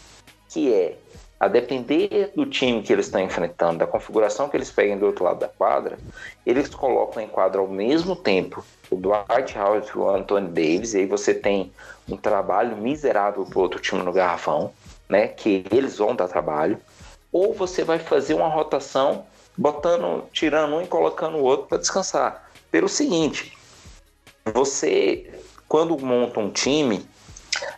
[0.47, 0.97] que é
[1.37, 5.25] a depender do time que eles estão enfrentando, da configuração que eles peguem do outro
[5.25, 5.99] lado da quadra,
[6.45, 10.99] eles colocam em quadra ao mesmo tempo o Dwight Howard e o Anthony Davis, e
[10.99, 11.71] aí você tem
[12.09, 14.71] um trabalho miserável pro outro time no garrafão,
[15.07, 15.27] né?
[15.27, 16.79] Que eles vão dar trabalho
[17.31, 19.25] ou você vai fazer uma rotação
[19.57, 22.49] botando, tirando um e colocando o outro para descansar.
[22.71, 23.57] Pelo seguinte,
[24.45, 25.29] você
[25.67, 27.05] quando monta um time,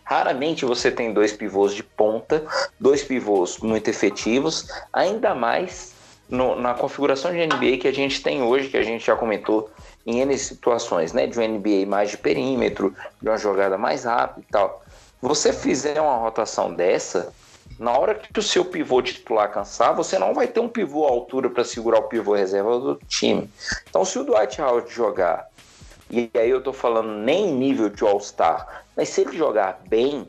[0.03, 2.45] raramente você tem dois pivôs de ponta,
[2.79, 5.93] dois pivôs muito efetivos, ainda mais
[6.29, 9.71] no, na configuração de NBA que a gente tem hoje, que a gente já comentou
[10.05, 11.25] em N situações, né?
[11.25, 14.83] De um NBA mais de perímetro, de uma jogada mais rápida e tal.
[15.21, 17.33] Você fizer uma rotação dessa,
[17.79, 21.09] na hora que o seu pivô titular cansar, você não vai ter um pivô à
[21.09, 23.49] altura para segurar o pivô reserva do time.
[23.89, 25.47] Então, se o Dwight Howard jogar,
[26.11, 30.27] e aí eu tô falando nem nível de All-Star, mas se ele jogar bem,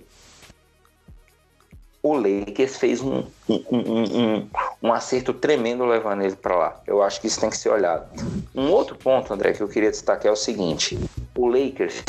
[2.03, 4.49] o Lakers fez um, um, um,
[4.81, 6.81] um, acerto tremendo levando ele para lá.
[6.87, 8.07] Eu acho que isso tem que ser olhado.
[8.55, 10.99] Um outro ponto, André, que eu queria destacar é o seguinte:
[11.37, 12.03] o Lakers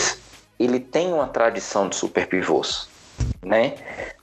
[0.60, 2.88] ele tem uma tradição de super pivôs.
[3.44, 3.76] Né?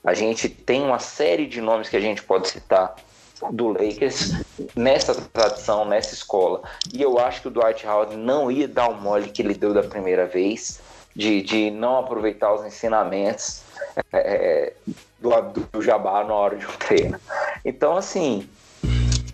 [0.03, 2.95] A gente tem uma série de nomes que a gente pode citar
[3.51, 4.33] do Lakers
[4.75, 6.61] nessa tradição, nessa escola.
[6.93, 9.73] E eu acho que o Dwight Howard não ia dar o mole que ele deu
[9.73, 10.79] da primeira vez,
[11.15, 13.63] de, de não aproveitar os ensinamentos
[14.11, 14.73] é, é
[15.19, 15.29] do,
[15.71, 17.19] do Jabá na hora de um treino.
[17.63, 18.47] Então, assim,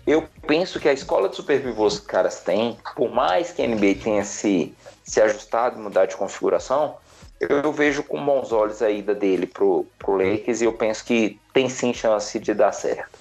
[0.06, 3.62] eu penso que a escola de super pivôs que os caras têm, por mais que
[3.62, 4.74] a NBA tenha se,
[5.04, 6.96] se ajustado e mudar de configuração,
[7.40, 11.38] eu vejo com bons olhos a ida dele pro, pro Lakers e eu penso que
[11.52, 13.18] tem sim chance de dar certo.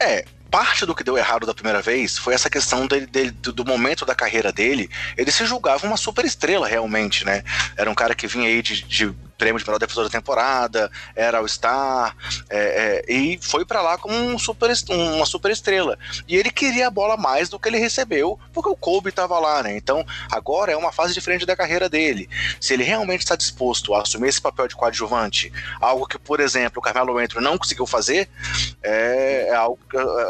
[0.00, 3.64] É, parte do que deu errado da primeira vez foi essa questão dele, dele, do
[3.64, 4.90] momento da carreira dele.
[5.16, 7.42] Ele se julgava uma super estrela realmente, né?
[7.76, 11.42] Era um cara que vinha aí de, de prêmio de melhor defensor da temporada, era
[11.42, 12.16] o Star,
[12.48, 15.98] é, é, e foi para lá como um super, uma super estrela.
[16.28, 19.62] E ele queria a bola mais do que ele recebeu, porque o Kobe estava lá,
[19.62, 19.76] né?
[19.76, 22.28] Então agora é uma fase diferente da carreira dele.
[22.60, 26.78] Se ele realmente está disposto a assumir esse papel de coadjuvante, algo que, por exemplo,
[26.78, 28.28] o Carmelo Anthony não conseguiu fazer,
[28.82, 29.78] é, é, algo,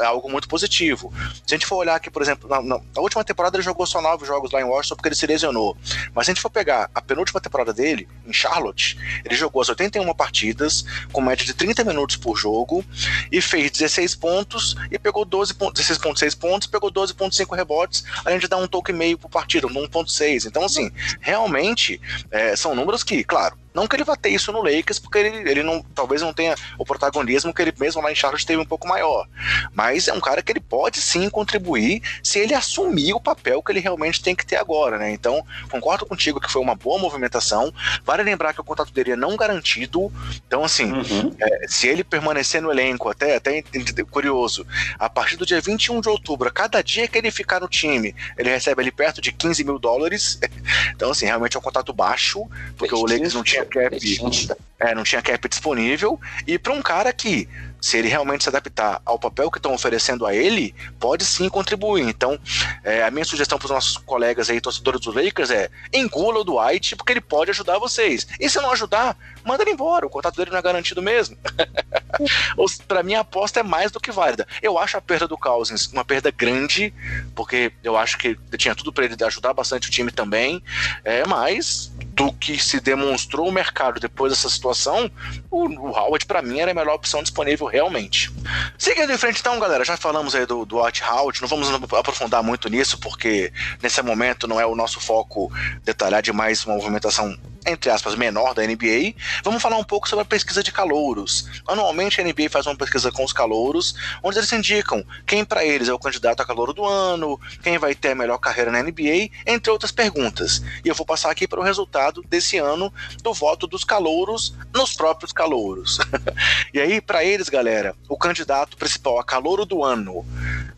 [0.01, 1.13] é algo muito positivo.
[1.47, 4.01] Se a gente for olhar aqui, por exemplo, na, na, última temporada ele jogou só
[4.01, 5.77] nove jogos lá em Washington porque ele se lesionou.
[6.15, 9.69] Mas se a gente for pegar a penúltima temporada dele, em Charlotte, ele jogou as
[9.69, 12.85] 81 partidas, com média de 30 minutos por jogo,
[13.31, 18.57] e fez 16 pontos e pegou 12 16,6 pontos, pegou 12,5 rebotes, além de dar
[18.57, 20.47] um toque e meio por partida, 1,6.
[20.47, 22.01] Então, assim, realmente
[22.31, 25.51] é, são números que, claro, não que ele vá ter isso no Lakers, porque ele,
[25.51, 28.67] ele não, talvez não tenha o protagonismo que ele mesmo lá em Charlotte teve um
[28.67, 29.27] pouco maior.
[29.73, 33.73] Mas é um cara que ele pode sim contribuir se ele assumir o papel que
[33.73, 35.13] ele realmente tem que ter agora, né?
[35.13, 37.73] Então, concordo contigo que foi uma boa movimentação.
[38.05, 40.13] Vale lembrar que o contrato dele é não garantido.
[40.47, 41.35] Então, assim, uhum.
[41.41, 43.63] é, se ele permanecer no elenco, até, até
[44.11, 44.67] curioso,
[44.99, 48.15] a partir do dia 21 de outubro, a cada dia que ele ficar no time,
[48.37, 50.39] ele recebe ali perto de 15 mil dólares.
[50.95, 52.47] Então, assim, realmente é um contrato baixo,
[52.77, 56.21] porque o Lakers não tinha tinha cap, é, não tinha cap disponível.
[56.47, 57.49] E para um cara que,
[57.81, 62.09] se ele realmente se adaptar ao papel que estão oferecendo a ele, pode sim contribuir.
[62.09, 62.39] Então,
[62.83, 66.45] é, a minha sugestão para os nossos colegas aí, torcedores dos Lakers, é engula o
[66.45, 68.27] Dwight, porque ele pode ajudar vocês.
[68.41, 70.07] E se não ajudar, manda ele embora.
[70.07, 71.37] O contrato dele não é garantido mesmo.
[72.89, 74.47] para mim, a aposta é mais do que válida.
[74.61, 76.93] Eu acho a perda do Cousins uma perda grande,
[77.35, 80.63] porque eu acho que tinha tudo para ele ajudar bastante o time também.
[81.05, 81.92] É, mas
[82.27, 85.11] do que se demonstrou o mercado depois dessa situação,
[85.51, 88.31] o, o Howard, para mim, era a melhor opção disponível realmente.
[88.79, 92.43] Seguindo em frente, então, galera, já falamos aí do, do Dwight Howard, não vamos aprofundar
[92.43, 95.53] muito nisso, porque nesse momento não é o nosso foco
[95.85, 97.37] detalhar demais uma movimentação
[97.67, 99.15] entre aspas, menor da NBA,
[99.45, 101.49] vamos falar um pouco sobre a pesquisa de calouros.
[101.67, 105.89] Anualmente a NBA faz uma pesquisa com os calouros, onde eles indicam quem para eles
[105.89, 109.31] é o candidato a calouro do ano, quem vai ter a melhor carreira na NBA,
[109.47, 110.63] entre outras perguntas.
[110.85, 114.95] E eu vou passar aqui para o resultado desse ano do voto dos calouros nos
[114.95, 115.99] próprios calouros.
[116.75, 120.25] e aí, para eles, galera, o candidato principal a calouro do ano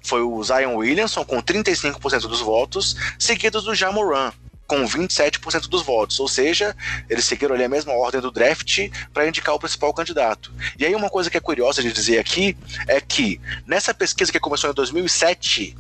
[0.02, 4.32] foi o Zion Williamson, com 35% dos votos, seguido do Jamoran,
[4.74, 6.76] com 27% dos votos, ou seja,
[7.09, 10.52] eles seguiram ali a mesma ordem do draft para indicar o principal candidato.
[10.76, 12.56] E aí uma coisa que é curiosa de dizer aqui
[12.88, 15.76] é que nessa pesquisa que começou em 2007,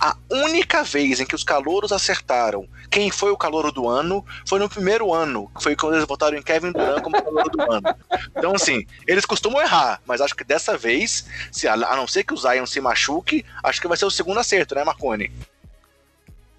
[0.00, 4.58] a única vez em que os calouros acertaram quem foi o calouro do ano foi
[4.58, 7.94] no primeiro ano, que foi quando eles votaram em Kevin Durant como calouro do ano.
[8.36, 12.34] Então, assim, eles costumam errar, mas acho que dessa vez, se, a não ser que
[12.34, 15.32] o Zion se machuque, acho que vai ser o segundo acerto, né, Marconi?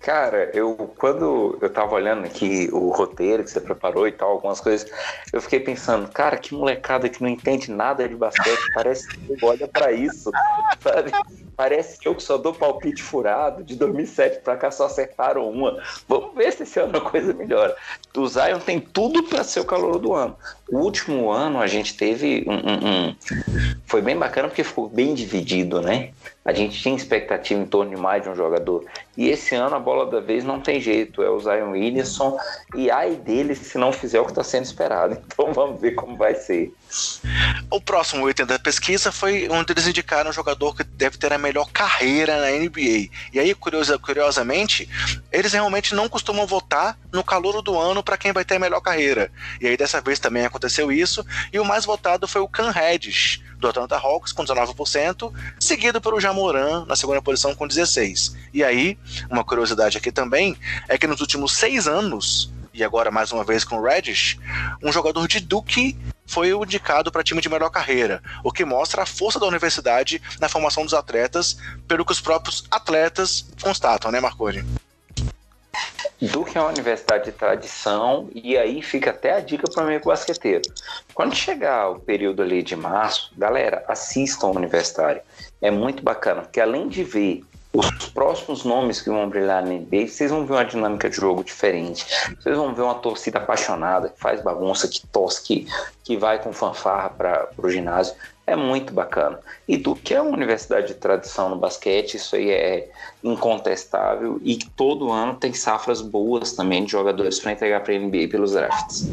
[0.04, 4.60] Cara, eu quando eu tava olhando aqui o roteiro que você preparou e tal, algumas
[4.60, 4.86] coisas,
[5.32, 9.66] eu fiquei pensando, cara, que molecada que não entende nada de basquete, parece que olha
[9.66, 10.30] para isso,
[10.82, 11.10] sabe?
[11.56, 15.82] Parece que eu que só dou palpite furado, de 2007 para cá só acertaram uma.
[16.06, 17.74] Vamos ver se esse ano a coisa melhora.
[18.14, 20.36] O Zion tem tudo para ser o calor do ano.
[20.70, 23.16] O último ano a gente teve um, um, um,
[23.86, 26.12] Foi bem bacana porque ficou bem dividido, né?
[26.46, 28.86] A gente tinha expectativa em torno de mais de um jogador.
[29.16, 31.24] E esse ano a bola da vez não tem jeito.
[31.24, 32.38] É o Zion Williamson.
[32.76, 35.22] E ai dele se não fizer o que está sendo esperado.
[35.34, 36.72] Então vamos ver como vai ser.
[37.72, 41.40] O próximo item da pesquisa foi onde eles indicaram um jogador que deve ter a
[41.40, 43.10] melhor carreira na NBA.
[43.34, 44.88] E aí, curiosa, curiosamente,
[45.32, 48.80] eles realmente não costumam votar no calor do ano para quem vai ter a melhor
[48.80, 49.32] carreira.
[49.60, 51.26] E aí, dessa vez também aconteceu isso.
[51.52, 56.20] E o mais votado foi o Cam Reddish, do Atlanta Hawks, com 19%, seguido pelo
[56.20, 58.36] Jamoran, na segunda posição, com 16%.
[58.54, 58.98] E aí,
[59.30, 60.56] uma curiosidade aqui também
[60.88, 64.38] é que nos últimos seis anos, e agora mais uma vez com o Reddish,
[64.82, 69.06] um jogador de Duke foi indicado para time de melhor carreira, o que mostra a
[69.06, 71.58] força da universidade na formação dos atletas,
[71.88, 74.64] pelo que os próprios atletas constatam, né, Marconi?
[76.22, 80.06] Duke é uma universidade de tradição e aí fica até a dica para o amigo
[80.06, 80.62] basqueteiro.
[81.14, 85.22] Quando chegar o período ali de março, galera, assistam ao universitário.
[85.62, 87.44] É muito bacana, porque além de ver
[87.74, 91.44] os próximos nomes que vão brilhar na NBA, vocês vão ver uma dinâmica de jogo
[91.44, 92.06] diferente.
[92.40, 95.68] Vocês vão ver uma torcida apaixonada, que faz bagunça, que tosse, que,
[96.04, 98.14] que vai com fanfarra para o ginásio.
[98.46, 99.40] É muito bacana.
[99.68, 102.92] E Duke é uma universidade de tradição no basquete, isso aí é
[103.24, 104.40] incontestável.
[104.44, 108.52] E todo ano tem safras boas também de jogadores para entregar para a NBA pelos
[108.52, 109.08] drafts.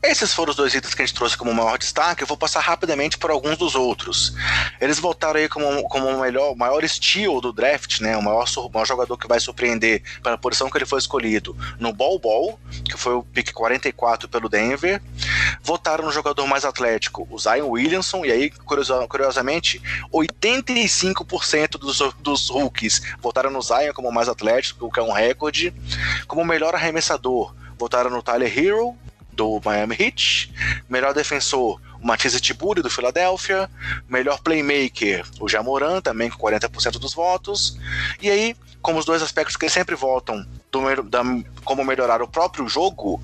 [0.00, 2.22] Esses foram os dois itens que a gente trouxe como maior destaque.
[2.22, 4.32] Eu vou passar rapidamente por alguns dos outros.
[4.80, 8.16] Eles voltaram aí como, como o melhor, maior steal do draft, né?
[8.16, 11.92] O maior, o maior jogador que vai surpreender pela posição que ele foi escolhido no
[11.92, 15.02] Ball Ball, que foi o pick 44 pelo Denver.
[15.62, 18.50] Votaram no jogador mais atlético, o Zion Williamson, e aí,
[19.08, 25.12] curiosamente, 85% dos, dos rookies votaram no Zion como mais atlético, o que é um
[25.12, 25.74] recorde.
[26.28, 28.96] Como melhor arremessador, votaram no Tyler Hero,
[29.38, 30.52] do Miami Heat.
[30.88, 33.70] Melhor defensor, o Matisse Tiburi, do Philadelphia.
[34.08, 37.78] Melhor playmaker, o Jamoran, também com 40% dos votos.
[38.20, 41.22] E aí, como os dois aspectos que sempre votam do, da,
[41.64, 43.22] como melhorar o próprio jogo,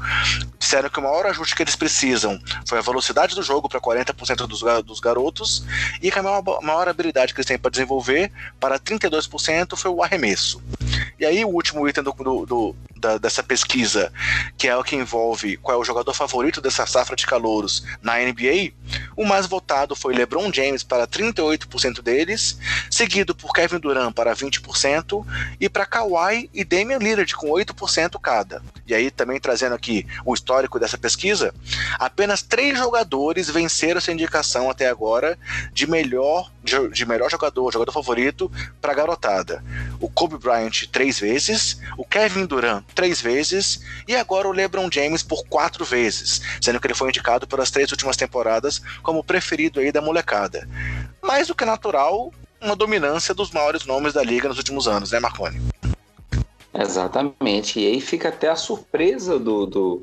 [0.65, 4.47] disseram que o maior ajuste que eles precisam foi a velocidade do jogo para 40%
[4.47, 5.65] dos, dos garotos
[6.01, 10.03] e que a maior, maior habilidade que eles têm para desenvolver para 32% foi o
[10.03, 10.63] arremesso.
[11.19, 14.11] E aí o último item do, do, do da, dessa pesquisa,
[14.57, 18.19] que é o que envolve qual é o jogador favorito dessa safra de calouros na
[18.19, 18.73] NBA,
[19.17, 22.59] o mais votado foi LeBron James para 38% deles,
[22.91, 25.25] seguido por Kevin Durant para 20%
[25.61, 28.63] e para Kawhi e Damian Lillard com 8% cada.
[28.87, 31.55] E aí também trazendo aqui o histórico dessa pesquisa,
[31.99, 35.39] apenas três jogadores venceram essa indicação até agora
[35.73, 38.51] de melhor de melhor jogador, jogador favorito
[38.81, 39.63] para garotada.
[40.01, 45.23] O Kobe Bryant três vezes, o Kevin Durant três vezes e agora o LeBron James
[45.23, 49.93] por quatro vezes, sendo que ele foi indicado pelas três últimas temporadas como preferido aí
[49.93, 50.67] da molecada.
[51.23, 52.33] Mais do que natural,
[52.63, 55.61] uma dominância dos maiores nomes da liga nos últimos anos, né, Marconi?
[56.77, 57.79] Exatamente.
[57.79, 60.03] E aí fica até a surpresa do, do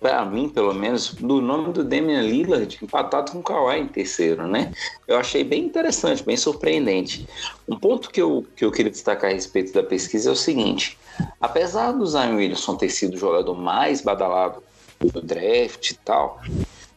[0.00, 4.46] para mim, pelo menos, do nome do Damian Lillard empatado com o Kawhi em terceiro,
[4.46, 4.72] né?
[5.08, 7.26] Eu achei bem interessante, bem surpreendente.
[7.66, 10.98] Um ponto que eu, que eu queria destacar a respeito da pesquisa é o seguinte:
[11.40, 14.62] apesar do Zion Williamson ter sido o jogador mais badalado
[15.00, 16.40] do draft e tal,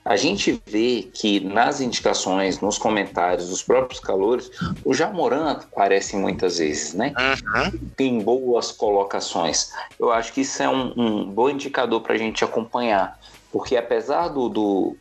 [0.10, 4.50] a gente vê que nas indicações, nos comentários dos próprios calores,
[4.84, 7.14] o Jamoran aparece muitas vezes, né?
[7.16, 7.80] Uhum.
[7.96, 9.72] Tem boas colocações.
[10.00, 13.20] Eu acho que isso é um, um bom indicador para a gente acompanhar,
[13.52, 14.98] porque apesar do, do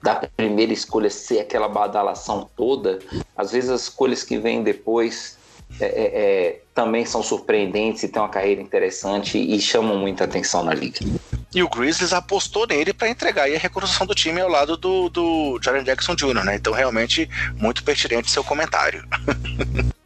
[0.00, 3.00] da primeira escolha ser aquela badalação toda,
[3.36, 5.38] às vezes as escolhas que vêm depois
[5.80, 10.64] é, é, é também são surpreendentes e têm uma carreira interessante e chamam muita atenção
[10.64, 11.00] na liga.
[11.54, 15.58] E o Grizzlies apostou nele para entregar a reconstrução do time ao lado do, do
[15.58, 16.54] Jackson Jr., né?
[16.54, 19.04] Então, realmente, muito pertinente seu comentário.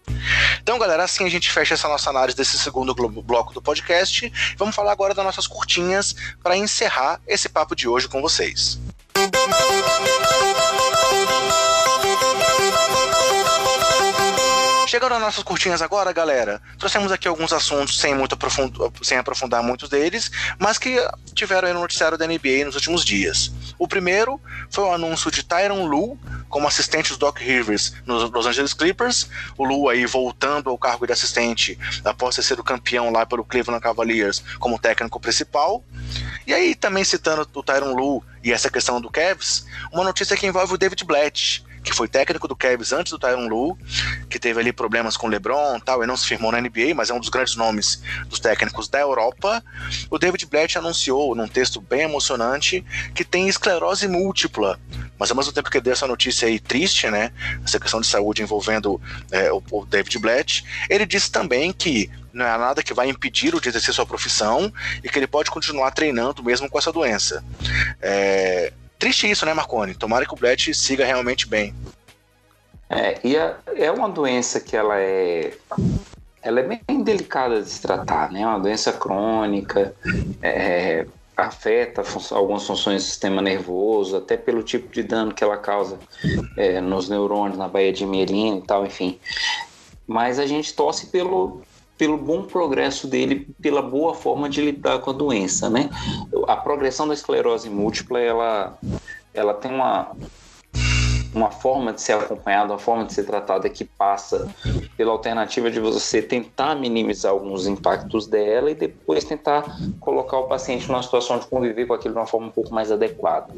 [0.61, 4.33] Então, galera, assim a gente fecha essa nossa análise desse segundo bloco do podcast.
[4.57, 8.77] Vamos falar agora das nossas curtinhas para encerrar esse papo de hoje com vocês.
[14.87, 18.73] Chegando às nossas curtinhas agora, galera, trouxemos aqui alguns assuntos sem, muito aprofund...
[19.03, 20.31] sem aprofundar muitos deles,
[20.61, 20.97] mas que
[21.35, 23.51] tiveram aí no noticiário da NBA nos últimos dias.
[23.81, 24.41] O primeiro
[24.71, 26.17] foi o anúncio de Tyron Lu
[26.49, 29.29] como assistente do Doc Rivers nos Los Angeles Clippers.
[29.59, 33.83] O Lu aí voltando ao cargo de assistente após ter sido campeão lá pelo Cleveland
[33.83, 35.83] Cavaliers como técnico principal.
[36.47, 40.47] E aí, também citando o Tyron Lu e essa questão do Cavs, uma notícia que
[40.47, 43.79] envolve o David Blatt, que foi técnico do Cavs antes do Tyron Lu,
[44.29, 47.11] que teve ali problemas com o LeBron tal, e não se firmou na NBA, mas
[47.11, 49.63] é um dos grandes nomes dos técnicos da Europa.
[50.11, 52.85] O David Blatt anunciou, num texto bem emocionante,
[53.15, 54.81] que tem esclerose múltipla,
[55.17, 57.31] mas ao mesmo tempo que deu essa notícia aí triste, né,
[57.65, 59.01] essa questão de saúde envolvendo
[59.31, 63.55] é, o, o David Blatt, ele disse também que não é nada que vai impedir
[63.55, 64.73] o de exercer sua profissão
[65.05, 67.45] e que ele pode continuar treinando mesmo com essa doença.
[68.03, 69.95] É, Triste isso, né, Marconi?
[69.95, 71.75] Tomara que o Brett siga realmente bem.
[72.89, 75.57] É, e a, é uma doença que ela é
[76.47, 78.43] ela é bem delicada de se tratar, né?
[78.43, 79.93] É uma doença crônica,
[80.41, 81.05] é,
[81.37, 85.99] afeta fun algumas funções do sistema nervoso, até pelo tipo de dano que ela causa
[86.57, 89.19] é, nos neurônios, na baía de mielina e tal, enfim.
[90.07, 91.63] Mas a gente torce pelo,
[91.99, 95.89] pelo bom progresso dele, pela boa forma de lidar com a doença, né?
[96.47, 98.79] A progressão da esclerose múltipla, ela,
[99.33, 100.13] ela tem uma,
[101.35, 104.49] uma forma de ser acompanhada, uma forma de ser tratada que passa
[104.97, 109.65] pela alternativa de você tentar minimizar alguns impactos dela e depois tentar
[110.01, 112.93] colocar o paciente numa situação de conviver com aquilo de uma forma um pouco mais
[112.93, 113.53] adequada,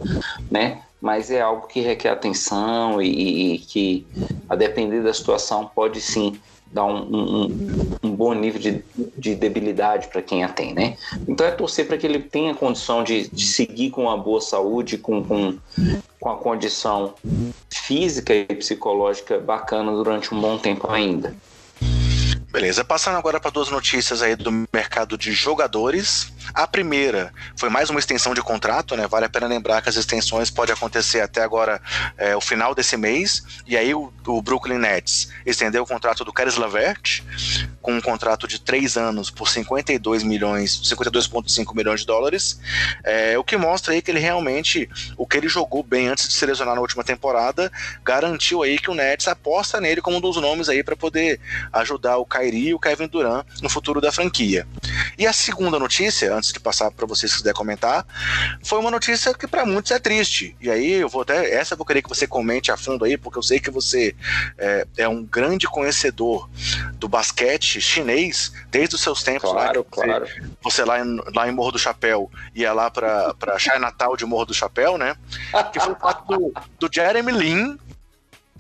[0.51, 0.83] né?
[1.01, 4.07] Mas é algo que requer atenção e, e que,
[4.49, 6.41] a depender da situação, pode sim
[6.73, 8.85] dar um, um, um bom nível de,
[9.17, 10.97] de debilidade para quem a tem, né?
[11.27, 14.99] Então é torcer para que ele tenha condição de, de, seguir com uma boa saúde,
[14.99, 15.57] com, com,
[16.21, 17.15] com a condição
[17.71, 21.35] física e psicológica bacana durante um bom tempo ainda.
[22.51, 26.33] Beleza, passando agora para duas notícias aí do mercado de jogadores.
[26.55, 29.07] A primeira foi mais uma extensão de contrato, né?
[29.07, 31.81] Vale a pena lembrar que as extensões podem acontecer até agora
[32.17, 33.43] é, o final desse mês.
[33.67, 37.23] E aí o, o, Brooklyn Nets estendeu o contrato do Caris Lavert
[37.83, 42.61] com um contrato de três anos por 52 milhões, 52,5 milhões de dólares.
[43.05, 46.35] É, o que mostra aí que ele realmente, o que ele jogou bem antes de
[46.35, 47.71] se lesionar na última temporada,
[48.05, 51.41] garantiu aí que o Nets aposta nele como um dos nomes aí para poder
[51.73, 54.67] ajudar o Kyrie e o Kevin Durant no futuro da franquia.
[55.17, 58.07] E a segunda notícia, antes de passar para vocês se quiser comentar,
[58.63, 60.57] foi uma notícia que para muitos é triste.
[60.61, 63.17] E aí eu vou até essa eu vou querer que você comente a fundo aí,
[63.17, 64.15] porque eu sei que você
[64.57, 66.49] é, é um grande conhecedor
[66.95, 70.05] do basquete chinês desde os seus tempos claro, lá.
[70.05, 70.27] Claro.
[70.27, 74.47] Você, você lá em, lá em Morro do Chapéu ia lá para Chinatown de Morro
[74.47, 75.17] do Chapéu, né?
[75.73, 77.79] Que foi o fato do, do Jeremy Lin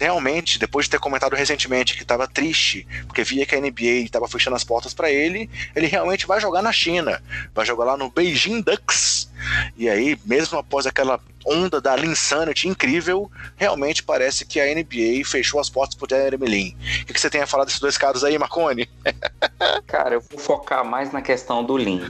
[0.00, 4.28] realmente, depois de ter comentado recentemente que estava triste, porque via que a NBA estava
[4.28, 7.22] fechando as portas para ele, ele realmente vai jogar na China,
[7.54, 9.28] vai jogar lá no Beijing Ducks.
[9.76, 15.60] E aí, mesmo após aquela onda da Linsanity incrível, realmente parece que a NBA fechou
[15.60, 16.76] as portas pro Jeremy Lin.
[17.02, 18.88] O que, você tem a falar desses dois caras aí, Marconi?
[19.86, 22.02] Cara, eu vou focar mais na questão do Lin.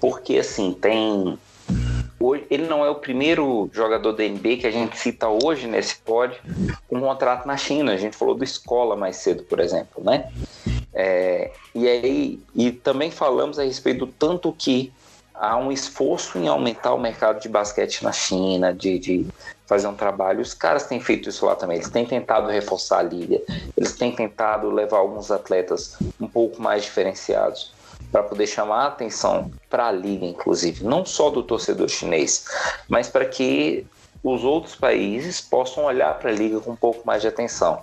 [0.00, 1.38] Porque, assim, tem
[2.20, 5.96] Hoje, ele não é o primeiro jogador da NBA que a gente cita hoje nesse
[5.96, 6.36] pod
[6.88, 7.92] com um contrato na China.
[7.92, 10.28] A gente falou do Escola mais cedo, por exemplo, né?
[10.92, 14.92] É, e aí, e também falamos a respeito do tanto que
[15.32, 19.26] há um esforço em aumentar o mercado de basquete na China, de, de
[19.64, 20.40] fazer um trabalho.
[20.40, 21.76] Os caras têm feito isso lá também.
[21.76, 23.40] Eles têm tentado reforçar a liga,
[23.76, 27.77] eles têm tentado levar alguns atletas um pouco mais diferenciados
[28.10, 32.44] para poder chamar a atenção para a liga, inclusive, não só do torcedor chinês,
[32.88, 33.86] mas para que
[34.22, 37.82] os outros países possam olhar para a liga com um pouco mais de atenção.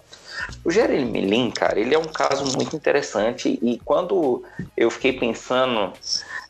[0.63, 4.43] O Jeremy Lin, cara, ele é um caso muito interessante e quando
[4.75, 5.93] eu fiquei pensando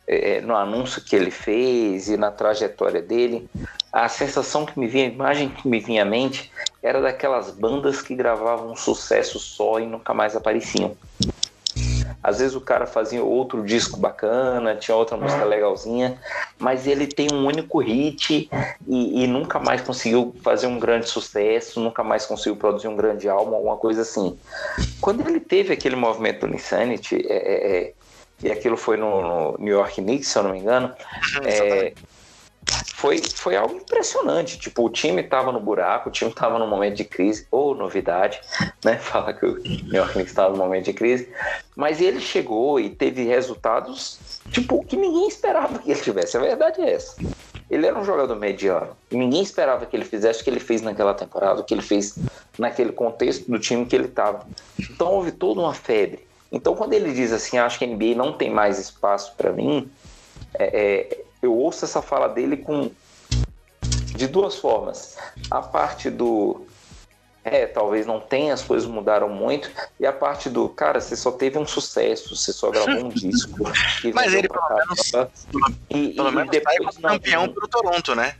[0.06, 3.48] é, no anúncio que ele fez e na trajetória dele,
[3.92, 6.50] a sensação que me vinha, a imagem que me vinha à mente
[6.82, 10.96] era daquelas bandas que gravavam um sucesso só e nunca mais apareciam.
[12.26, 16.20] Às vezes o cara fazia outro disco bacana, tinha outra música legalzinha,
[16.58, 18.50] mas ele tem um único hit
[18.88, 23.28] e, e nunca mais conseguiu fazer um grande sucesso, nunca mais conseguiu produzir um grande
[23.28, 24.36] álbum, alguma coisa assim.
[25.00, 27.92] Quando ele teve aquele movimento do Insanity, é, é, é,
[28.42, 30.92] e aquilo foi no, no, New York Knicks, se eu não me engano,
[31.44, 31.94] é,
[32.94, 34.58] foi, foi algo impressionante.
[34.58, 38.40] Tipo, o time estava no buraco, o time estava num momento de crise, ou novidade,
[38.84, 38.96] né?
[39.00, 41.28] Fala que o New Knicks estava num momento de crise.
[41.74, 44.18] Mas ele chegou e teve resultados,
[44.50, 46.36] tipo, que ninguém esperava que ele tivesse.
[46.36, 47.16] A verdade é essa.
[47.68, 48.96] Ele era um jogador mediano.
[49.10, 52.16] Ninguém esperava que ele fizesse o que ele fez naquela temporada, o que ele fez
[52.58, 54.46] naquele contexto do time que ele estava.
[54.78, 56.26] Então houve toda uma febre.
[56.50, 59.90] Então, quando ele diz assim, acho que a NBA não tem mais espaço para mim,
[60.54, 62.90] é, é, eu ouço essa fala dele com
[64.14, 65.16] de duas formas.
[65.50, 66.66] A parte do
[67.46, 69.70] é, talvez não tenha, as coisas mudaram muito,
[70.00, 73.70] e a parte do, cara, você só teve um sucesso, você só gravou um disco.
[74.12, 75.12] Mas ele pelo menos,
[75.88, 78.34] e, pelo e, menos e sai como campeão pro Toronto, né?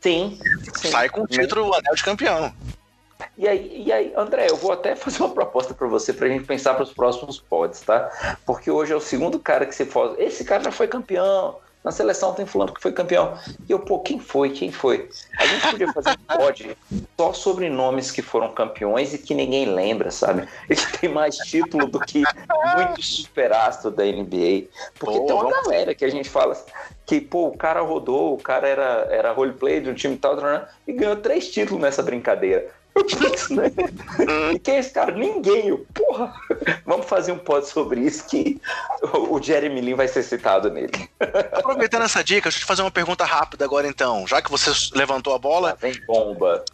[0.00, 0.38] Sim.
[0.76, 2.54] sim sai com o título, o anel de campeão.
[3.36, 6.30] E aí, e aí, André, eu vou até fazer uma proposta para você para a
[6.30, 8.38] gente pensar para os próximos pods, tá?
[8.46, 10.14] Porque hoje é o segundo cara que você fala.
[10.18, 13.38] Esse cara já foi campeão, na seleção tem fulano que foi campeão.
[13.68, 14.50] E eu, pô, quem foi?
[14.50, 15.08] Quem foi?
[15.38, 16.76] A gente podia fazer um pod
[17.16, 20.48] só sobre nomes que foram campeões e que ninguém lembra, sabe?
[20.68, 22.24] E que tem mais título do que
[22.74, 24.64] muitos superastros da NBA.
[24.98, 26.60] Porque pô, tem uma galera que a gente fala
[27.06, 30.36] que, pô, o cara rodou, o cara era, era roleplay de um time tal,
[30.88, 32.68] e ganhou três títulos nessa brincadeira.
[33.50, 33.72] Né?
[34.54, 35.12] E quem é esse cara?
[35.12, 35.68] Ninguém.
[35.68, 36.32] Eu, porra,
[36.84, 38.60] vamos fazer um pod sobre isso que
[39.12, 41.08] o Jeremy Lin vai ser citado nele.
[41.52, 44.26] Aproveitando essa dica, deixa eu te fazer uma pergunta rápida agora então.
[44.26, 45.72] Já que você levantou a bola.
[45.72, 46.64] Ah, vem bomba.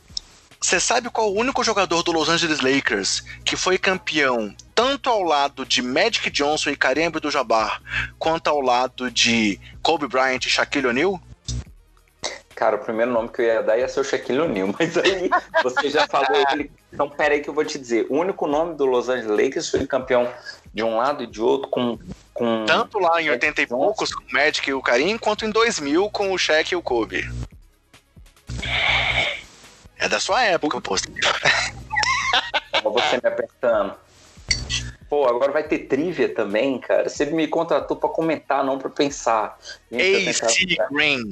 [0.60, 5.22] Você sabe qual o único jogador do Los Angeles Lakers que foi campeão tanto ao
[5.22, 7.82] lado de Magic Johnson e Kareem Abdul-Jabbar,
[8.18, 11.20] quanto ao lado de Kobe Bryant e Shaquille O'Neal?
[12.62, 15.28] Cara, o primeiro nome que eu ia dar ia ser o Shaquille O'Neal, mas aí
[15.64, 16.70] você já falou ele.
[16.92, 18.06] Então, pera aí que eu vou te dizer.
[18.08, 20.32] O único nome do Los Angeles Lakers foi campeão
[20.72, 21.98] de um lado e de outro com...
[22.32, 22.64] com...
[22.64, 26.08] Tanto lá em 80 e poucos com o Magic e o Karim, quanto em 2000
[26.10, 27.28] com o Shaq e o Kobe.
[29.98, 30.96] É da sua época, pô.
[30.96, 31.10] Você
[33.20, 33.96] me apertando.
[35.10, 37.08] Pô, agora vai ter trivia também, cara.
[37.08, 39.58] Você me contratou pra comentar, não pra pensar.
[39.90, 41.24] AC Green.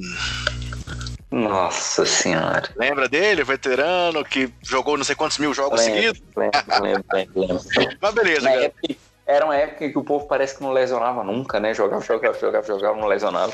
[1.31, 2.69] Nossa senhora.
[2.75, 6.23] Lembra dele, veterano, que jogou não sei quantos mil jogos lembro, seguidos?
[6.35, 7.61] Lembro, lembro, lembro, lembro.
[8.01, 8.65] Mas beleza, cara.
[8.65, 8.95] Época,
[9.25, 11.73] era uma época que o povo parece que não lesionava nunca, né?
[11.73, 13.53] Jogava, jogava, jogava, jogava, não lesionava.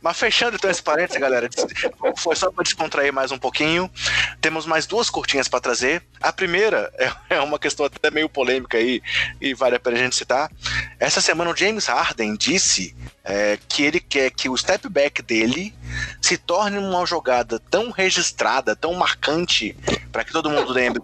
[0.00, 1.48] Mas fechando então esse parênteses, galera,
[2.16, 3.90] foi só para descontrair mais um pouquinho.
[4.40, 6.02] Temos mais duas curtinhas para trazer.
[6.20, 6.92] A primeira
[7.28, 9.02] é, uma questão até meio polêmica aí
[9.40, 10.50] e vale a pena a gente citar.
[10.98, 12.94] Essa semana o James Harden disse
[13.24, 15.74] é, que ele quer que o step back dele
[16.20, 19.76] se torne uma jogada tão registrada, tão marcante,
[20.10, 21.00] para que todo mundo lembre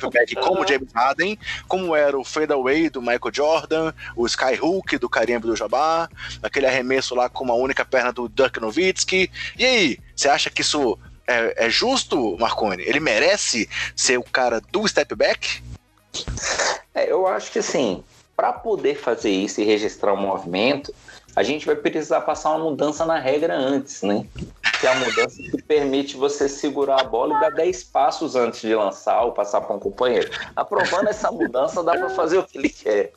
[0.00, 5.08] do back como James Harden, como era o fadeaway do Michael Jordan, o skyhook do
[5.08, 6.10] Kareem Abdul-Jabbar,
[6.42, 9.30] aquele arremesso lá com uma única perna do Dirk Nowitzki.
[9.58, 12.82] E aí, você acha que isso é, é justo, Marconi?
[12.82, 15.62] Ele merece ser o cara do step back?
[16.94, 18.02] É, eu acho que assim,
[18.36, 20.94] para poder fazer isso e registrar o movimento,
[21.34, 24.26] a gente vai precisar passar uma mudança na regra antes, né?
[24.80, 28.60] Que é a mudança que permite você segurar a bola e dar 10 passos antes
[28.60, 30.30] de lançar ou passar para um companheiro.
[30.56, 33.12] Aprovando essa mudança, dá para fazer o que ele quer.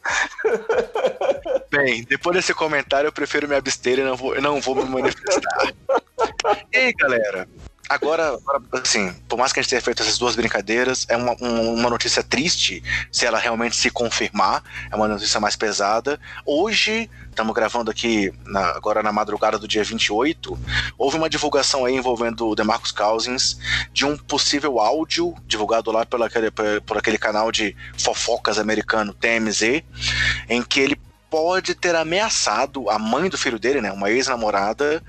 [1.72, 5.74] Bem, depois desse comentário, eu prefiro me abster e não vou, não vou me manifestar.
[6.72, 7.48] E aí, galera?
[7.90, 8.40] Agora,
[8.72, 12.24] assim, por mais que a gente tenha feito essas duas brincadeiras, é uma, uma notícia
[12.24, 12.82] triste
[13.12, 16.18] se ela realmente se confirmar, é uma notícia mais pesada.
[16.46, 20.58] Hoje, estamos gravando aqui na, agora na madrugada do dia 28,
[20.98, 23.58] houve uma divulgação aí envolvendo o DeMarcus Cousins
[23.92, 26.30] de um possível áudio divulgado lá pela,
[26.86, 29.84] por aquele canal de fofocas americano TMZ,
[30.48, 30.98] em que ele
[31.34, 35.02] pode ter ameaçado a mãe do filho dele, né, uma ex-namorada,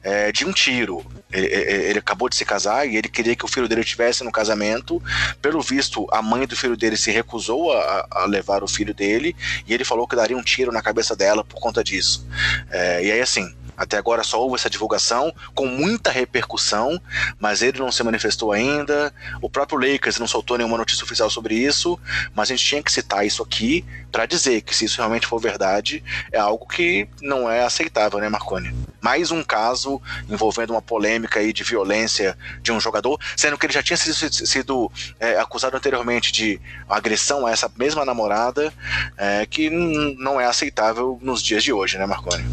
[0.00, 1.04] é, de um tiro.
[1.32, 4.32] Ele, ele, acabou de se casar e ele queria que o filho dele estivesse no
[4.32, 5.02] casamento.
[5.40, 9.34] Pelo visto, a mãe do filho dele se recusou a, a, levar o filho dele
[9.66, 12.26] e ele falou que daria um tiro na cabeça dela por conta disso.
[12.70, 17.00] É, e aí, assim, até agora só houve essa divulgação com muita repercussão,
[17.38, 19.12] mas ele não se manifestou ainda.
[19.40, 21.98] O próprio Lakers não soltou nenhuma notícia oficial sobre isso,
[22.34, 25.40] mas a gente tinha que citar isso aqui para dizer que se isso realmente for
[25.40, 28.74] verdade, é algo que não é aceitável, né, Marconi?
[29.00, 33.72] Mais um caso envolvendo uma polêmica aí de violência de um jogador, sendo que ele
[33.72, 38.72] já tinha sido, sido é, acusado anteriormente de agressão a essa mesma namorada,
[39.16, 42.44] é, que não é aceitável nos dias de hoje, né, Marconi?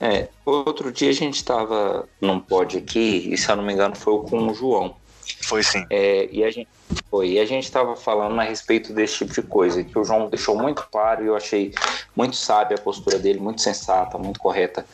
[0.00, 3.94] É, outro dia a gente estava num pod aqui, e se eu não me engano
[3.94, 4.96] foi com o João.
[5.42, 5.84] Foi sim.
[5.90, 6.68] É, e a gente
[7.08, 10.28] foi, e a gente estava falando a respeito desse tipo de coisa, que o João
[10.28, 11.72] deixou muito claro e eu achei
[12.14, 14.84] muito sábia a postura dele, muito sensata, muito correta,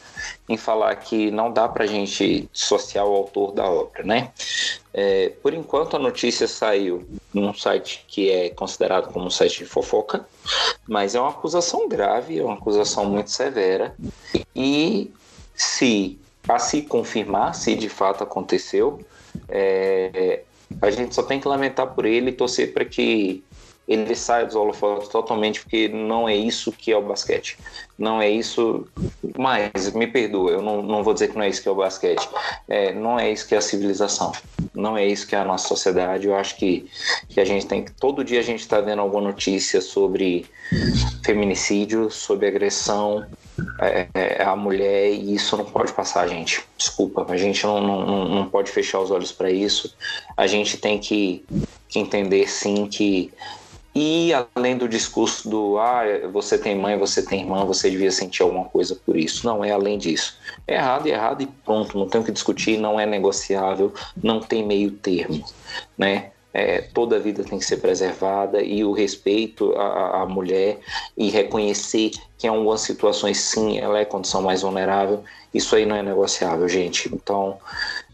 [0.49, 4.31] em falar que não dá para a gente dissociar o autor da obra, né?
[4.93, 9.67] É, por enquanto a notícia saiu num site que é considerado como um site de
[9.67, 10.27] fofoca,
[10.89, 13.95] mas é uma acusação grave, é uma acusação muito severa.
[14.55, 15.13] E
[15.55, 16.19] se
[16.49, 19.05] a se confirmar, se de fato aconteceu,
[19.49, 20.43] é,
[20.81, 23.43] a gente só tem que lamentar por ele e torcer para que
[23.87, 27.57] ele sai dos holofotes totalmente, porque não é isso que é o basquete.
[27.97, 28.87] Não é isso.
[29.39, 31.77] Mas, me perdoa, eu não, não vou dizer que não é isso que é o
[31.77, 32.29] basquete.
[32.67, 34.33] É, não é isso que é a civilização.
[34.75, 36.27] Não é isso que é a nossa sociedade.
[36.27, 36.91] Eu acho que,
[37.29, 37.93] que a gente tem que.
[37.93, 40.47] Todo dia a gente está vendo alguma notícia sobre
[41.25, 43.25] feminicídio, sobre agressão
[43.81, 46.63] é, é, à mulher, e isso não pode passar, gente.
[46.77, 49.95] Desculpa, a gente não, não, não pode fechar os olhos para isso.
[50.37, 51.45] A gente tem que,
[51.89, 53.33] que entender, sim, que
[53.99, 58.43] e além do discurso do ah, você tem mãe, você tem irmã, você devia sentir
[58.43, 59.47] alguma coisa por isso.
[59.47, 60.37] Não, é além disso.
[60.67, 64.39] É errado, é errado e pronto, não tem o que discutir, não é negociável, não
[64.39, 65.43] tem meio termo,
[65.97, 66.33] né?
[66.59, 70.79] É, toda a vida tem que ser preservada e o respeito à, à, mulher
[71.15, 75.23] e reconhecer que em algumas situações sim ela é condição mais vulnerável,
[75.53, 77.15] isso aí não é negociável, gente.
[77.15, 77.59] Então,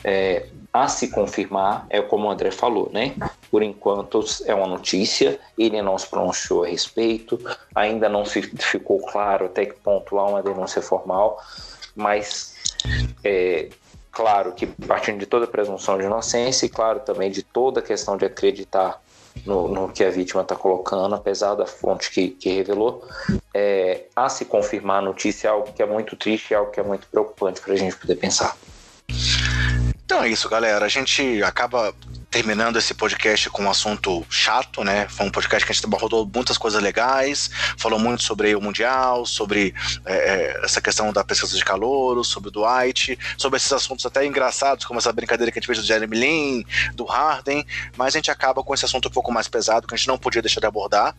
[0.02, 3.14] é, a se confirmar, é como o André falou, né?
[3.48, 7.38] Por enquanto é uma notícia, ele não se pronunciou a respeito,
[7.72, 11.40] ainda não se ficou claro até que ponto há uma denúncia formal,
[11.94, 12.56] mas
[13.22, 13.68] é
[14.12, 17.82] claro que partindo de toda a presunção de inocência e claro também de toda a
[17.82, 19.00] questão de acreditar
[19.46, 23.02] no, no que a vítima está colocando, apesar da fonte que, que revelou,
[23.54, 26.78] é, a se confirmar a notícia é algo que é muito triste, é algo que
[26.78, 28.54] é muito preocupante para a gente poder pensar.
[30.04, 30.84] Então é isso, galera.
[30.84, 31.94] A gente acaba
[32.32, 35.06] terminando esse podcast com um assunto chato, né?
[35.06, 39.26] Foi um podcast que a gente abordou muitas coisas legais, falou muito sobre o Mundial,
[39.26, 39.74] sobre
[40.06, 44.24] é, é, essa questão da pesquisa de calor, sobre o Dwight, sobre esses assuntos até
[44.24, 46.64] engraçados, como essa brincadeira que a gente fez do Jeremy Lin,
[46.94, 47.66] do Harden,
[47.98, 50.16] mas a gente acaba com esse assunto um pouco mais pesado, que a gente não
[50.16, 51.14] podia deixar de abordar,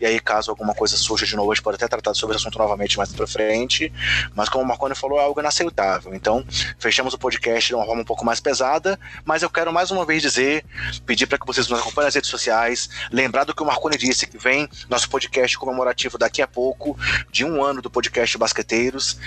[0.00, 2.42] e aí caso alguma coisa surja de novo, a gente pode até tratar sobre esse
[2.42, 3.92] assunto novamente mais pra frente,
[4.34, 6.12] mas como o Marconi falou, é algo inaceitável.
[6.12, 6.44] Então,
[6.76, 10.04] fechamos o podcast de uma forma um pouco mais pesada, mas eu quero mais uma
[10.04, 10.55] vez dizer
[11.04, 12.88] pedir para que vocês nos acompanhem nas redes sociais.
[13.10, 16.98] Lembrar do que o Marconi disse, que vem nosso podcast comemorativo daqui a pouco,
[17.30, 19.18] de um ano do podcast Basqueteiros.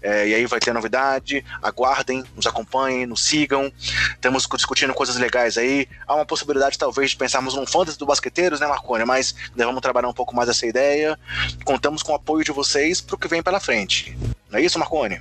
[0.00, 1.44] É, e aí vai ter novidade.
[1.62, 3.72] Aguardem, nos acompanhem, nos sigam.
[4.14, 5.88] Estamos discutindo coisas legais aí.
[6.06, 9.04] Há uma possibilidade, talvez, de pensarmos num fantasy do Basqueteiros, né, Marconi?
[9.04, 11.18] Mas vamos trabalhar um pouco mais essa ideia.
[11.64, 14.16] Contamos com o apoio de vocês para o que vem pela frente.
[14.50, 15.20] Não é isso, Marconi?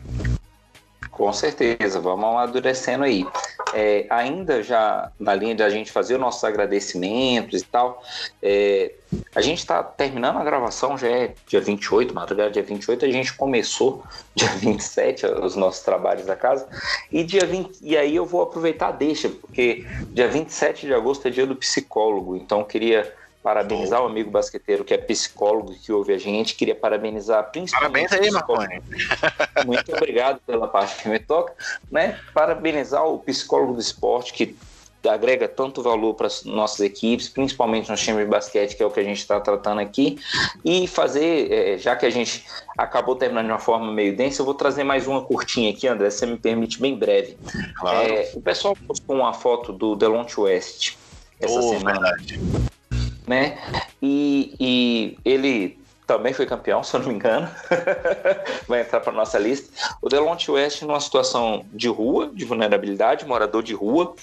[1.11, 3.27] Com certeza, vamos amadurecendo aí.
[3.73, 8.01] É, ainda já na linha de a gente fazer os nossos agradecimentos e tal,
[8.41, 8.93] é,
[9.35, 13.33] a gente está terminando a gravação, já é dia 28, madrugada dia 28, a gente
[13.33, 16.67] começou dia 27 os nossos trabalhos da casa,
[17.11, 21.31] e dia 20, e aí eu vou aproveitar deixa, porque dia 27 de agosto é
[21.31, 23.13] dia do psicólogo, então queria
[23.43, 26.55] parabenizar o amigo basqueteiro que é psicólogo que ouve a gente.
[26.55, 28.09] Queria parabenizar principalmente.
[28.09, 28.81] Parabéns aí, Marconi.
[29.65, 31.53] Muito obrigado pela parte que me toca.
[31.91, 32.19] Né?
[32.33, 34.55] Parabenizar o psicólogo do esporte que
[35.09, 38.91] agrega tanto valor para as nossas equipes, principalmente no time de basquete, que é o
[38.91, 40.19] que a gente está tratando aqui,
[40.63, 42.45] e fazer, é, já que a gente
[42.77, 46.09] acabou terminando de uma forma meio densa, eu vou trazer mais uma curtinha aqui, André,
[46.09, 47.37] se você me permite, bem breve.
[47.79, 47.97] Claro.
[47.97, 50.95] É, o pessoal postou uma foto do Delonte West
[51.39, 52.15] essa oh, semana.
[52.17, 52.70] Verdade
[53.27, 53.57] né?
[54.01, 55.80] E, e ele
[56.11, 57.49] também foi campeão, se eu não me engano,
[58.67, 59.69] vai entrar para nossa lista.
[60.01, 64.13] O Delonte West numa situação de rua, de vulnerabilidade, morador de rua,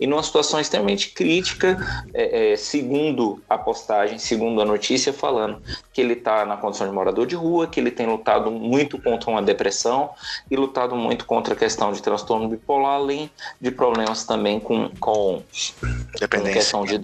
[0.00, 1.78] e numa situação extremamente crítica,
[2.12, 5.62] é, é, segundo a postagem, segundo a notícia, falando
[5.92, 9.30] que ele está na condição de morador de rua, que ele tem lutado muito contra
[9.30, 10.10] uma depressão
[10.50, 15.42] e lutado muito contra a questão de transtorno bipolar, além de problemas também com, com,
[16.18, 16.52] dependência.
[16.54, 17.00] questão de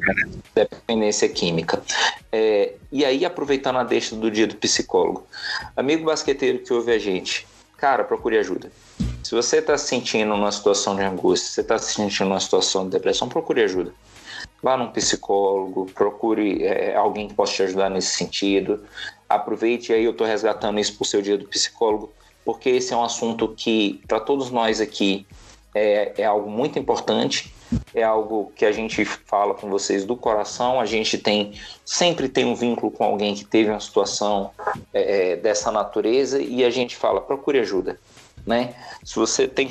[0.54, 1.82] dependência química.
[2.30, 5.24] É, e aí, aproveitando a deixa do dia do psicólogo,
[5.76, 7.46] amigo basqueteiro que ouve a gente,
[7.76, 8.72] cara, procure ajuda.
[9.22, 12.40] Se você está se sentindo numa situação de angústia, se você está se sentindo numa
[12.40, 13.92] situação de depressão, procure ajuda.
[14.62, 18.84] Vá num psicólogo, procure é, alguém que possa te ajudar nesse sentido.
[19.28, 22.12] Aproveite, aí eu estou resgatando isso para o seu dia do psicólogo,
[22.44, 25.26] porque esse é um assunto que, para todos nós aqui,
[25.74, 27.51] é, é algo muito importante
[27.94, 30.80] é algo que a gente fala com vocês do coração.
[30.80, 31.52] A gente tem
[31.84, 34.50] sempre tem um vínculo com alguém que teve uma situação
[34.92, 37.98] é, é dessa natureza e a gente fala procure ajuda,
[38.46, 38.74] né?
[39.04, 39.70] Se você tem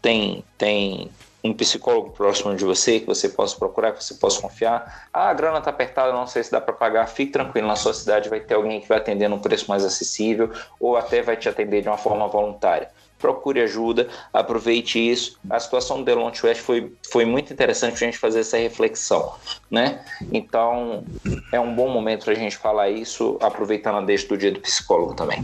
[0.00, 1.10] tem tem
[1.42, 5.08] um psicólogo próximo de você que você possa procurar, que você possa confiar.
[5.12, 7.06] Ah, a grana está apertada, não sei se dá para pagar.
[7.06, 10.50] Fique tranquilo, na sua cidade vai ter alguém que vai atender num preço mais acessível
[10.80, 12.88] ou até vai te atender de uma forma voluntária
[13.24, 15.38] procure ajuda, aproveite isso.
[15.48, 19.32] A situação do Delonte West foi, foi muito interessante para a gente fazer essa reflexão,
[19.70, 20.04] né?
[20.30, 21.04] Então,
[21.50, 24.60] é um bom momento para a gente falar isso, aproveitando a deixa do dia do
[24.60, 25.42] psicólogo também.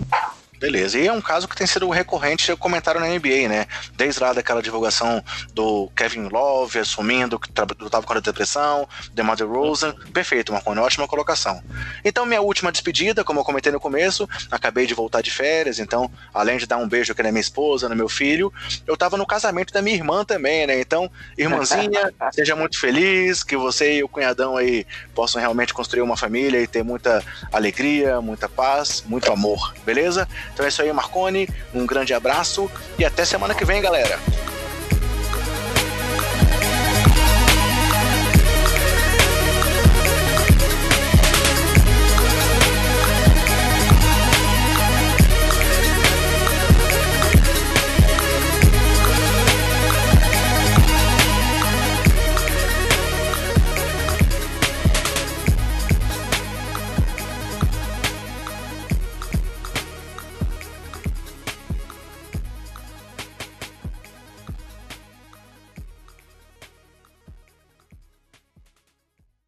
[0.61, 0.99] Beleza.
[0.99, 3.67] E é um caso que tem sido recorrente comentário na NBA, né?
[3.97, 5.25] Desde lá daquela divulgação
[5.55, 7.49] do Kevin Love assumindo que
[7.81, 9.95] lutava com a depressão, DeMar DeRozan.
[10.13, 10.79] Perfeito, Marconi.
[10.79, 11.63] Ótima colocação.
[12.05, 16.11] Então, minha última despedida, como eu comentei no começo, acabei de voltar de férias, então,
[16.35, 18.53] além de dar um beijo aqui na minha esposa, no meu filho,
[18.87, 20.79] eu tava no casamento da minha irmã também, né?
[20.79, 26.19] Então, irmãzinha, seja muito feliz, que você e o cunhadão aí possam realmente construir uma
[26.19, 30.29] família e ter muita alegria, muita paz, muito amor, beleza?
[30.53, 31.49] Então é isso aí, Marconi.
[31.75, 34.19] Um grande abraço e até semana que vem, galera.